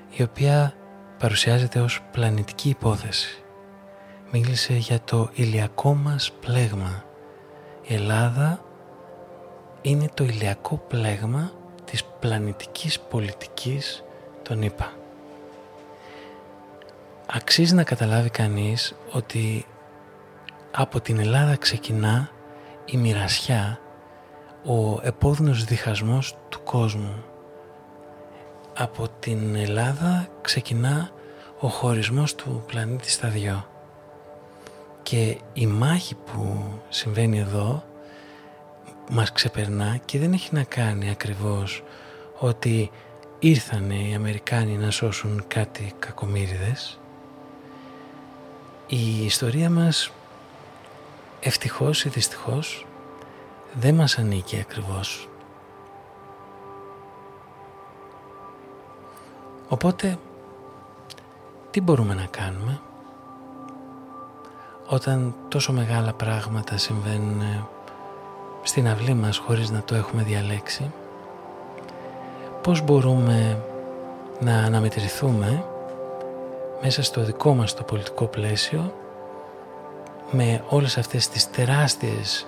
η 0.10 0.24
οποία 0.24 0.74
παρουσιάζεται 1.18 1.80
ως 1.80 2.02
πλανητική 2.12 2.70
υπόθεση. 2.70 3.44
Μίλησε 4.32 4.74
για 4.74 5.00
το 5.00 5.30
ηλιακό 5.34 5.94
μας 5.94 6.32
πλέγμα. 6.32 7.04
Η 7.82 7.94
Ελλάδα 7.94 8.64
είναι 9.82 10.10
το 10.14 10.24
ηλιακό 10.24 10.78
πλέγμα 10.88 11.52
της 11.86 12.04
πλανητικής 12.20 13.00
πολιτικής 13.00 14.04
των 14.44 14.62
ΗΠΑ. 14.62 14.94
Αξίζει 17.26 17.76
να 17.76 17.84
καταλάβει 17.84 18.30
κανείς 18.30 18.96
ότι 19.12 19.66
από 20.72 21.02
την 21.02 21.20
Ελλάδα 21.20 21.56
ξεκινά 21.56 22.30
η 22.86 22.98
μοιρασιά 22.98 23.80
ο 24.66 25.00
επώδυνος 25.02 25.64
διχασμός 25.64 26.38
του 26.50 26.64
κόσμου. 26.64 27.24
Από 28.78 29.08
την 29.20 29.56
Ελλάδα 29.56 30.28
ξεκινά 30.42 31.10
ο 31.60 31.68
χωρισμός 31.68 32.36
του 32.36 32.64
πλανήτη 32.68 33.10
στα 33.10 33.28
δυο. 33.28 33.68
Και 35.04 35.38
η 35.54 35.68
μάχη 35.68 36.16
που 36.16 36.74
συμβαίνει 36.90 37.40
εδώ 37.40 37.84
μας 39.10 39.32
ξεπερνά 39.32 39.98
και 40.06 40.20
δεν 40.20 40.34
έχει 40.34 40.50
να 40.52 40.64
κάνει 40.64 41.10
ακριβώς 41.10 41.84
ότι 42.40 42.92
ήρθανε 43.40 43.96
οι 43.96 44.14
Αμερικάνοι 44.14 44.78
να 44.78 44.92
σώσουν 44.92 45.44
κάτι 45.48 45.94
κακομύριδες. 46.00 47.00
Η 48.88 49.26
ιστορία 49.26 49.70
μας 49.70 50.12
ευτυχώς 51.40 52.06
ή 52.06 52.10
δυστυχώς 52.10 52.86
δεν 53.74 53.96
μας 53.96 54.18
ανήκει 54.18 54.60
ακριβώς. 54.60 55.30
Οπότε, 59.70 60.18
τι 61.72 61.82
μπορούμε 61.82 62.14
να 62.14 62.26
κάνουμε 62.26 62.80
όταν 64.88 65.36
τόσο 65.48 65.74
μεγάλα 65.74 66.14
πράγματα 66.14 66.78
συμβαίνουν 66.78 67.68
στην 68.64 68.88
αυλή 68.88 69.14
μας 69.14 69.38
χωρίς 69.38 69.70
να 69.70 69.82
το 69.82 69.96
έχουμε 69.96 70.24
διαλέξει; 70.24 70.92
Πώς 72.62 72.82
μπορούμε 72.82 73.64
να 74.40 74.64
αναμετρηθούμε 74.64 75.64
μέσα 76.82 77.04
στο 77.04 77.24
δικό 77.24 77.54
μας 77.54 77.74
το 77.74 77.84
πολιτικό 77.84 78.26
πλαίσιο 78.26 78.94
με 80.32 80.64
όλες 80.70 80.98
αυτές 80.98 81.30
τις 81.30 81.50
τεράστιες 81.50 82.48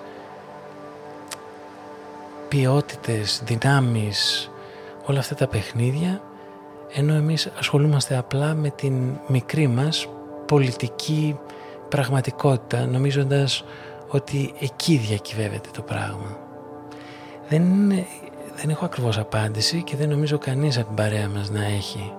ποιότητες, 2.52 3.42
δυνάμεις, 3.44 4.50
όλα 5.04 5.18
αυτά 5.18 5.34
τα 5.34 5.46
παιχνίδια 5.46 6.22
ενώ 6.92 7.14
εμείς 7.14 7.52
ασχολούμαστε 7.58 8.16
απλά 8.16 8.54
με 8.54 8.70
την 8.70 9.18
μικρή 9.26 9.66
μας 9.66 10.08
πολιτική 10.46 11.38
πραγματικότητα 11.88 12.86
νομίζοντας 12.86 13.64
ότι 14.08 14.54
εκεί 14.60 14.96
διακυβεύεται 14.96 15.68
το 15.72 15.82
πράγμα. 15.82 16.36
Δεν, 17.48 17.88
δεν 18.56 18.70
έχω 18.70 18.84
ακριβώς 18.84 19.18
απάντηση 19.18 19.82
και 19.82 19.96
δεν 19.96 20.08
νομίζω 20.08 20.38
κανείς 20.38 20.78
από 20.78 20.86
την 20.86 20.96
παρέα 20.96 21.28
μας 21.28 21.50
να 21.50 21.64
έχει. 21.64 22.12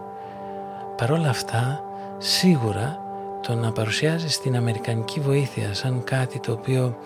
Παρ' 0.98 1.12
όλα 1.12 1.30
αυτά, 1.30 1.84
σίγουρα 2.18 3.00
το 3.42 3.56
να 3.56 3.72
παρουσιάζεις 3.72 4.40
την 4.40 4.56
Αμερικανική 4.56 5.20
βοήθεια 5.20 5.74
σαν 5.74 6.04
κάτι 6.04 6.40
το 6.40 6.52
οποίο 6.52 6.98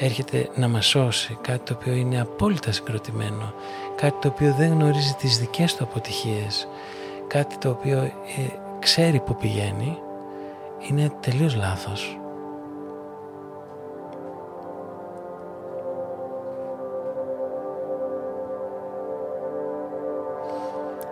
έρχεται 0.00 0.48
να 0.54 0.68
μας 0.68 0.86
σώσει, 0.86 1.38
κάτι 1.40 1.60
το 1.64 1.78
οποίο 1.80 1.92
είναι 1.92 2.20
απόλυτα 2.20 2.72
συγκροτημένο, 2.72 3.52
κάτι 3.96 4.14
το 4.20 4.28
οποίο 4.28 4.54
δεν 4.58 4.70
γνωρίζει 4.72 5.14
τις 5.14 5.38
δικές 5.38 5.74
του 5.74 5.84
αποτυχίες, 5.84 6.68
κάτι 7.26 7.58
το 7.58 7.70
οποίο 7.70 7.98
ε, 8.02 8.12
ξέρει 8.78 9.20
που 9.20 9.36
πηγαίνει, 9.36 9.98
είναι 10.88 11.12
τελείως 11.20 11.56
λάθος. 11.56 12.18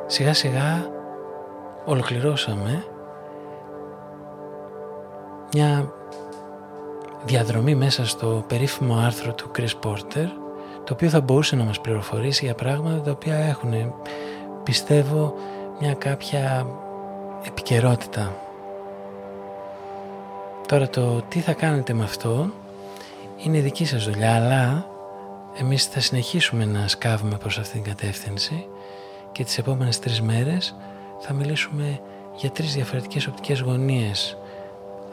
Σιγά 0.06 0.34
σιγά 0.34 0.90
ολοκληρώσαμε 1.84 2.84
μια 5.52 5.92
διαδρομή 7.24 7.74
μέσα 7.74 8.06
στο 8.06 8.44
περίφημο 8.48 8.96
άρθρο 8.96 9.32
του 9.32 9.50
Chris 9.56 9.88
Porter 9.88 10.26
το 10.84 10.92
οποίο 10.92 11.08
θα 11.08 11.20
μπορούσε 11.20 11.56
να 11.56 11.64
μας 11.64 11.80
πληροφορήσει 11.80 12.44
για 12.44 12.54
πράγματα 12.54 13.00
τα 13.00 13.10
οποία 13.10 13.36
έχουν 13.36 13.94
πιστεύω 14.62 15.34
μια 15.80 15.94
κάποια 15.94 16.66
επικαιρότητα. 17.46 18.36
Τώρα 20.68 20.88
το 20.88 21.22
τι 21.28 21.40
θα 21.40 21.52
κάνετε 21.52 21.92
με 21.92 22.02
αυτό 22.04 22.50
είναι 23.36 23.60
δική 23.60 23.84
σας 23.84 24.04
δουλειά 24.04 24.34
αλλά 24.34 24.86
εμείς 25.60 25.84
θα 25.84 26.00
συνεχίσουμε 26.00 26.64
να 26.64 26.88
σκάβουμε 26.88 27.36
προς 27.36 27.58
αυτήν 27.58 27.82
την 27.82 27.94
κατεύθυνση 27.94 28.66
και 29.32 29.44
τις 29.44 29.58
επόμενες 29.58 29.98
τρεις 29.98 30.22
μέρες 30.22 30.76
θα 31.18 31.32
μιλήσουμε 31.32 32.00
για 32.36 32.50
τρεις 32.50 32.74
διαφορετικές 32.74 33.26
οπτικές 33.26 33.60
γωνίες 33.60 34.36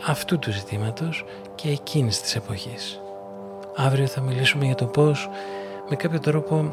αυτού 0.05 0.39
του 0.39 0.51
ζητήματος 0.51 1.25
και 1.55 1.69
εκείνης 1.69 2.21
της 2.21 2.35
εποχής. 2.35 3.01
Αύριο 3.75 4.07
θα 4.07 4.21
μιλήσουμε 4.21 4.65
για 4.65 4.75
το 4.75 4.85
πώς 4.85 5.29
με 5.89 5.95
κάποιο 5.95 6.19
τρόπο 6.19 6.69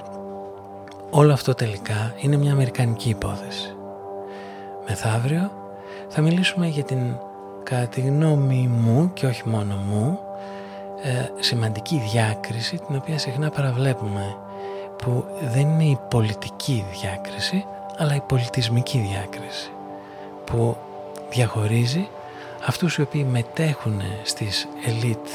όλο 1.10 1.32
αυτό 1.32 1.54
τελικά 1.54 2.14
είναι 2.20 2.36
μια 2.36 2.52
αμερικανική 2.52 3.08
υπόθεση. 3.08 3.74
Μεθαύριο 4.88 5.50
θα 6.08 6.20
μιλήσουμε 6.20 6.66
για 6.66 6.82
την 6.82 6.98
κατά 7.62 7.86
τη 7.86 8.00
γνώμη 8.00 8.68
μου 8.70 9.10
και 9.14 9.26
όχι 9.26 9.48
μόνο 9.48 9.74
μου 9.74 10.18
ε, 11.02 11.42
σημαντική 11.42 12.02
διάκριση 12.12 12.76
την 12.86 12.96
οποία 12.96 13.18
συχνά 13.18 13.50
παραβλέπουμε 13.50 14.36
που 14.96 15.24
δεν 15.42 15.60
είναι 15.60 15.84
η 15.84 15.98
πολιτική 16.10 16.84
διάκριση 17.00 17.64
αλλά 17.96 18.14
η 18.14 18.20
πολιτισμική 18.20 18.98
διάκριση 18.98 19.70
που 20.44 20.76
διαχωρίζει 21.30 22.08
αυτούς 22.66 22.96
οι 22.96 23.02
οποίοι 23.02 23.26
μετέχουν 23.30 24.02
στις 24.22 24.68
ελίτ 24.86 25.26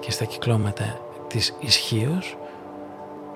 και 0.00 0.10
στα 0.10 0.24
κυκλώματα 0.24 1.00
της 1.28 1.54
ισχύω, 1.60 2.22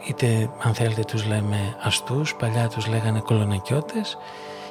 είτε 0.08 0.50
αν 0.62 0.74
θέλετε 0.74 1.02
τους 1.02 1.26
λέμε 1.26 1.76
αστούς, 1.82 2.34
παλιά 2.34 2.68
τους 2.68 2.86
λέγανε 2.86 3.20
κολονακιώτες 3.20 4.18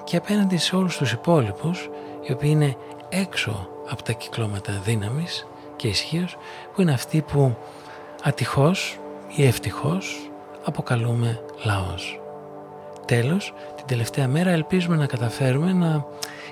και 0.03 0.17
απέναντι 0.17 0.57
σε 0.57 0.76
όλους 0.76 0.97
τους 0.97 1.11
υπόλοιπους 1.11 1.89
οι 2.21 2.32
οποίοι 2.32 2.49
είναι 2.53 2.76
έξω 3.09 3.67
από 3.89 4.03
τα 4.03 4.11
κυκλώματα 4.11 4.82
δύναμης 4.84 5.47
και 5.76 5.88
ισχύω 5.88 6.28
που 6.74 6.82
είναι 6.82 6.93
αυτοί 6.93 7.21
που 7.21 7.55
ατυχώς 8.24 8.99
ή 9.36 9.45
ευτυχώς 9.45 10.32
αποκαλούμε 10.63 11.41
λαός. 11.63 12.19
Τέλος, 13.05 13.53
την 13.76 13.86
τελευταία 13.86 14.28
μέρα 14.28 14.49
ελπίζουμε 14.49 14.95
να 14.95 15.05
καταφέρουμε 15.05 15.74
να 15.74 16.05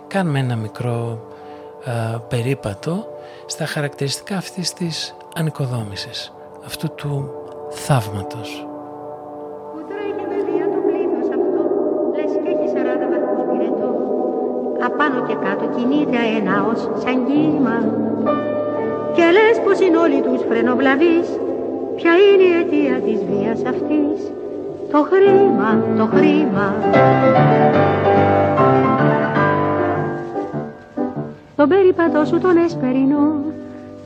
κάνουμε 0.07 0.39
ένα 0.39 0.55
μικρό 0.55 1.27
περίπατο 2.27 3.05
στα 3.45 3.65
χαρακτηριστικά 3.65 4.37
αυτής 4.37 4.73
της 4.73 5.15
ανοικοδόμησης, 5.35 6.33
αυτού 6.65 6.95
του 6.95 7.31
θαύματος. 7.69 8.65
Απάνω 14.85 15.25
και 15.27 15.35
κάτω 15.43 15.65
κινείται 15.75 16.17
αέναος 16.17 16.89
σαν 17.03 17.25
κύμα 17.25 17.77
Και 19.15 19.23
λες 19.23 19.59
πως 19.63 19.79
είναι 19.79 19.97
όλοι 19.97 20.21
τους 20.21 20.41
φρενοβλαβείς. 20.49 21.27
Ποια 21.95 22.11
είναι 22.11 22.43
η 22.43 22.59
αιτία 22.59 22.99
της 22.99 23.19
βίας 23.29 23.59
αυτής; 23.65 24.31
Το 24.91 25.07
χρήμα, 25.11 25.83
το 25.97 26.05
χρήμα 26.05 26.75
Τον 31.61 31.69
περίπατο 31.69 32.25
σου 32.25 32.39
τον 32.39 32.57
εσπερινό 32.57 33.43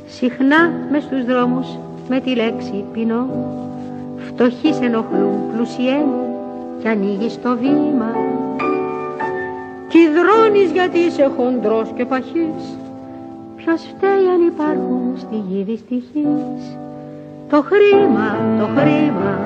Συχνά 0.07 0.71
μες 0.91 1.03
στους 1.03 1.25
δρόμους 1.25 1.67
με 2.09 2.19
τη 2.19 2.35
λέξη 2.35 2.83
πεινώ. 2.93 3.27
Φτωχοί 4.17 4.73
σε 4.73 4.85
ενοχλούν 4.85 5.39
πλουσιέμαι 5.53 6.25
Κι 6.81 6.87
ανοίγεις 6.87 7.41
το 7.41 7.57
βήμα. 7.57 8.11
Κι 9.87 9.99
δρώνεις 10.07 10.71
γιατί 10.71 10.99
είσαι 10.99 11.31
χοντρός 11.37 11.91
και 11.95 12.05
παχής 12.05 12.77
Ποιος 13.55 13.81
φταίει 13.81 14.27
αν 14.33 14.47
υπάρχουν 14.47 15.13
στη 15.17 15.35
γη 15.49 15.63
δυστυχής 15.63 16.77
το 17.49 17.61
χρήμα, 17.61 18.37
το 18.59 18.67
χρήμα. 18.75 19.39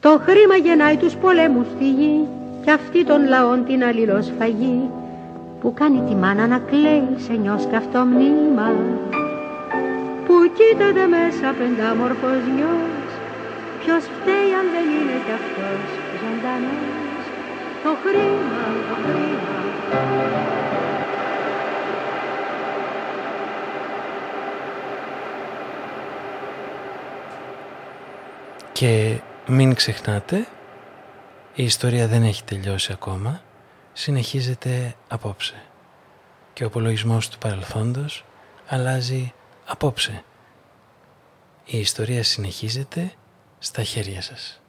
Το 0.00 0.20
χρήμα 0.24 0.56
γεννάει 0.56 0.96
τους 0.96 1.14
πολέμους 1.16 1.66
στη 1.76 1.90
γη 1.90 2.26
και 2.68 2.74
αυτή 2.74 3.04
των 3.04 3.28
λαών 3.28 3.64
την 3.64 3.84
αλληλοσφαγή 3.84 4.90
που 5.60 5.74
κάνει 5.74 6.00
τη 6.08 6.14
μάνα 6.14 6.46
να 6.46 6.58
κλαίει 6.58 7.08
σε 7.16 7.32
νιός 7.32 7.66
καυτό 7.70 8.04
μνήμα. 8.04 8.68
Που 10.26 10.34
κοίταται 10.56 11.06
μέσα 11.06 11.54
πεντάμορφος 11.58 12.40
νιός 12.56 13.08
ποιος 13.80 14.04
φταίει 14.04 14.50
αν 14.60 14.66
δεν 14.74 14.86
είναι 14.96 15.16
κι 15.24 15.32
αυτός 15.40 15.80
ζωντανός. 16.20 17.24
Το 17.82 17.90
χρήμα, 18.02 18.64
το 18.88 18.94
χρήμα. 19.04 19.56
Και 28.72 29.20
μην 29.46 29.74
ξεχνάτε, 29.74 30.46
η 31.58 31.64
ιστορία 31.64 32.08
δεν 32.08 32.22
έχει 32.22 32.44
τελειώσει 32.44 32.92
ακόμα, 32.92 33.42
συνεχίζεται 33.92 34.94
απόψε. 35.08 35.62
Και 36.52 36.64
ο 36.64 36.66
απολογισμός 36.66 37.28
του 37.28 37.38
παρελθόντος 37.38 38.24
αλλάζει 38.66 39.32
απόψε. 39.66 40.24
Η 41.64 41.78
ιστορία 41.78 42.22
συνεχίζεται 42.22 43.12
στα 43.58 43.82
χέρια 43.82 44.22
σας. 44.22 44.60